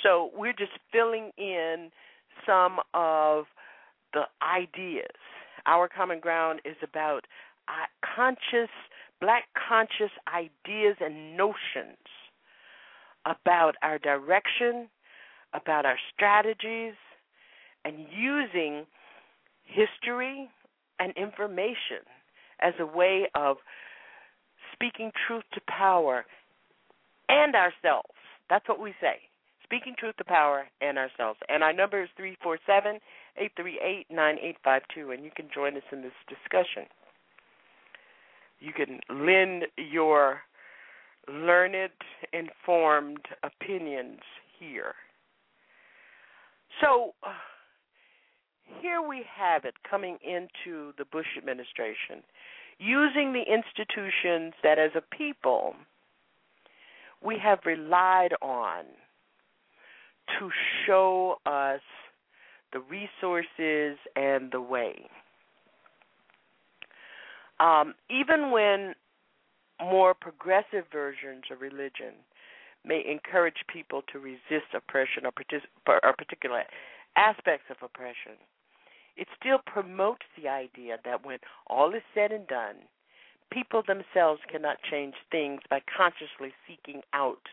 [0.03, 1.91] So we're just filling in
[2.45, 3.45] some of
[4.13, 5.17] the ideas.
[5.67, 7.27] Our common ground is about
[7.69, 7.87] uh,
[8.17, 8.71] conscious,
[9.21, 11.99] black conscious ideas and notions
[13.25, 14.89] about our direction,
[15.53, 16.95] about our strategies,
[17.85, 18.87] and using
[19.65, 20.49] history
[20.99, 22.07] and information
[22.61, 23.57] as a way of
[24.73, 26.25] speaking truth to power
[27.29, 28.09] and ourselves.
[28.49, 29.26] That's what we say.
[29.67, 31.41] Speaking truth to power and ourselves.
[31.49, 33.01] And our number is 347
[33.37, 36.87] 838 9852, and you can join us in this discussion.
[38.61, 40.43] You can lend your
[41.29, 41.91] learned,
[42.33, 44.21] informed opinions
[44.57, 44.95] here.
[46.81, 47.31] So, uh,
[48.81, 52.23] here we have it coming into the Bush administration,
[52.79, 55.75] using the institutions that as a people
[57.21, 58.85] we have relied on
[60.39, 60.51] to
[60.87, 61.81] show us
[62.73, 65.09] the resources and the way.
[67.59, 68.95] Um, even when
[69.81, 72.15] more progressive versions of religion
[72.85, 76.65] may encourage people to resist oppression or, partic- or particular
[77.17, 78.37] aspects of oppression,
[79.17, 82.77] it still promotes the idea that when all is said and done,
[83.51, 87.49] people themselves cannot change things by consciously seeking out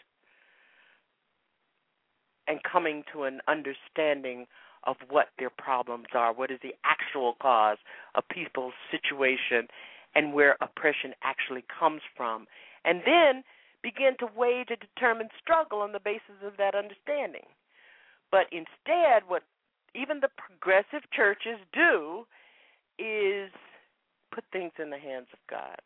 [2.48, 4.46] and coming to an understanding
[4.86, 7.78] of what their problems are, what is the actual cause
[8.16, 9.68] of people's situation,
[10.16, 12.46] and where oppression actually comes from.
[12.84, 13.44] And then
[13.82, 17.48] begin to wage a determined struggle on the basis of that understanding.
[18.32, 19.44] But instead, what
[19.96, 22.26] even the progressive churches do
[22.98, 23.52] is
[24.34, 25.78] put things in the hands of God.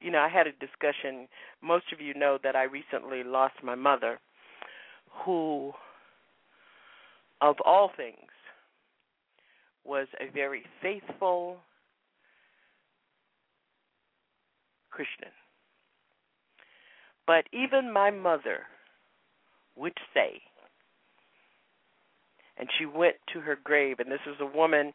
[0.00, 1.28] You know, I had a discussion.
[1.62, 4.18] Most of you know that I recently lost my mother,
[5.24, 5.72] who,
[7.40, 8.16] of all things,
[9.84, 11.58] was a very faithful
[14.90, 15.32] Christian.
[17.26, 18.62] But even my mother
[19.76, 20.42] would say
[22.58, 24.00] and she went to her grave.
[24.00, 24.92] And this is a woman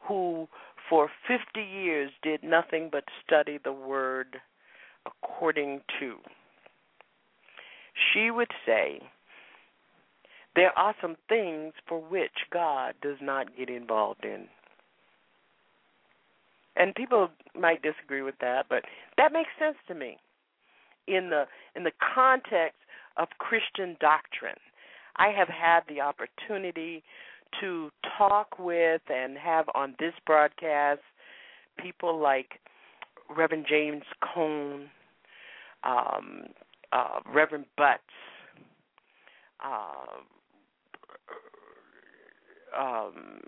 [0.00, 0.48] who,
[0.88, 4.36] for 50 years, did nothing but study the word
[5.06, 6.16] according to.
[8.12, 9.00] She would say,
[10.58, 14.48] There are some things for which God does not get involved in.
[16.74, 18.82] And people might disagree with that, but
[19.18, 20.18] that makes sense to me
[21.06, 21.44] in the
[21.76, 22.80] in the context
[23.18, 24.58] of Christian doctrine.
[25.14, 27.04] I have had the opportunity
[27.60, 31.02] to talk with and have on this broadcast
[31.78, 32.58] people like
[33.30, 34.02] Reverend James
[34.34, 34.90] Cone,
[35.84, 36.46] um,
[36.90, 38.02] uh, Reverend Butts,
[39.64, 40.18] uh,
[42.78, 43.40] um,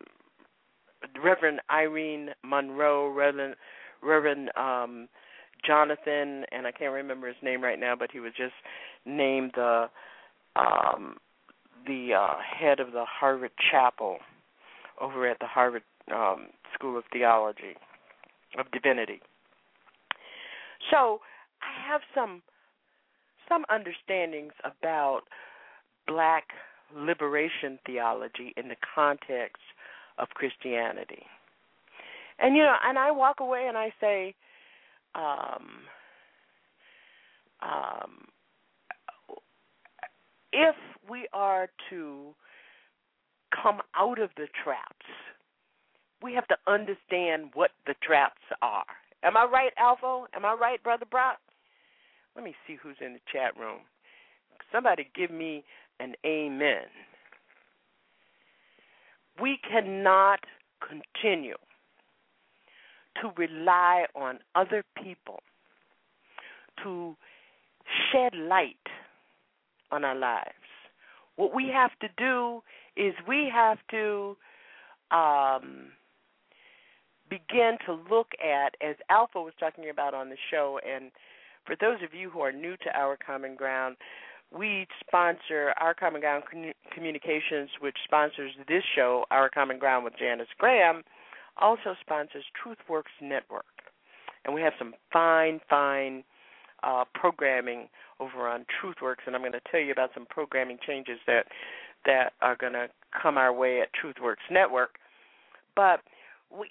[1.23, 3.55] Reverend Irene Monroe, Reverend
[4.03, 5.09] Reverend um,
[5.67, 8.55] Jonathan, and I can't remember his name right now, but he was just
[9.05, 9.87] named the
[10.57, 11.17] um,
[11.87, 14.19] the uh, head of the Harvard Chapel
[15.01, 15.83] over at the Harvard
[16.15, 17.77] um, School of Theology
[18.59, 19.21] of Divinity.
[20.91, 21.21] So
[21.63, 22.43] I have some
[23.49, 25.23] some understandings about
[26.07, 26.45] black
[26.95, 29.63] liberation theology in the context
[30.19, 31.25] of Christianity.
[32.39, 34.35] And you know, and I walk away and I say,
[35.15, 35.69] um,
[37.63, 38.25] um,
[40.53, 40.75] if
[41.09, 42.35] we are to
[43.63, 45.07] come out of the traps,
[46.23, 48.85] we have to understand what the traps are.
[49.23, 50.25] Am I right, Alpha?
[50.35, 51.39] Am I right, Brother Brock?
[52.35, 53.81] Let me see who's in the chat room.
[54.73, 55.65] Somebody give me
[56.01, 56.87] an amen.
[59.41, 60.41] We cannot
[60.81, 61.57] continue
[63.21, 65.41] to rely on other people
[66.83, 67.17] to
[68.13, 68.77] shed light
[69.91, 70.55] on our lives.
[71.37, 72.63] What we have to do
[72.97, 74.37] is we have to
[75.11, 75.93] um,
[77.29, 81.11] begin to look at, as Alpha was talking about on the show, and
[81.67, 83.97] for those of you who are new to Our Common Ground,
[84.57, 86.45] we sponsor Our Common Ground
[86.93, 91.03] Communications, which sponsors this show, Our Common Ground with Janice Graham,
[91.57, 93.65] also sponsors TruthWorks Network.
[94.45, 96.25] And we have some fine, fine
[96.83, 101.19] uh, programming over on TruthWorks, and I'm going to tell you about some programming changes
[101.27, 101.45] that
[102.07, 102.89] that are going to
[103.23, 104.97] come our way at TruthWorks Network.
[105.77, 106.01] But
[106.51, 106.69] we,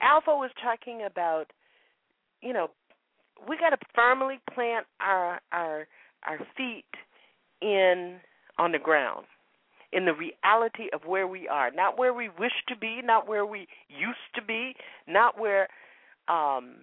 [0.00, 1.52] Alpha was talking about,
[2.40, 2.70] you know,
[3.46, 5.86] we got to firmly plant our our
[6.26, 6.84] our feet
[7.62, 8.18] in
[8.58, 9.26] on the ground
[9.92, 13.46] in the reality of where we are, not where we wish to be, not where
[13.46, 14.74] we used to be,
[15.06, 15.68] not where
[16.28, 16.74] um,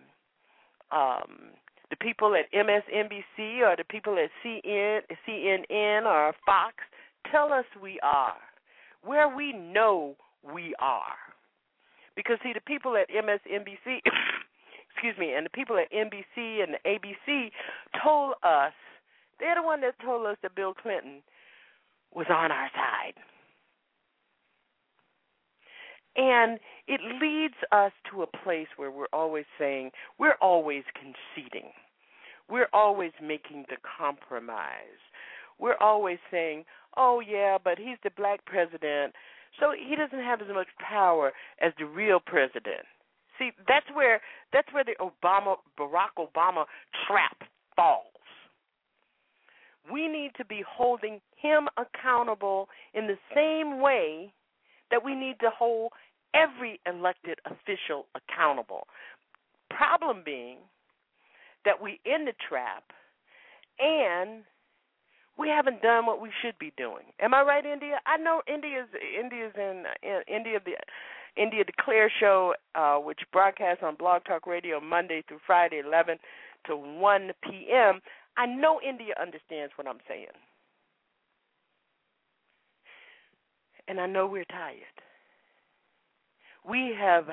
[0.92, 1.52] um,
[1.90, 6.76] the people at MSNBC or the people at CN, CNN or Fox
[7.32, 8.36] tell us we are,
[9.04, 11.18] where we know we are.
[12.16, 14.00] Because, see, the people at MSNBC,
[14.92, 17.52] excuse me, and the people at NBC and the ABC
[18.04, 18.74] told us,
[19.44, 21.22] they're the one that told us that Bill Clinton
[22.16, 23.20] was on our side.
[26.16, 31.72] And it leads us to a place where we're always saying, we're always conceding.
[32.50, 35.02] We're always making the compromise.
[35.60, 36.64] We're always saying,
[36.96, 39.14] oh, yeah, but he's the black president,
[39.60, 42.86] so he doesn't have as much power as the real president.
[43.40, 44.22] See, that's where
[44.52, 46.66] that's where the Obama Barack Obama
[47.08, 47.38] trap
[47.76, 48.13] falls.
[49.92, 54.34] We need to be holding him accountable in the same way
[54.92, 55.92] that we need to hold
[56.34, 58.88] every elected official accountable.
[59.70, 60.58] Problem being
[61.66, 62.84] that we in the trap
[63.80, 64.44] and
[65.38, 67.06] we haven't done what we should be doing.
[67.20, 68.00] Am I right, India?
[68.06, 68.88] I know India's
[69.20, 70.74] India's in, in India the
[71.42, 76.18] India Declare show, uh, which broadcasts on Blog Talk Radio Monday through Friday, 11
[76.68, 78.00] to 1 p.m.
[78.38, 80.28] I know India understands what I'm saying.
[83.88, 84.80] And I know we're tired.
[86.66, 87.26] We have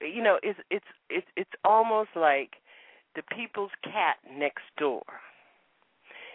[0.00, 2.54] you know, it's it's it's it's almost like
[3.16, 5.02] the people's cat next door.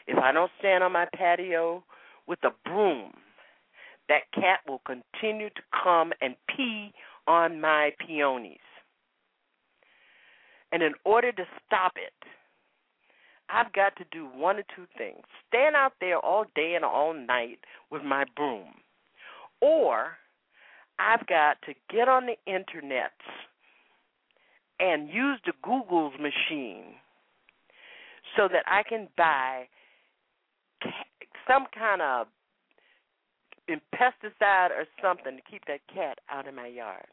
[0.07, 1.83] If I don't stand on my patio
[2.27, 3.13] with a broom,
[4.09, 6.91] that cat will continue to come and pee
[7.27, 8.57] on my peonies.
[10.73, 12.13] And in order to stop it,
[13.49, 17.13] I've got to do one or two things stand out there all day and all
[17.13, 17.59] night
[17.91, 18.73] with my broom,
[19.61, 20.17] or
[20.99, 23.11] I've got to get on the internet
[24.79, 26.95] and use the Google's machine
[28.35, 29.67] so that I can buy
[31.47, 32.27] some kind of
[33.93, 37.07] pesticide or something to keep that cat out of my yard.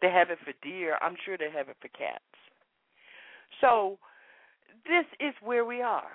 [0.00, 0.96] They have it for deer.
[1.00, 2.22] I'm sure they have it for cats.
[3.60, 3.98] So
[4.84, 6.10] this is where we are.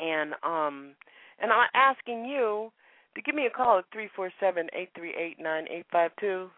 [0.00, 0.94] And um
[1.40, 2.72] and I'm asking you
[3.14, 6.12] to give me a call at three four seven eight three eight nine eight five
[6.18, 6.48] two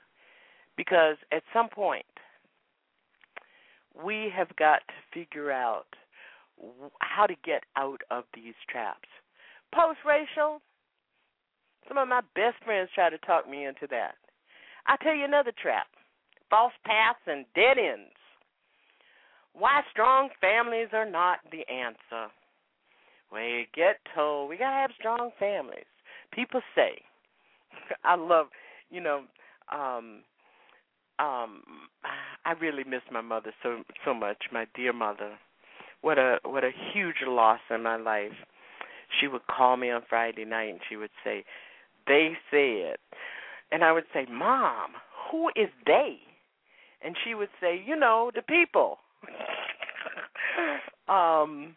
[0.77, 2.05] because at some point
[4.05, 5.87] we have got to figure out
[7.01, 9.09] how to get out of these traps.
[9.75, 10.61] Post racial,
[11.89, 14.15] some of my best friends try to talk me into that.
[14.87, 15.87] I'll tell you another trap
[16.51, 18.15] false paths and dead ends.
[19.55, 22.31] Why strong families are not the answer.
[23.33, 25.87] We get told we gotta have strong families.
[26.33, 27.01] People say,
[28.05, 28.47] I love,
[28.91, 29.23] you know,
[29.73, 30.23] um,
[31.19, 31.63] um,
[32.45, 35.33] I really miss my mother so so much, my dear mother.
[36.01, 38.33] What a what a huge loss in my life.
[39.21, 41.45] She would call me on Friday night and she would say,
[42.07, 42.97] "They said,"
[43.71, 44.95] and I would say, "Mom,
[45.31, 46.19] who is they?"
[47.03, 48.99] And she would say, "You know, the people."
[51.09, 51.77] Um,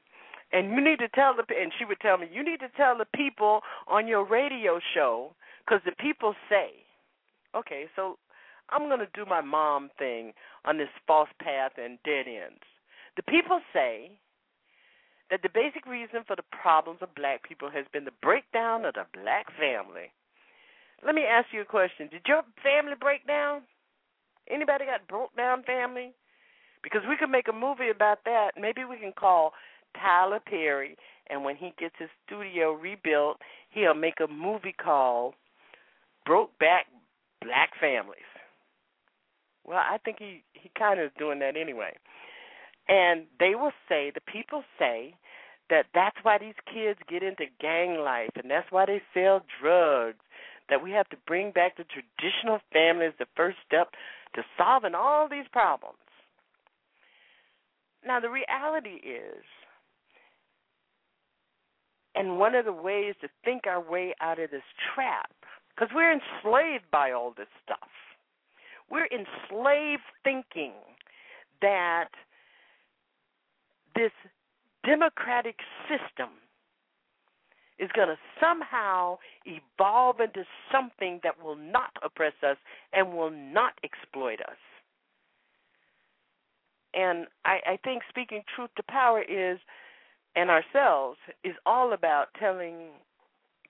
[0.52, 2.98] and you need to tell the and she would tell me you need to tell
[2.98, 5.34] the people on your radio show
[5.66, 6.72] because the people say,
[7.56, 8.18] okay, so
[8.70, 10.34] I'm going to do my mom thing
[10.66, 12.64] on this false path and dead ends.
[13.16, 14.12] The people say
[15.30, 18.94] that the basic reason for the problems of black people has been the breakdown of
[18.94, 20.12] the black family.
[21.06, 22.08] Let me ask you a question.
[22.10, 23.62] Did your family break down?
[24.50, 26.14] Anybody got broke down family?
[26.90, 28.52] Because we could make a movie about that.
[28.60, 29.52] Maybe we can call
[30.00, 30.96] Tyler Perry
[31.30, 33.38] and when he gets his studio rebuilt,
[33.70, 35.34] he'll make a movie called
[36.26, 36.86] Broke Back
[37.42, 38.22] Black Families.
[39.66, 41.98] Well, I think he he kind of is doing that anyway.
[42.88, 45.14] And they will say, the people say,
[45.70, 50.24] that that's why these kids get into gang life and that's why they sell drugs.
[50.70, 53.92] That we have to bring back the traditional family as the first step
[54.36, 55.98] to solving all these problems.
[58.08, 59.44] Now, the reality is,
[62.16, 64.64] and one of the ways to think our way out of this
[64.96, 65.30] trap,
[65.76, 67.90] because we're enslaved by all this stuff.
[68.90, 70.72] We're enslaved thinking
[71.62, 72.08] that
[73.94, 74.12] this
[74.86, 75.58] democratic
[75.90, 76.30] system
[77.78, 82.58] is going to somehow evolve into something that will not oppress us
[82.94, 84.58] and will not exploit us.
[86.98, 89.60] And I, I think speaking truth to power is,
[90.36, 92.90] and ourselves, is all about telling,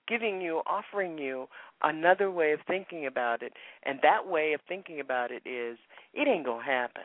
[0.08, 1.46] giving you, offering you
[1.82, 3.52] another way of thinking about it.
[3.84, 5.78] And that way of thinking about it is,
[6.14, 7.04] it ain't to happen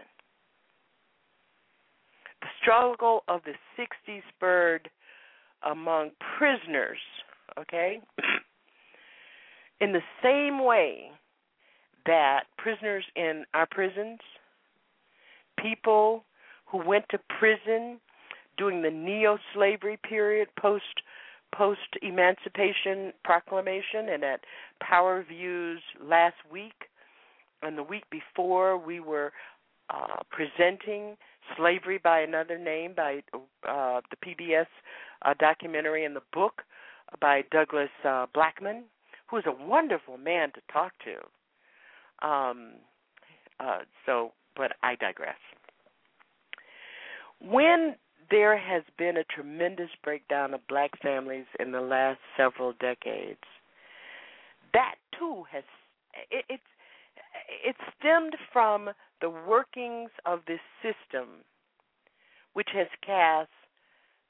[2.44, 4.90] the struggle of the 60s spurred
[5.64, 6.98] among prisoners,
[7.58, 8.02] okay?
[9.82, 11.12] in the same way
[12.06, 14.20] that prisoners in our prisons,
[15.64, 16.26] people
[16.66, 18.00] who went to prison
[18.58, 21.02] during the neo-slavery period post
[21.56, 24.42] post emancipation proclamation and at
[24.82, 26.74] power views last week
[27.62, 29.32] and the week before we were
[29.90, 31.16] uh, presenting
[31.58, 33.22] Slavery by Another Name by
[33.68, 34.66] uh, the PBS
[35.24, 36.62] uh, documentary and the book
[37.22, 38.84] by Douglas uh, Blackmon,
[39.30, 42.28] who is a wonderful man to talk to.
[42.28, 42.74] Um,
[43.60, 45.38] uh, so, but I digress.
[47.40, 47.96] When
[48.32, 53.44] there has been a tremendous breakdown of black families in the last several decades,
[54.74, 55.64] that too has
[56.32, 56.64] it, it's
[57.64, 58.90] it stemmed from
[59.22, 61.28] the workings of this system,
[62.54, 63.50] which has cast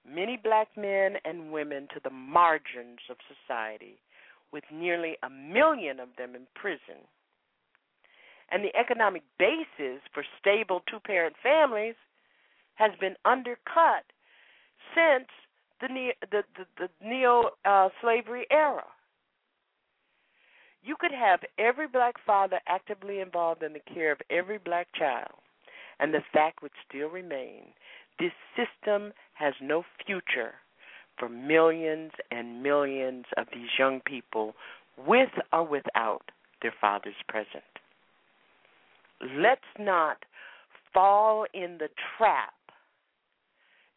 [0.07, 3.99] many black men and women to the margins of society,
[4.51, 7.01] with nearly a million of them in prison.
[8.52, 11.95] And the economic basis for stable two parent families
[12.76, 14.06] has been undercut
[14.95, 15.28] since
[15.82, 18.86] the, the, the, the neo uh, slavery era.
[20.84, 25.32] You could have every black father actively involved in the care of every black child,
[25.99, 27.74] and the fact would still remain
[28.20, 30.53] this system has no future
[31.18, 34.53] for millions and millions of these young people
[34.98, 37.64] with or without their fathers present.
[39.37, 40.17] Let's not
[40.93, 42.53] fall in the trap.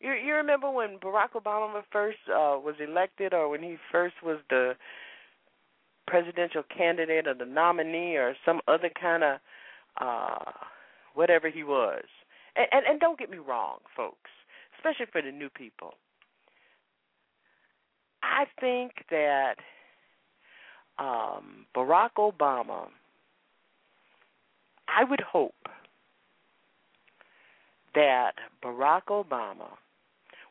[0.00, 4.38] You, you remember when Barack Obama first uh, was elected, or when he first was
[4.50, 4.74] the
[6.06, 9.38] presidential candidate or the nominee or some other kind of
[10.00, 10.52] uh
[11.14, 12.04] whatever he was.
[12.54, 14.30] And, and and don't get me wrong, folks,
[14.78, 15.94] especially for the new people.
[18.22, 19.54] I think that
[20.98, 22.88] um Barack Obama
[24.88, 25.54] I would hope
[27.94, 28.32] that
[28.62, 29.70] Barack Obama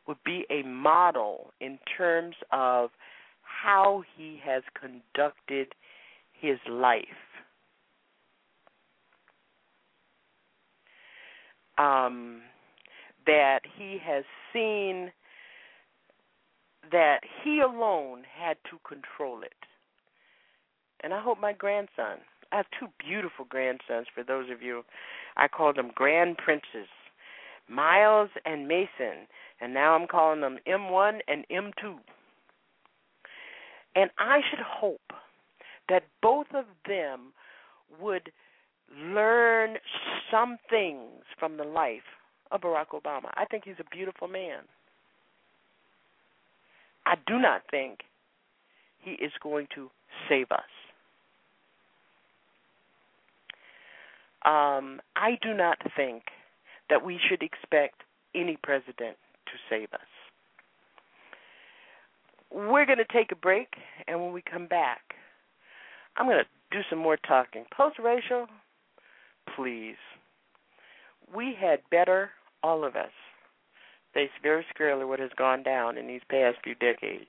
[0.08, 2.90] would be a model in terms of
[3.42, 5.74] how he has conducted
[6.34, 7.06] his life.
[11.78, 12.42] Um,
[13.26, 15.12] that he has seen
[16.92, 19.54] that he alone had to control it.
[21.02, 22.20] And I hope my grandson,
[22.56, 24.84] I have two beautiful grandsons for those of you,
[25.36, 26.88] I call them grand princes,
[27.68, 29.28] Miles and Mason,
[29.60, 31.98] and now I'm calling them M1 and M2.
[33.98, 35.12] And I should hope
[35.90, 37.34] that both of them
[38.00, 38.32] would
[38.98, 39.76] learn
[40.32, 42.08] some things from the life
[42.52, 43.32] of Barack Obama.
[43.34, 44.62] I think he's a beautiful man.
[47.06, 48.00] I do not think
[49.02, 49.90] he is going to
[50.30, 50.62] save us.
[54.46, 56.24] Um, I do not think
[56.90, 58.04] that we should expect
[58.36, 59.18] any president
[59.48, 60.00] to save us.
[62.52, 63.68] We're going to take a break,
[64.08, 65.02] and when we come back,
[66.18, 67.66] I'm going to do some more talking.
[67.76, 68.48] Post racial,
[69.56, 69.98] please.
[71.36, 72.30] We had better,
[72.64, 73.12] all of us,
[74.14, 77.26] face very squarely what has gone down in these past few decades.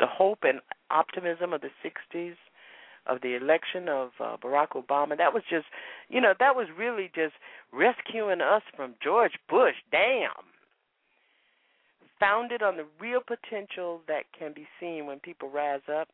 [0.00, 2.34] The hope and optimism of the 60s,
[3.08, 5.66] of the election of uh, Barack Obama, that was just,
[6.08, 7.34] you know, that was really just
[7.72, 9.74] rescuing us from George Bush.
[9.90, 10.30] Damn.
[12.20, 16.08] Founded on the real potential that can be seen when people rise up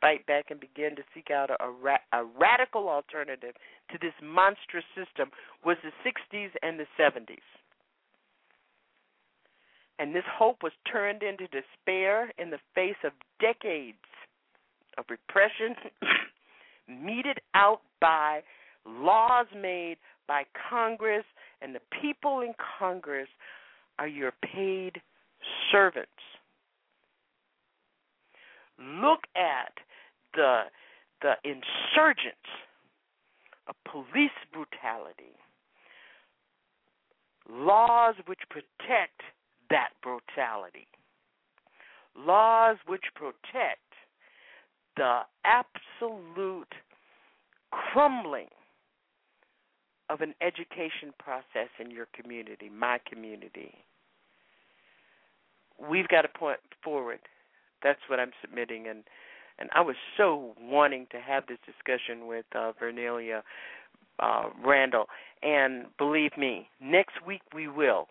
[0.00, 3.54] fight back and begin to seek out a, a, ra- a radical alternative
[3.92, 5.30] to this monstrous system
[5.64, 7.44] was the 60s and the 70s.
[9.98, 13.98] And this hope was turned into despair in the face of decades
[15.00, 15.74] of repression,
[16.88, 18.42] meted out by
[18.86, 19.96] laws made
[20.28, 21.24] by Congress,
[21.60, 23.28] and the people in Congress
[23.98, 25.00] are your paid
[25.72, 26.10] servants.
[28.78, 29.72] Look at
[30.34, 30.62] the
[31.22, 32.48] the insurgents
[33.68, 35.36] of police brutality,
[37.50, 39.20] laws which protect
[39.68, 40.88] that brutality,
[42.16, 43.89] laws which protect
[44.96, 46.72] the absolute
[47.70, 48.48] crumbling
[50.08, 53.74] of an education process in your community, my community.
[55.88, 57.20] We've got to point forward.
[57.82, 59.04] That's what I'm submitting, and
[59.58, 63.42] and I was so wanting to have this discussion with uh, Vernellia
[64.18, 65.06] uh, Randall.
[65.42, 68.08] And believe me, next week we will.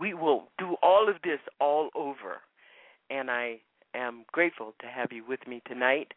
[0.00, 2.40] We will do all of this all over.
[3.10, 3.60] And I
[3.96, 6.12] am grateful to have you with me tonight.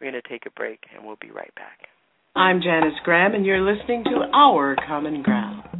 [0.00, 1.88] We're going to take a break, and we'll be right back.
[2.36, 5.79] I'm Janice Graham, and you're listening to Our Common Ground.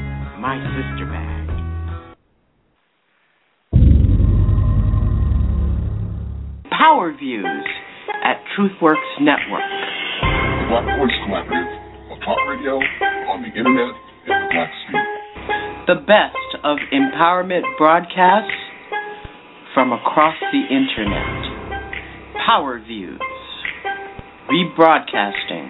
[0.41, 1.45] my sister bag.
[6.73, 7.45] Power Views
[8.25, 9.61] at TruthWorks Network.
[9.61, 11.69] The Black Voice Collaborative,
[12.09, 12.81] a talk radio
[13.29, 13.93] on the internet
[14.25, 15.85] and the black street.
[15.85, 18.49] the best of empowerment broadcasts
[19.75, 21.37] from across the internet.
[22.47, 23.21] Power Views.
[24.49, 25.69] Rebroadcasting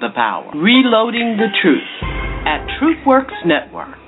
[0.00, 0.50] the power.
[0.54, 1.86] Reloading the truth
[2.46, 3.99] at TruthWorks Network.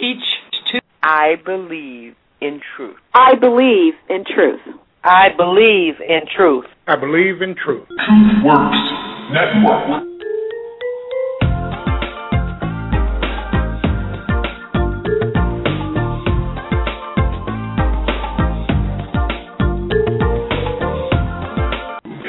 [0.00, 0.24] Each
[0.70, 0.78] two.
[1.02, 2.96] I believe in truth.
[3.14, 4.60] I believe in truth.
[5.04, 6.66] I believe in truth.
[6.86, 7.86] I believe in truth.
[7.88, 8.76] Truth Works
[9.32, 10.08] Network.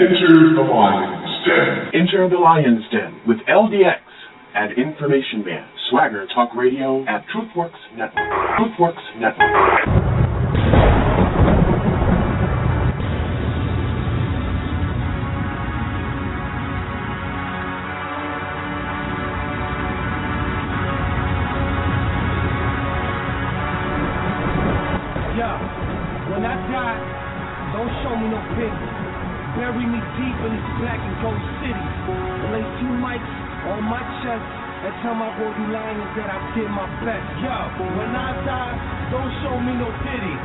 [0.04, 2.02] Enter the Lion's Den.
[2.02, 4.00] Enter the Lion's Den with LDX
[4.56, 5.68] and Information Man.
[5.90, 8.16] Swagger Talk Radio at TruthWorks Network.
[8.58, 9.50] TruthWorks Network.
[25.34, 25.50] Yo,
[26.30, 28.70] when I die, don't show me no pity.
[29.58, 31.93] Bury me deep in this black and gold city.
[35.04, 37.28] Tell my royal lions that I did my best.
[37.44, 37.56] Yo,
[38.00, 38.76] when I die,
[39.12, 40.36] don't show me no pity.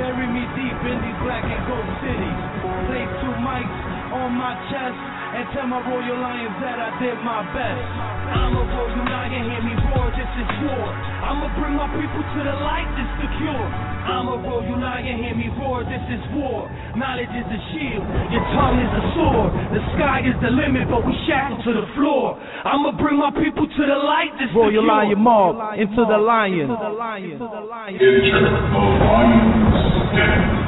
[0.00, 2.40] Bury me deep in these black and gold cities.
[2.88, 3.76] Lay two mics
[4.16, 7.84] on my chest and tell my royal lions that I did my best.
[8.32, 10.88] I'm a royal lion, hear me roar, this is war.
[11.28, 13.68] I'ma bring my people to the light, this the cure.
[14.08, 16.64] I'm a royal lion, hear me roar, this is war.
[16.96, 19.52] Knowledge is a shield, your tongue is a sword.
[19.76, 22.40] The sky is the limit, but we shackled to the floor.
[22.64, 24.88] I'ma bring my people to the light, this the Royal cure.
[24.88, 26.72] Lion Mob, into the lion.
[26.72, 28.08] Enter the Lion's
[30.16, 30.65] Den.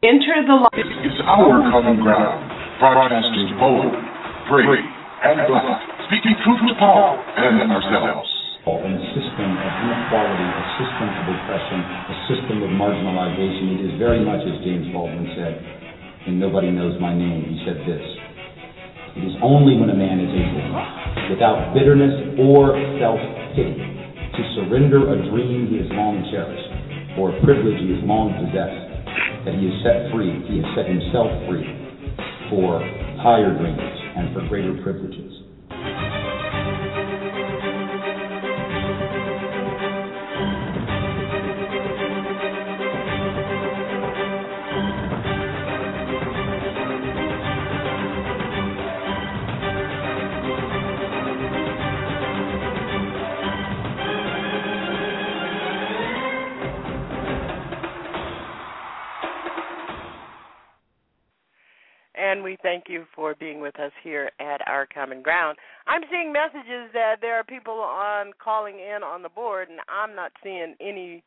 [0.00, 0.80] Enter the light.
[0.80, 2.40] It's our common ground.
[2.80, 3.92] Broadcasting bold,
[4.48, 5.76] brave, and black.
[6.08, 8.24] Speaking truth to power and ourselves.
[8.80, 13.76] in a system of inequality, a system of oppression, a system of marginalization.
[13.76, 15.60] It is very much as James Baldwin said,
[16.32, 17.44] and nobody knows my name.
[17.44, 18.04] He said this.
[19.20, 20.80] It is only when a man is able,
[21.28, 27.76] without bitterness or self-pity, to surrender a dream he has long cherished, or a privilege
[27.84, 28.89] he has long possessed,
[29.44, 31.66] that he is set free, he has set himself free
[32.50, 32.80] for
[33.22, 33.80] higher dreams
[34.16, 35.39] and for greater privileges.
[62.90, 65.56] You for being with us here at our common ground.
[65.86, 70.14] I'm seeing messages that there are people on calling in on the board, and I'm
[70.14, 71.22] not seeing any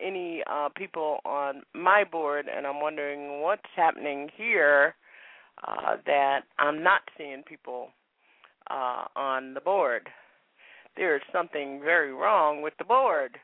[0.00, 4.94] any uh, people on my board, and I'm wondering what's happening here
[5.66, 7.88] uh, that I'm not seeing people
[8.70, 10.08] uh, on the board.
[10.96, 13.38] There is something very wrong with the board.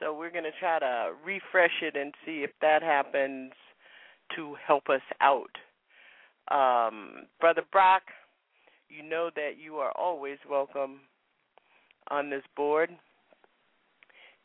[0.00, 3.52] So we're going to try to refresh it and see if that happens
[4.34, 5.50] to help us out.
[6.50, 8.02] Um, Brother Brock,
[8.88, 11.00] you know that you are always welcome
[12.08, 12.90] on this board.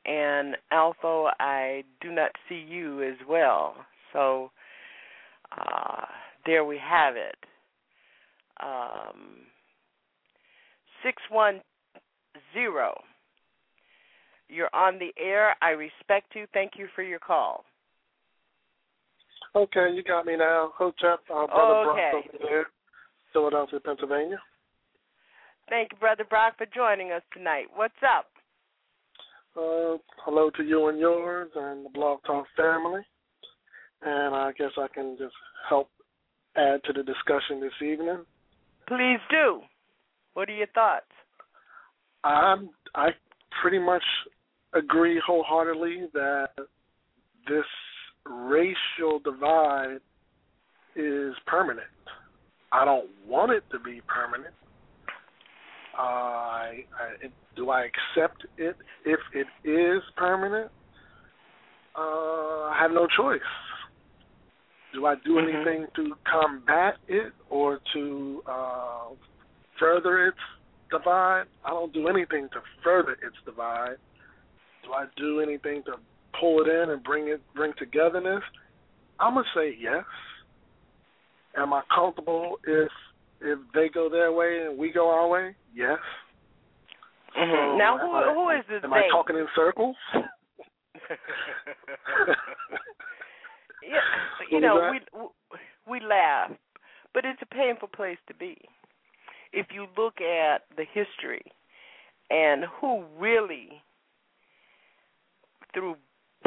[0.06, 3.76] And Alpha, I do not see you as well.
[4.14, 4.52] So
[5.58, 6.06] uh,
[6.46, 7.36] there we have it.
[8.62, 9.42] Um,
[11.04, 11.62] 610.
[14.50, 15.56] You're on the air.
[15.62, 16.46] I respect you.
[16.54, 17.64] Thank you for your call.
[19.56, 20.72] Okay, you got me now.
[20.78, 22.12] Hotep, uh, brother Okay.
[22.12, 22.66] Brock over there,
[23.34, 24.42] Philadelphia, Pennsylvania.
[25.70, 27.68] Thank you, Brother Brock, for joining us tonight.
[27.76, 28.28] What's up?
[29.56, 33.02] Uh, hello to you and yours and the Blog Talk family.
[34.02, 35.36] And I guess I can just
[35.70, 35.90] help
[36.56, 38.26] add to the discussion this evening.
[38.88, 39.62] Please do.
[40.34, 41.12] What are your thoughts?
[42.24, 43.10] I'm, I
[43.62, 44.04] pretty much
[44.74, 46.50] agree wholeheartedly that
[47.48, 47.66] this
[48.26, 50.00] racial divide
[50.96, 51.88] is permanent.
[52.72, 54.54] I don't want it to be permanent.
[55.98, 58.76] Uh, I, I, do I accept it
[59.06, 60.72] if it is permanent?
[61.98, 63.40] Uh, I have no choice.
[64.94, 69.10] Do I do anything to combat it or to uh,
[69.80, 70.38] further its
[70.90, 71.44] divide?
[71.66, 73.96] I don't do anything to further its divide.
[74.84, 75.94] Do I do anything to
[76.40, 78.44] pull it in and bring it bring togetherness?
[79.20, 80.04] I'm gonna say yes.
[81.58, 82.90] Am I comfortable if
[83.42, 85.56] if they go their way and we go our way?
[85.74, 86.00] Yes.
[87.36, 87.72] Mhm.
[87.72, 88.98] So Now, who I- who is this Am they?
[88.98, 89.96] I talking in circles?
[93.84, 94.00] yeah,
[94.50, 95.00] you know, we
[95.88, 96.52] we laugh,
[97.14, 98.58] but it's a painful place to be.
[99.54, 101.44] If you look at the history
[102.30, 103.84] and who really,
[105.74, 105.96] through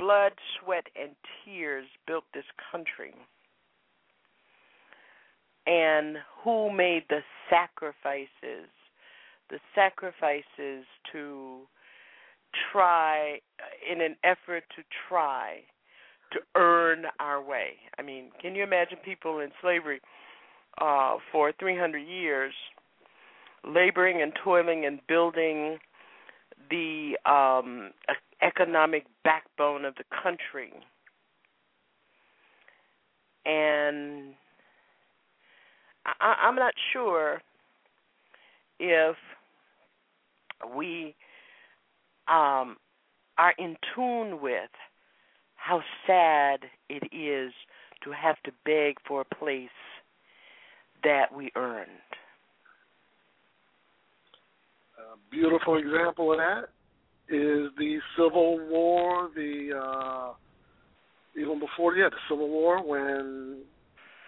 [0.05, 1.13] blood, sweat, and
[1.45, 3.15] tears, built this country,
[5.67, 8.69] and who made the sacrifices,
[9.49, 11.61] the sacrifices to
[12.71, 13.39] try
[13.91, 15.61] in an effort to try
[16.33, 17.71] to earn our way.
[17.99, 20.01] I mean, can you imagine people in slavery
[20.81, 22.53] uh, for 300 years
[23.67, 25.79] laboring and toiling and building
[26.71, 27.91] the um,
[28.43, 30.73] economic backbone of the country?
[33.47, 34.35] And
[36.07, 37.41] I, I'm not sure
[38.79, 39.17] if
[40.77, 41.15] we
[42.29, 42.77] um,
[43.39, 44.71] are in tune with
[45.57, 47.53] how sad it is
[48.03, 49.69] to have to beg for a place
[51.03, 51.89] that we earned.
[54.99, 56.69] A beautiful example of that
[57.29, 60.33] is the Civil War, the uh,
[61.41, 63.63] even before yeah, the Civil War when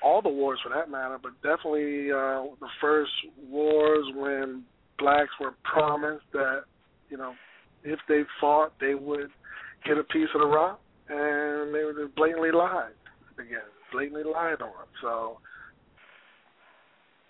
[0.02, 3.12] all the wars for that matter, but definitely uh, the first
[3.48, 4.64] wars when
[4.98, 6.62] blacks were promised that
[7.09, 7.32] you know
[7.85, 9.28] if they fought they would
[9.85, 12.93] get a piece of the rock, and they were just blatantly lied
[13.39, 14.86] again, blatantly lied on.
[15.02, 15.39] So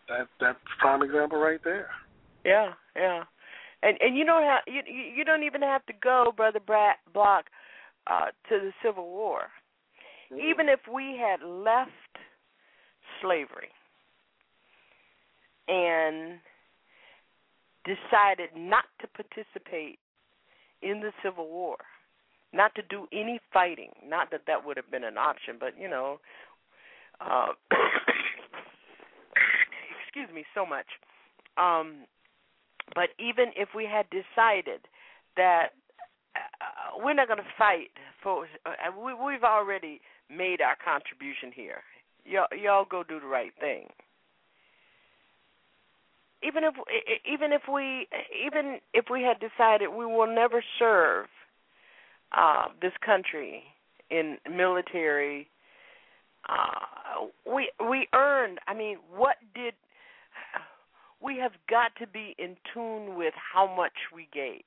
[0.08, 1.88] that that's prime example right there.
[2.44, 3.24] Yeah, yeah,
[3.82, 7.46] and and you don't have you you don't even have to go, brother Brad Block,
[8.06, 9.42] uh, to the Civil War.
[10.32, 10.46] Mm-hmm.
[10.48, 11.90] Even if we had left
[13.20, 13.68] slavery
[15.68, 16.38] and
[17.84, 19.98] decided not to participate
[20.82, 21.76] in the Civil War,
[22.52, 23.90] not to do any fighting.
[24.06, 26.18] Not that that would have been an option, but you know,
[27.20, 27.48] uh,
[30.04, 30.86] excuse me so much.
[31.56, 32.06] Um,
[32.94, 34.80] but even if we had decided
[35.36, 35.68] that
[36.36, 37.90] uh, we're not going to fight
[38.22, 40.00] for, uh, we, we've already
[40.30, 41.82] made our contribution here
[42.26, 43.86] y'all y'all go do the right thing.
[46.42, 46.74] Even if
[47.32, 48.06] even if we
[48.44, 51.26] even if we had decided we will never serve
[52.36, 53.62] uh, this country
[54.10, 55.48] in military,
[56.48, 58.58] uh, we we earned.
[58.66, 59.74] I mean, what did
[61.20, 64.60] we have got to be in tune with how much we gave.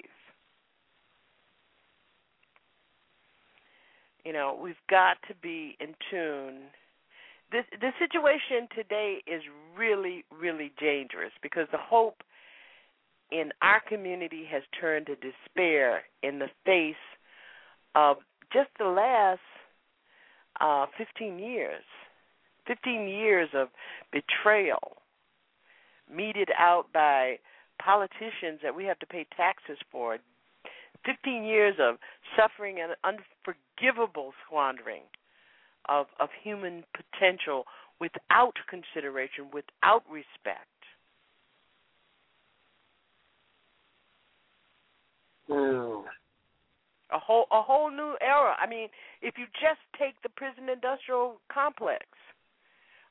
[4.26, 6.64] You know, we've got to be in tune.
[7.52, 9.42] This the situation today is
[9.78, 12.22] really really dangerous because the hope
[13.32, 16.96] in our community has turned to despair in the face
[17.96, 18.18] of
[18.52, 19.40] just the last
[20.62, 21.84] uh 15 years.
[22.68, 23.70] 15 years of
[24.12, 24.99] betrayal
[26.14, 27.40] meted out by
[27.82, 30.18] politicians that we have to pay taxes for
[31.06, 31.96] 15 years of
[32.36, 35.04] suffering and unforgivable squandering
[35.88, 37.66] of of human potential
[38.00, 40.68] without consideration, without respect.
[45.50, 46.04] Mm.
[47.12, 48.56] A whole a whole new era.
[48.62, 48.90] I mean,
[49.22, 52.06] if you just take the prison industrial complex,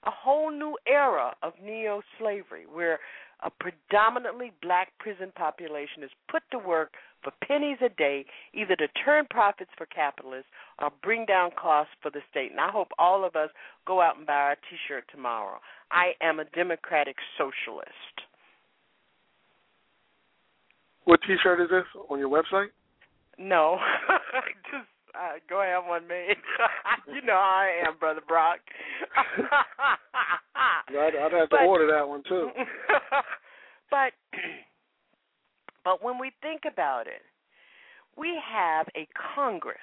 [0.08, 2.98] a whole new era of neo slavery where
[3.44, 8.24] a predominantly black prison population is put to work for pennies a day,
[8.54, 12.50] either to turn profits for capitalists or bring down costs for the state.
[12.50, 13.50] And I hope all of us
[13.86, 15.58] go out and buy our t shirt tomorrow.
[15.90, 17.92] I am a democratic socialist.
[21.04, 22.68] What t shirt is this on your website?
[23.38, 23.78] No.
[24.72, 26.36] Just uh, go have one made.
[27.14, 28.58] you know how I am, brother Brock.
[30.54, 32.50] I'd, I'd have to but, order that one too.
[33.90, 34.12] but
[35.84, 37.22] but when we think about it,
[38.16, 39.78] we have a Congress,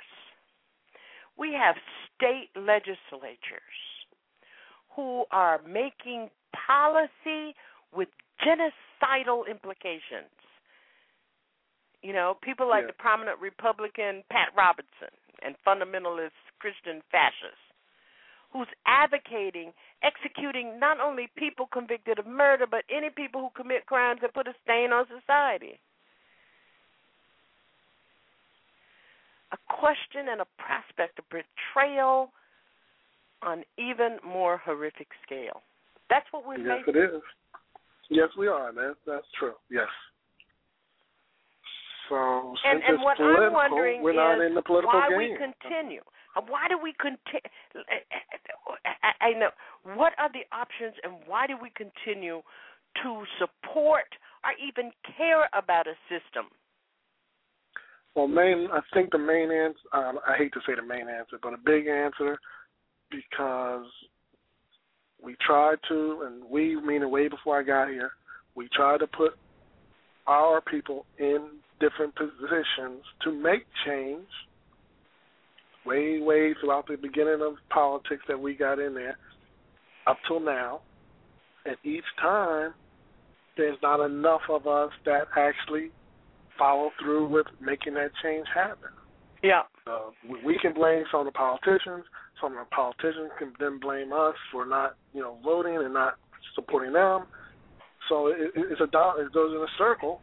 [1.37, 1.75] we have
[2.15, 3.61] state legislatures
[4.95, 6.29] who are making
[6.67, 7.55] policy
[7.93, 8.09] with
[8.41, 10.31] genocidal implications.
[12.05, 12.93] You know, people like yeah.
[12.93, 15.09] the prominent Republican Pat Robertson
[15.41, 17.65] and fundamentalist Christian fascists
[18.53, 19.73] who's advocating
[20.05, 24.47] executing not only people convicted of murder, but any people who commit crimes that put
[24.47, 25.79] a stain on society.
[29.51, 32.29] A question and a prospect of betrayal
[33.41, 35.63] on even more horrific scale.
[36.11, 37.01] That's what we're yes, facing.
[37.01, 37.21] Yes, it is.
[38.11, 38.71] Yes, we are.
[38.71, 39.53] That, that's true.
[39.71, 39.89] Yes.
[42.09, 45.17] So and, and what I'm wondering we're not in the political why game.
[45.17, 46.01] we continue.
[46.47, 47.49] Why do we continue?
[49.03, 49.49] I, I know
[49.95, 52.41] what are the options, and why do we continue
[53.03, 54.05] to support
[54.43, 56.45] or even care about a system?
[58.15, 59.79] Well, main, I think the main answer.
[59.93, 62.37] Um, I hate to say the main answer, but a big answer
[63.11, 63.85] because
[65.21, 68.11] we tried to, and we meaning way before I got here,
[68.55, 69.33] we tried to put
[70.27, 71.49] our people in
[71.79, 74.27] different positions to make change
[75.85, 79.17] way, way throughout the beginning of politics that we got in there
[80.07, 80.81] up till now.
[81.65, 82.73] And each time,
[83.57, 85.91] there's not enough of us that actually
[86.57, 88.89] follow through with making that change happen.
[89.43, 89.61] Yeah.
[89.87, 92.05] Uh, we, we can blame some of the politicians.
[92.41, 96.15] Some of the politicians can then blame us for not, you know, voting and not
[96.55, 97.25] supporting them.
[98.09, 100.21] So it, it's a it goes in a circle,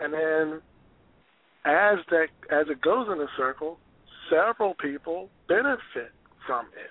[0.00, 0.62] and then
[1.64, 3.78] as that as it goes in a circle,
[4.30, 6.12] several people benefit
[6.46, 6.90] from it.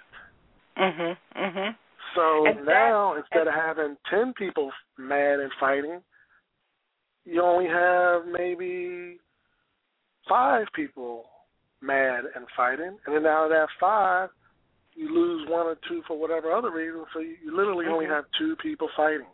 [0.77, 1.17] Mhm.
[1.35, 1.77] Mhm.
[2.15, 6.03] So And now that- instead of having ten people mad and fighting,
[7.25, 9.19] you only have maybe
[10.27, 11.29] five people
[11.81, 14.29] mad and fighting, and then out of that five,
[14.95, 17.05] you lose one or two for whatever other reason.
[17.13, 18.09] So you, you literally only Mhm.
[18.09, 19.27] have two people fighting.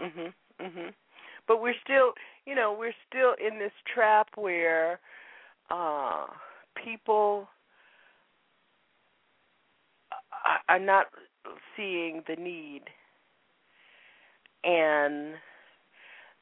[0.00, 0.32] Mhm.
[0.60, 0.94] Mhm.
[1.46, 2.14] But we're still,
[2.48, 5.00] you know, we're still in this trap where
[5.70, 6.26] uh
[6.82, 7.48] people
[10.68, 11.06] are- not
[11.76, 12.82] seeing the need.
[14.64, 15.34] And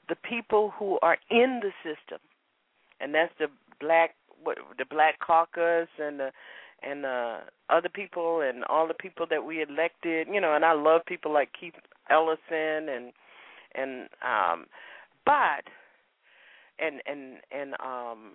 [0.09, 2.21] the people who are in the system
[3.01, 3.49] and that's the
[3.81, 6.31] black what the black caucus and the
[6.83, 7.39] and uh
[7.71, 11.33] other people and all the people that we elected you know and I love people
[11.33, 11.75] like Keith
[12.11, 13.13] Ellison and
[13.75, 14.67] and um
[15.25, 15.65] but
[16.79, 18.33] and and and um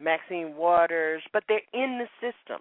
[0.00, 2.60] Maxine Waters but they're in the system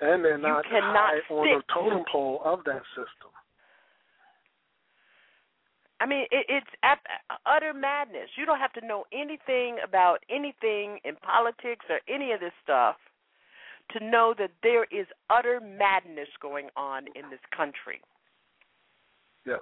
[0.00, 3.32] And they're You not cannot high on the totem pole of that system.
[5.98, 6.66] I mean, it, it's
[7.46, 8.28] utter madness.
[8.36, 12.96] You don't have to know anything about anything in politics or any of this stuff
[13.92, 18.00] to know that there is utter madness going on in this country.
[19.46, 19.60] Yes.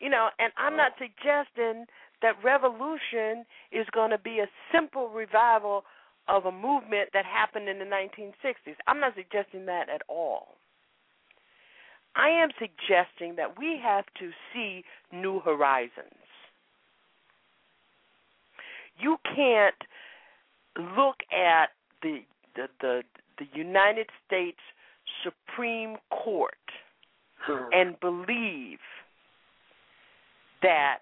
[0.00, 1.84] You know, and I'm not suggesting
[2.22, 5.84] that revolution is going to be a simple revival
[6.28, 8.74] of a movement that happened in the 1960s.
[8.86, 10.56] I'm not suggesting that at all.
[12.16, 16.14] I am suggesting that we have to see new horizons.
[18.98, 19.74] You can't
[20.96, 21.70] look at
[22.02, 22.20] the
[22.56, 23.02] the the,
[23.38, 24.58] the United States
[25.22, 26.54] Supreme Court
[27.72, 28.78] and believe
[30.62, 30.98] that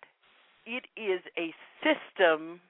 [0.67, 2.61] it is a system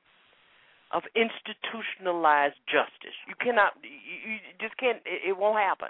[0.93, 3.16] of institutionalized justice.
[3.27, 5.89] You cannot you, just can't it, it won't happen.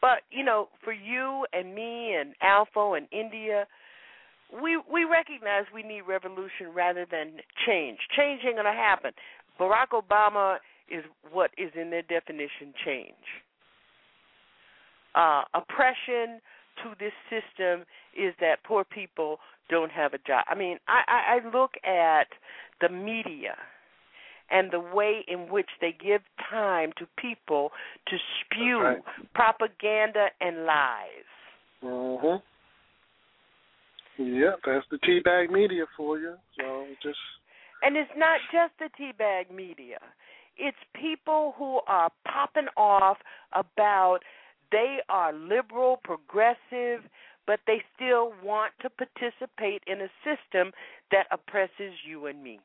[0.00, 3.66] But you know, for you and me and Alpha and India,
[4.62, 7.98] we we recognize we need revolution rather than change.
[8.16, 9.12] Change ain't gonna happen.
[9.58, 10.56] Barack Obama
[10.90, 13.24] is what is in their definition change.
[15.14, 16.40] Uh, oppression
[16.82, 17.84] to this system
[18.16, 19.38] is that poor people
[19.70, 20.44] don't have a job.
[20.48, 22.28] I mean, I, I, I look at
[22.80, 23.56] the media
[24.50, 26.20] and the way in which they give
[26.50, 27.70] time to people
[28.08, 28.98] to spew right.
[29.34, 31.28] propaganda and lies.
[31.82, 32.42] Mhm.
[34.16, 36.36] Yep, that's the teabag media for you.
[36.58, 37.18] So just
[37.82, 39.98] And it's not just the teabag media.
[40.56, 43.18] It's people who are popping off
[43.52, 44.20] about
[44.70, 47.08] they are liberal, progressive,
[47.46, 50.72] but they still want to participate in a system
[51.10, 52.58] that oppresses you and me.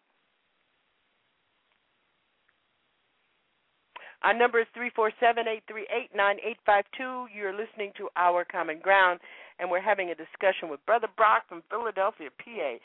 [4.24, 7.28] Our number is 347-838-9852.
[7.34, 9.22] You're listening to Our Common Ground,
[9.60, 12.80] and we're having a discussion with Brother Brock from Philadelphia, PA.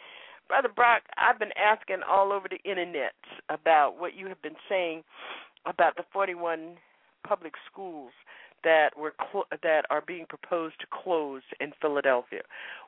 [0.47, 3.15] Brother Brock, I've been asking all over the internet
[3.49, 5.03] about what you have been saying
[5.66, 6.77] about the 41
[7.27, 8.12] public schools
[8.65, 12.43] that were cl- that are being proposed to close in Philadelphia.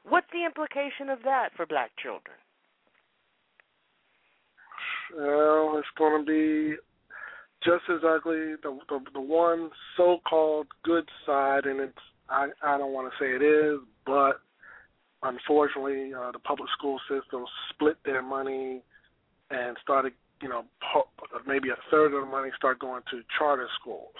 [0.08, 2.36] What's the implication of that for black children?
[5.14, 6.76] well, it's going to be
[7.64, 8.54] just as ugly.
[8.62, 11.98] The the, the one so-called good side, and it's
[12.28, 14.40] I I don't want to say it is, but
[15.22, 18.82] unfortunately, uh, the public school system split their money
[19.50, 20.12] and started,
[20.42, 20.64] you know,
[21.46, 24.14] maybe a third of the money started going to charter schools.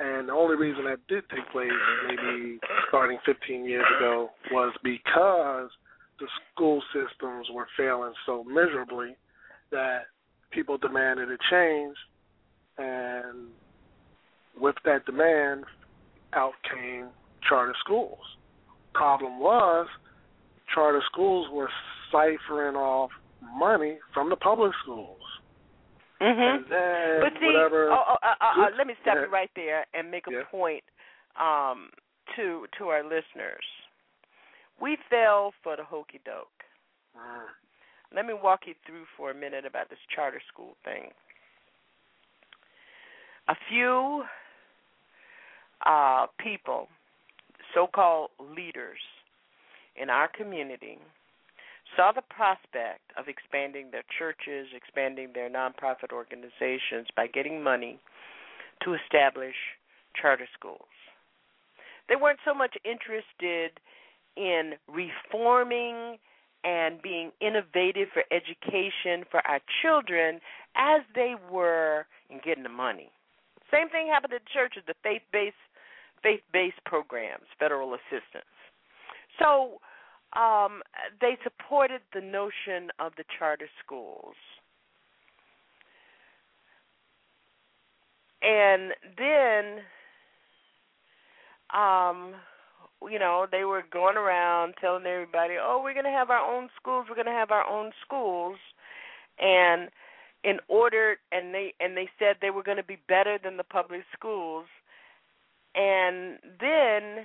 [0.00, 1.70] And the only reason that did take place,
[2.08, 2.58] maybe
[2.88, 5.68] starting 15 years ago, was because
[6.18, 9.14] the school systems were failing so miserably
[9.70, 10.04] that
[10.52, 11.96] people demanded a change,
[12.78, 13.48] and
[14.58, 15.64] with that demand,
[16.32, 17.08] out came
[17.46, 18.18] charter schools.
[18.94, 19.86] Problem was,
[20.74, 21.68] charter schools were
[22.10, 23.10] ciphering off
[23.54, 25.20] money from the public schools.
[26.20, 27.22] Mm-hmm.
[27.22, 27.90] But see, whatever.
[27.90, 29.22] oh, oh, uh, uh, uh, let me stop Yeah.
[29.22, 30.42] you right there and make a Yeah.
[30.50, 30.84] point
[31.36, 31.90] um,
[32.36, 33.64] to to our listeners.
[34.80, 36.64] We fell for the hokey doke.
[37.16, 37.46] Mm.
[38.14, 41.10] Let me walk you through for a minute about this charter school thing.
[43.48, 44.24] A few
[45.86, 46.88] uh, people,
[47.74, 49.00] so called leaders
[49.96, 50.98] in our community,
[51.96, 57.98] saw the prospect of expanding their churches, expanding their nonprofit organizations by getting money
[58.82, 59.54] to establish
[60.20, 60.88] charter schools.
[62.08, 63.78] They weren't so much interested
[64.36, 66.18] in reforming
[66.64, 70.40] and being innovative for education for our children
[70.76, 73.10] as they were in getting the money.
[73.72, 75.54] Same thing happened at churches, the faith based
[76.22, 78.50] faith based programs, federal assistance.
[79.38, 79.80] So
[80.34, 80.82] um,
[81.20, 84.34] they supported the notion of the charter schools.
[88.42, 89.82] And then
[91.74, 92.34] um
[93.08, 96.68] you know, they were going around telling everybody, "Oh, we're going to have our own
[96.76, 97.06] schools.
[97.08, 98.58] We're going to have our own schools."
[99.38, 99.88] And
[100.44, 103.64] in order and they and they said they were going to be better than the
[103.64, 104.66] public schools.
[105.74, 107.24] And then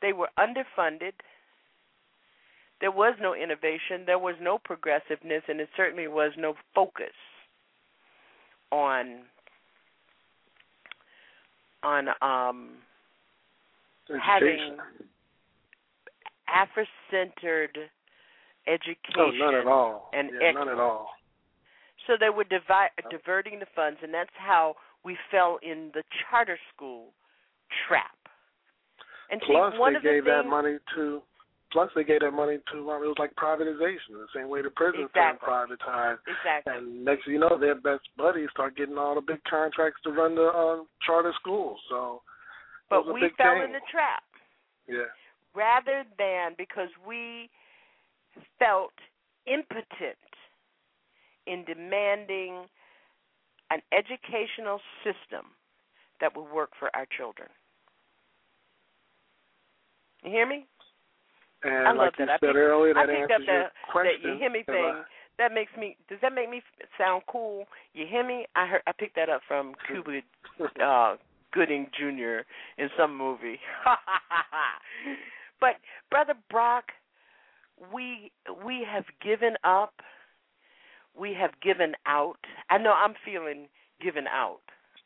[0.00, 1.12] they were underfunded.
[2.80, 7.14] There was no innovation, there was no progressiveness, and it certainly was no focus
[8.72, 9.20] on
[11.82, 12.70] on um
[14.22, 14.76] having
[16.48, 17.78] Afro-centered
[18.66, 19.18] education.
[19.18, 20.10] Oh, none at all.
[20.12, 21.08] And yeah, none at all.
[22.06, 26.58] So they were divi- diverting the funds, and that's how we fell in the charter
[26.74, 27.06] school
[27.88, 28.16] trap.
[29.30, 31.22] And plus, see, one they of the gave that money to.
[31.74, 32.90] Plus, they gave that money to.
[32.90, 35.42] Um, it was like privatization, the same way the prisons Exactly.
[35.48, 36.18] privatized.
[36.24, 36.72] Exactly.
[36.72, 40.10] And next, thing you know, their best buddies start getting all the big contracts to
[40.10, 41.80] run the um, charter schools.
[41.90, 42.22] So,
[42.88, 43.64] But we fell thing.
[43.64, 44.22] in the trap.
[44.88, 45.10] Yeah.
[45.54, 47.48] rather than because we
[48.58, 48.92] felt
[49.46, 50.18] impotent
[51.46, 52.66] in demanding
[53.70, 55.46] an educational system
[56.20, 57.48] that would work for our children.
[60.22, 60.66] You hear me?
[61.64, 62.32] And I love like you that.
[62.32, 64.84] I said picked, earlier, I that picked answers up that, that you hear me thing.
[64.84, 65.04] I-
[65.38, 65.96] That makes me.
[66.08, 66.62] Does that make me
[66.98, 67.64] sound cool?
[67.92, 68.46] You hear me?
[68.54, 68.82] I heard.
[68.86, 70.20] I picked that up from Cuba
[70.84, 71.16] uh,
[71.52, 72.44] Gooding Jr.
[72.78, 73.58] in some movie.
[75.60, 75.76] but
[76.10, 76.84] brother Brock,
[77.92, 78.30] we
[78.64, 79.94] we have given up.
[81.18, 82.38] We have given out.
[82.70, 83.68] I know I'm feeling
[84.00, 84.60] given out.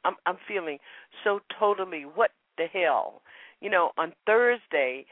[0.04, 0.78] I'm I'm feeling
[1.24, 3.22] so totally what the hell.
[3.60, 5.04] You know, on Thursday,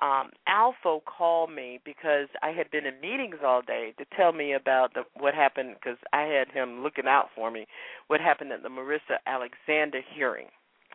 [0.00, 4.52] um Alpha called me because I had been in meetings all day to tell me
[4.54, 7.66] about the what happened because I had him looking out for me.
[8.08, 10.46] What happened at the Marissa Alexander hearing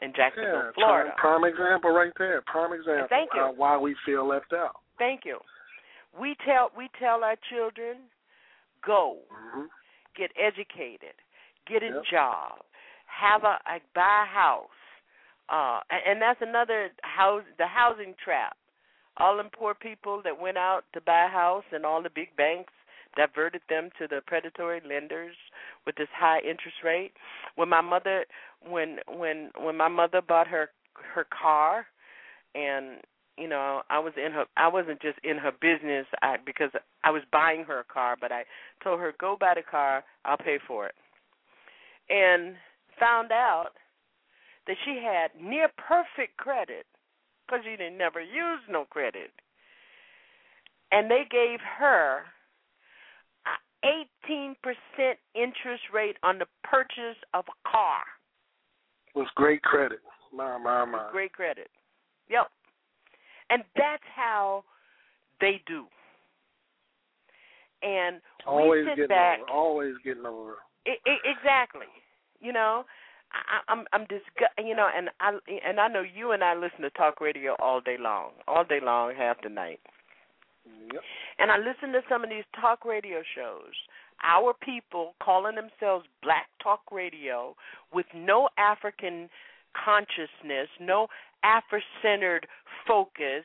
[0.02, 1.12] in Jacksonville, yeah, Florida.
[1.18, 2.42] Prime, prime example right there.
[2.48, 3.08] Prime example.
[3.10, 3.42] Thank you.
[3.42, 4.78] Uh, why we feel left out.
[4.98, 5.38] Thank you.
[6.20, 7.98] We tell we tell our children,
[8.86, 9.66] go, Mm-hmm.
[10.18, 11.16] get educated,
[11.68, 12.04] get a Yep.
[12.12, 12.52] job,
[13.06, 14.80] have a, a buy a house,
[15.50, 18.56] uh, and, and that's another house the housing trap.
[19.18, 22.36] All them poor people that went out to buy a house, and all the big
[22.36, 22.74] banks
[23.16, 25.36] diverted them to the predatory lenders
[25.86, 27.14] with this high interest rate.
[27.56, 28.26] When my mother,
[28.68, 30.70] when when when my mother bought her
[31.14, 31.86] her car,
[32.56, 32.98] and
[33.38, 36.72] you know I was in her I wasn't just in her business I because
[37.04, 38.44] I was buying her a car but I
[38.84, 40.96] told her go buy the car I'll pay for it
[42.10, 42.56] and
[43.00, 43.72] found out
[44.68, 46.86] that she had near perfect credit
[47.46, 49.32] because she didn't never use no credit
[50.92, 52.24] and they gave her
[53.84, 54.56] 18%
[55.36, 58.02] interest rate on the purchase of a car
[59.14, 60.00] Was great credit.
[60.34, 61.10] My my with my.
[61.12, 61.70] great credit.
[62.30, 62.48] Yep.
[63.50, 64.64] And that's how
[65.40, 65.86] they do.
[67.84, 69.40] And Always we sit getting back.
[69.42, 69.52] over.
[69.52, 70.56] Always getting over.
[70.88, 71.86] I, I, exactly.
[72.40, 72.86] You know,
[73.36, 74.56] I, I'm I'm disgust.
[74.58, 75.38] You know, and I
[75.68, 78.80] and I know you and I listen to talk radio all day long, all day
[78.82, 79.80] long, half the night.
[80.66, 81.04] Yep.
[81.38, 83.74] And I listen to some of these talk radio shows.
[84.24, 87.56] Our people calling themselves Black Talk Radio
[87.94, 89.30] with no African
[89.76, 91.08] consciousness, no
[91.44, 92.48] Afro-centered
[92.88, 93.44] focus,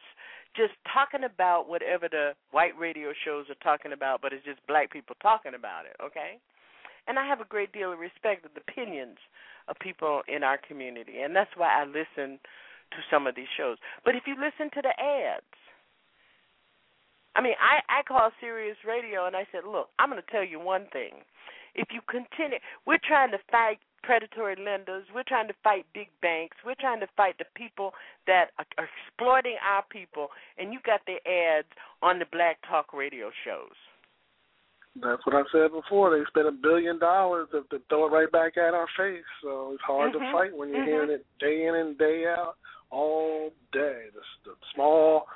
[0.56, 4.92] just talking about whatever the white radio shows are talking about, but it's just black
[4.92, 6.38] people talking about it, okay?
[7.06, 9.18] And I have a great deal of respect of the opinions
[9.68, 12.38] of people in our community, and that's why I listen
[12.90, 13.78] to some of these shows.
[14.04, 15.44] But if you listen to the ads,
[17.36, 20.44] I mean, I I call Sirius Radio and I said, look, I'm going to tell
[20.44, 21.22] you one thing.
[21.74, 25.04] if you continue, we're trying to fight predatory lenders.
[25.14, 26.56] We're trying to fight big banks.
[26.64, 27.92] We're trying to fight the people
[28.26, 30.28] that are exploiting our people.
[30.58, 31.68] And you got the ads
[32.02, 33.76] on the black talk radio shows.
[34.96, 36.10] That's what I said before.
[36.10, 39.24] They spent a billion dollars to, throw it right back at our face.
[39.42, 40.24] So it's hard mm-hmm.
[40.24, 40.88] to fight when you're mm-hmm.
[40.88, 42.56] hearing it day in and day out,
[42.90, 44.10] all day.
[44.12, 45.26] The, the small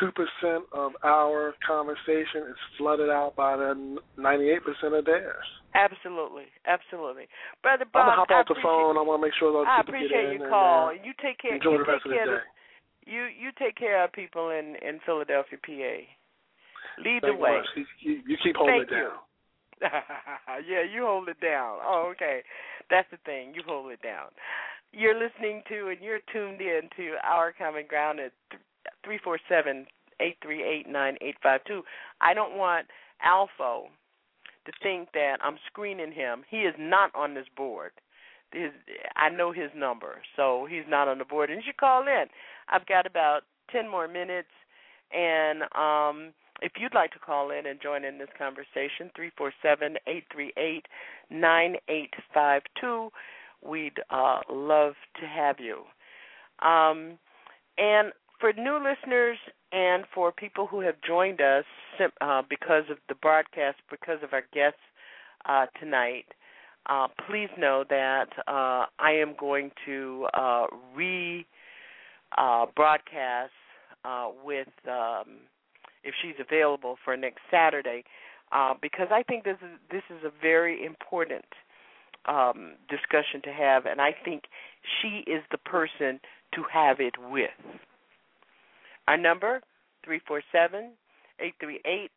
[0.00, 5.44] two percent of our conversation is flooded out by the ninety-eight percent of theirs.
[5.74, 7.28] Absolutely, absolutely,
[7.62, 8.08] brother Bob.
[8.08, 8.96] I'm gonna hop I off the phone.
[8.96, 10.88] I want to make sure those I people appreciate get in your and, call.
[10.88, 11.54] uh, you take care.
[11.54, 12.42] enjoy you the rest of the day.
[13.06, 15.94] you you take care of people in in Philadelphia, PA.
[16.98, 17.60] Lead Thank the way.
[18.00, 19.18] You, you, keep holding Thank it down.
[20.68, 21.78] yeah, you hold it down.
[21.82, 22.42] Oh, okay.
[22.90, 23.52] That's the thing.
[23.54, 24.28] You hold it down.
[24.92, 28.32] You're listening to and you're tuned in to Our Common Ground at
[29.04, 29.86] three four seven
[30.20, 31.82] eight three eight nine eight five two.
[32.20, 32.86] I don't want
[33.22, 33.88] Alpha
[34.66, 36.44] to think that I'm screening him.
[36.48, 37.92] He is not on this board.
[38.52, 38.70] His,
[39.16, 41.50] I know his number, so he's not on the board.
[41.50, 42.26] And you should call in.
[42.68, 43.40] I've got about
[43.70, 44.48] ten more minutes,
[45.12, 46.32] and um,
[46.64, 50.24] if you'd like to call in and join in this conversation, three four seven eight
[50.32, 50.86] three eight
[51.30, 53.10] nine eight five two.
[53.62, 55.84] We'd uh, love to have you.
[56.66, 57.18] Um,
[57.78, 59.38] and for new listeners
[59.72, 61.64] and for people who have joined us
[62.20, 64.78] uh, because of the broadcast, because of our guests
[65.46, 66.26] uh, tonight,
[66.88, 71.46] uh, please know that uh, I am going to uh, re
[72.36, 73.52] uh, broadcast
[74.44, 75.38] with, um,
[76.04, 78.04] if she's available for next Saturday,
[78.52, 81.44] uh, because I think this is this is a very important
[82.26, 84.44] um, discussion to have, and I think
[85.00, 86.20] she is the person
[86.54, 87.50] to have it with.
[89.08, 89.60] Our number,
[90.04, 90.92] three four seven
[91.40, 92.12] eight three eight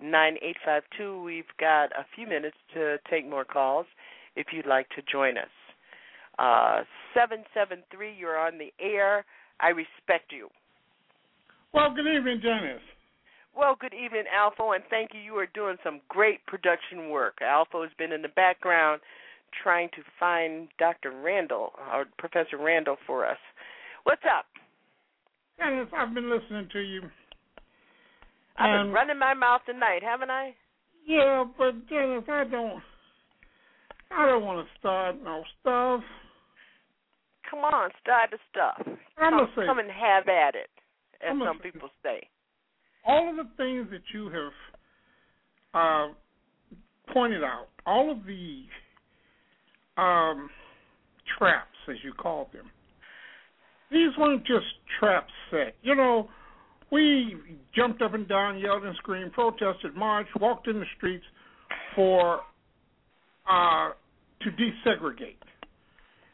[0.00, 1.22] nine eight five two.
[1.22, 3.86] We've got a few minutes to take more calls
[4.36, 5.48] if you'd like to join us.
[6.38, 6.82] Uh,
[7.14, 9.24] 773, you're on the air.
[9.60, 10.48] I respect you.
[11.74, 12.80] Well, good evening, Janice.
[13.58, 15.18] Well, good evening, Alpha, and thank you.
[15.20, 17.38] You are doing some great production work.
[17.42, 19.00] Alpha has been in the background
[19.64, 21.10] trying to find Dr.
[21.10, 23.38] Randall, or Professor Randall, for us.
[24.04, 24.46] What's up?
[25.58, 27.02] Janice, I've been listening to you.
[28.56, 30.54] I've been running my mouth tonight, haven't I?
[31.04, 32.80] Yeah, but Janice, I don't.
[34.12, 36.00] I don't want to start no stuff.
[37.50, 38.86] Come on, start the stuff.
[39.18, 40.70] I'm come, say- come and have at it,
[41.26, 42.28] as I'm some people say.
[43.08, 44.52] All of the things that you have
[45.74, 46.12] uh,
[47.12, 48.62] pointed out, all of the
[50.00, 50.50] um,
[51.38, 52.70] traps, as you called them,
[53.90, 54.66] these weren't just
[55.00, 55.74] traps set.
[55.82, 56.28] You know,
[56.92, 57.36] we
[57.74, 61.24] jumped up and down, yelled and screamed, protested, marched, walked in the streets
[61.96, 62.40] for
[63.50, 63.90] uh,
[64.42, 65.36] to desegregate.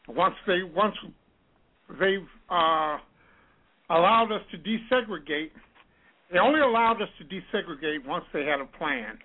[0.07, 0.95] Once they once
[1.99, 2.97] they've uh,
[3.89, 5.51] allowed us to desegregate,
[6.31, 9.17] they only allowed us to desegregate once they had a plan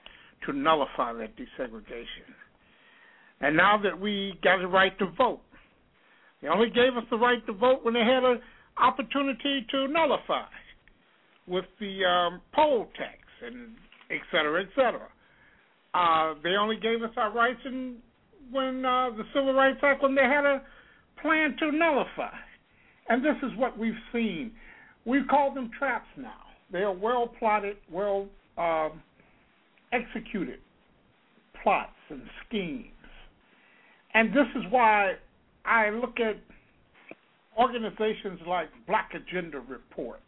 [0.47, 2.29] to nullify that desegregation.
[3.41, 5.41] And now that we got the right to vote,
[6.43, 8.41] they only gave us the right to vote when they had an
[8.79, 10.47] opportunity to nullify
[11.47, 13.75] with the um, poll tax and
[14.11, 15.09] et cetera, et cetera.
[15.93, 17.97] Uh, they only gave us our rights in,
[18.51, 20.63] when uh, the Civil Rights Act when they had a
[21.21, 22.35] plan to nullify.
[23.09, 24.53] And this is what we've seen.
[25.05, 26.43] We call them traps now.
[26.73, 29.03] They are well plotted, well um,
[29.93, 30.59] executed
[31.63, 32.87] plots and schemes.
[34.15, 35.15] And this is why
[35.65, 36.37] I look at
[37.59, 40.21] organizations like Black Agenda Report.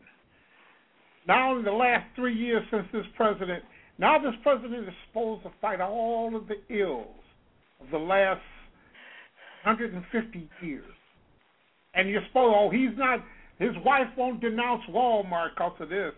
[1.26, 3.62] Now, in the last three years since this president,
[3.98, 7.06] now this president is supposed to fight all of the ills
[7.80, 8.40] of the last
[9.64, 10.84] 150 years.
[11.94, 13.20] And you're supposed, oh, he's not,
[13.58, 16.12] his wife won't denounce Walmart because of this.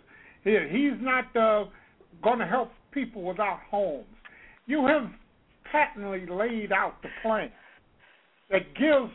[0.44, 1.64] Here, he's not uh,
[2.22, 4.04] going to help people without homes.
[4.66, 5.10] You have
[5.72, 7.50] patently laid out the plan
[8.50, 9.10] that gives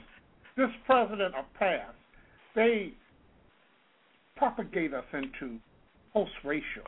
[0.57, 1.93] this president a pass.
[2.55, 2.93] They
[4.35, 5.59] propagate us into
[6.13, 6.83] post-racial.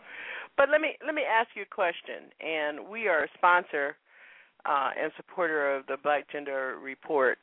[0.57, 2.29] But let me let me ask you a question.
[2.41, 3.95] And we are a sponsor
[4.65, 6.51] uh, and supporter of the Black Agenda
[6.81, 7.37] Report.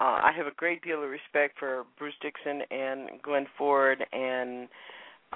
[0.00, 4.68] Uh, I have a great deal of respect for Bruce Dixon and Glenn Ford and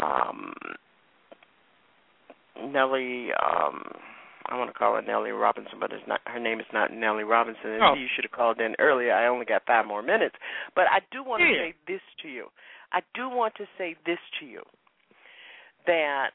[0.02, 0.54] um,
[2.64, 3.30] Nellie.
[3.32, 3.82] Um,
[4.48, 6.20] I want to call her Nellie Robinson, but it's not.
[6.26, 7.70] Her name is not Nellie Robinson.
[7.70, 7.94] And Oh.
[7.94, 9.12] You should have called in earlier.
[9.12, 10.36] I only got five more minutes.
[10.74, 11.70] But I do want to Yeah.
[11.70, 12.50] say this to you.
[12.92, 14.62] I do want to say this to you
[15.86, 16.34] that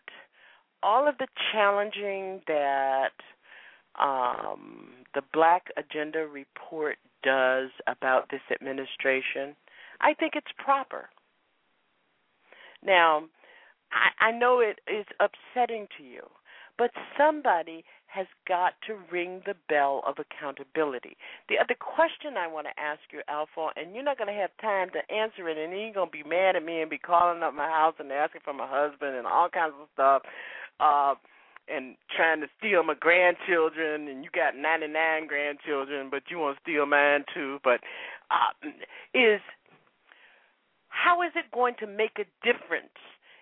[0.83, 3.13] all of the challenging that
[3.95, 9.55] um, the Black Agenda report does about this administration,
[10.01, 11.09] I think it's proper.
[12.83, 13.23] Now,
[13.91, 16.23] I, I know it is upsetting to you,
[16.77, 21.15] but somebody has got to ring the bell of accountability.
[21.47, 24.51] The other question I want to ask you, Alpha, and you're not going to have
[24.59, 27.41] time to answer it, and you're going to be mad at me and be calling
[27.41, 30.23] up my house and asking for my husband and all kinds of stuff.
[30.79, 31.15] Uh,
[31.69, 36.61] and trying to steal my grandchildren and you got 99 grandchildren but you want to
[36.61, 37.79] steal mine too but
[38.31, 38.67] uh
[39.13, 39.39] is
[40.89, 42.97] how is it going to make a difference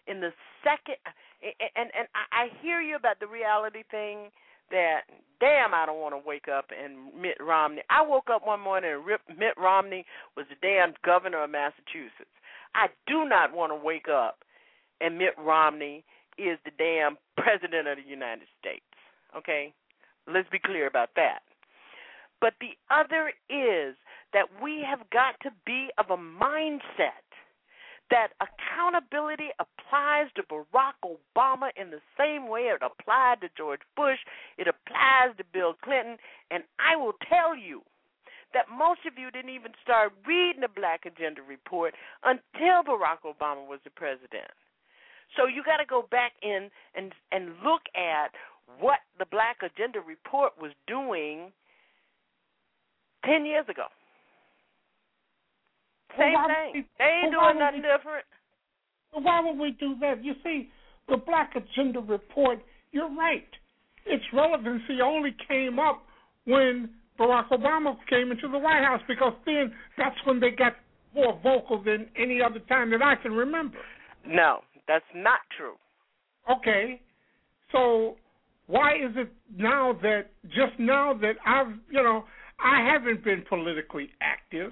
[0.10, 0.34] in the
[0.64, 0.96] second
[1.76, 4.30] and and I hear you about the reality thing
[4.72, 5.02] that
[5.40, 7.82] damn I don't want to wake up and Mitt Romney.
[7.90, 10.06] I woke up one morning and Mitt Romney
[10.36, 12.34] was the damn governor of Massachusetts.
[12.76, 14.40] I do not want to wake up
[15.02, 16.04] and Mitt Romney
[16.38, 18.84] is the damn president of the United States.
[19.36, 19.74] Okay?
[20.28, 21.40] Let's be clear about that.
[22.42, 23.96] But the other is
[24.34, 27.29] that we have got to be of a mindset
[28.10, 34.20] that accountability applies to Barack Obama in the same way it applied to George Bush,
[34.58, 36.18] it applies to Bill Clinton,
[36.50, 37.82] and I will tell you
[38.54, 41.94] that most of you didn't even start reading the Black Agenda report
[42.26, 44.50] until Barack Obama was the president.
[45.38, 48.34] So you got to go back in and and look at
[48.80, 51.52] what the Black Agenda report was doing
[53.24, 53.86] ten years ago.
[56.18, 56.72] Same well, thing.
[56.74, 58.26] We, they ain't well, doing nothing we, different.
[59.12, 60.24] Why would we do that?
[60.24, 60.70] You see,
[61.08, 62.60] the Black Agenda report.
[62.92, 63.48] You're right.
[64.06, 66.04] Its relevancy only came up
[66.46, 70.74] when Barack Obama came into the White House because then that's when they got
[71.14, 73.78] more vocal than any other time that I can remember.
[74.26, 75.76] No, that's not true.
[76.50, 77.02] Okay.
[77.72, 78.16] So
[78.68, 82.24] why is it now that just now that I've you know
[82.64, 84.72] I haven't been politically active,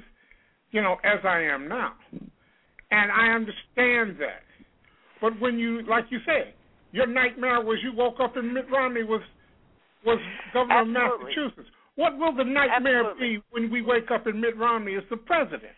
[0.72, 1.94] you know, as I am now,
[2.92, 4.44] and I understand that.
[5.22, 6.54] But when you, like you said,
[6.92, 9.22] your nightmare was you woke up and Mitt Romney was
[10.06, 10.20] was
[10.54, 11.12] governor Absolutely.
[11.12, 11.70] of Massachusetts.
[11.96, 13.38] What will the nightmare Absolutely.
[13.38, 15.74] be when we wake up and Mitt Romney is the president?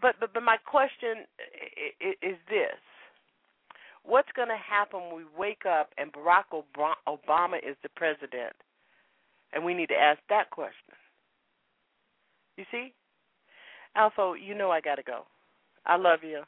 [0.00, 1.26] But but, but my question
[2.00, 2.80] is this:
[4.04, 8.54] What's going to happen when we wake up and Barack Obama is the president?
[9.52, 10.94] And we need to ask that question.
[12.56, 12.92] You see?
[13.96, 15.22] Alpha, you know I got to go.
[15.86, 16.42] I love you.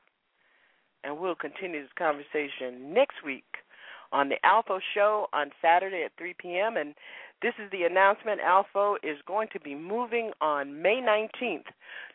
[1.04, 3.44] And we'll continue this conversation next week
[4.12, 6.76] on the Alpha Show on Saturday at 3 p.m.
[6.76, 6.94] And
[7.40, 8.40] this is the announcement.
[8.40, 11.64] Alpha is going to be moving on May 19th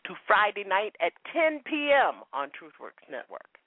[0.06, 2.22] to Friday night at 10 p.m.
[2.32, 3.58] on TruthWorks Network.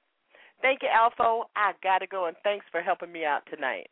[0.62, 1.44] Thank you, Alpha.
[1.56, 3.90] I got to go, and thanks for helping me out tonight.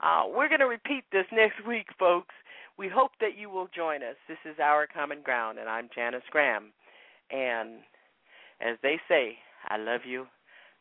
[0.00, 2.34] Uh, we're going to repeat this next week, folks.
[2.78, 4.16] We hope that you will join us.
[4.28, 6.72] This is Our Common Ground, and I'm Janice Graham.
[7.30, 7.80] And
[8.60, 9.36] as they say,
[9.68, 10.26] I love you.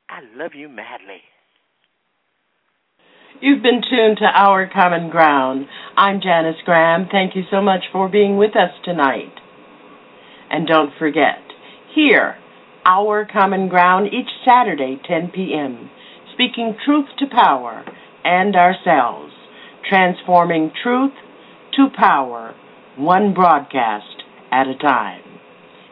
[0.10, 1.22] I love you madly.
[3.42, 5.68] You've been tuned to Our Common Ground.
[5.96, 7.08] I'm Janice Graham.
[7.12, 9.34] Thank you so much for being with us tonight.
[10.50, 11.40] And don't forget,
[11.94, 12.38] here,
[12.86, 15.90] Our Common Ground each Saturday, 10 p.m.,
[16.34, 17.84] speaking truth to power
[18.24, 19.34] and ourselves,
[19.88, 21.14] transforming truth
[21.76, 22.56] to power,
[22.96, 25.27] one broadcast at a time.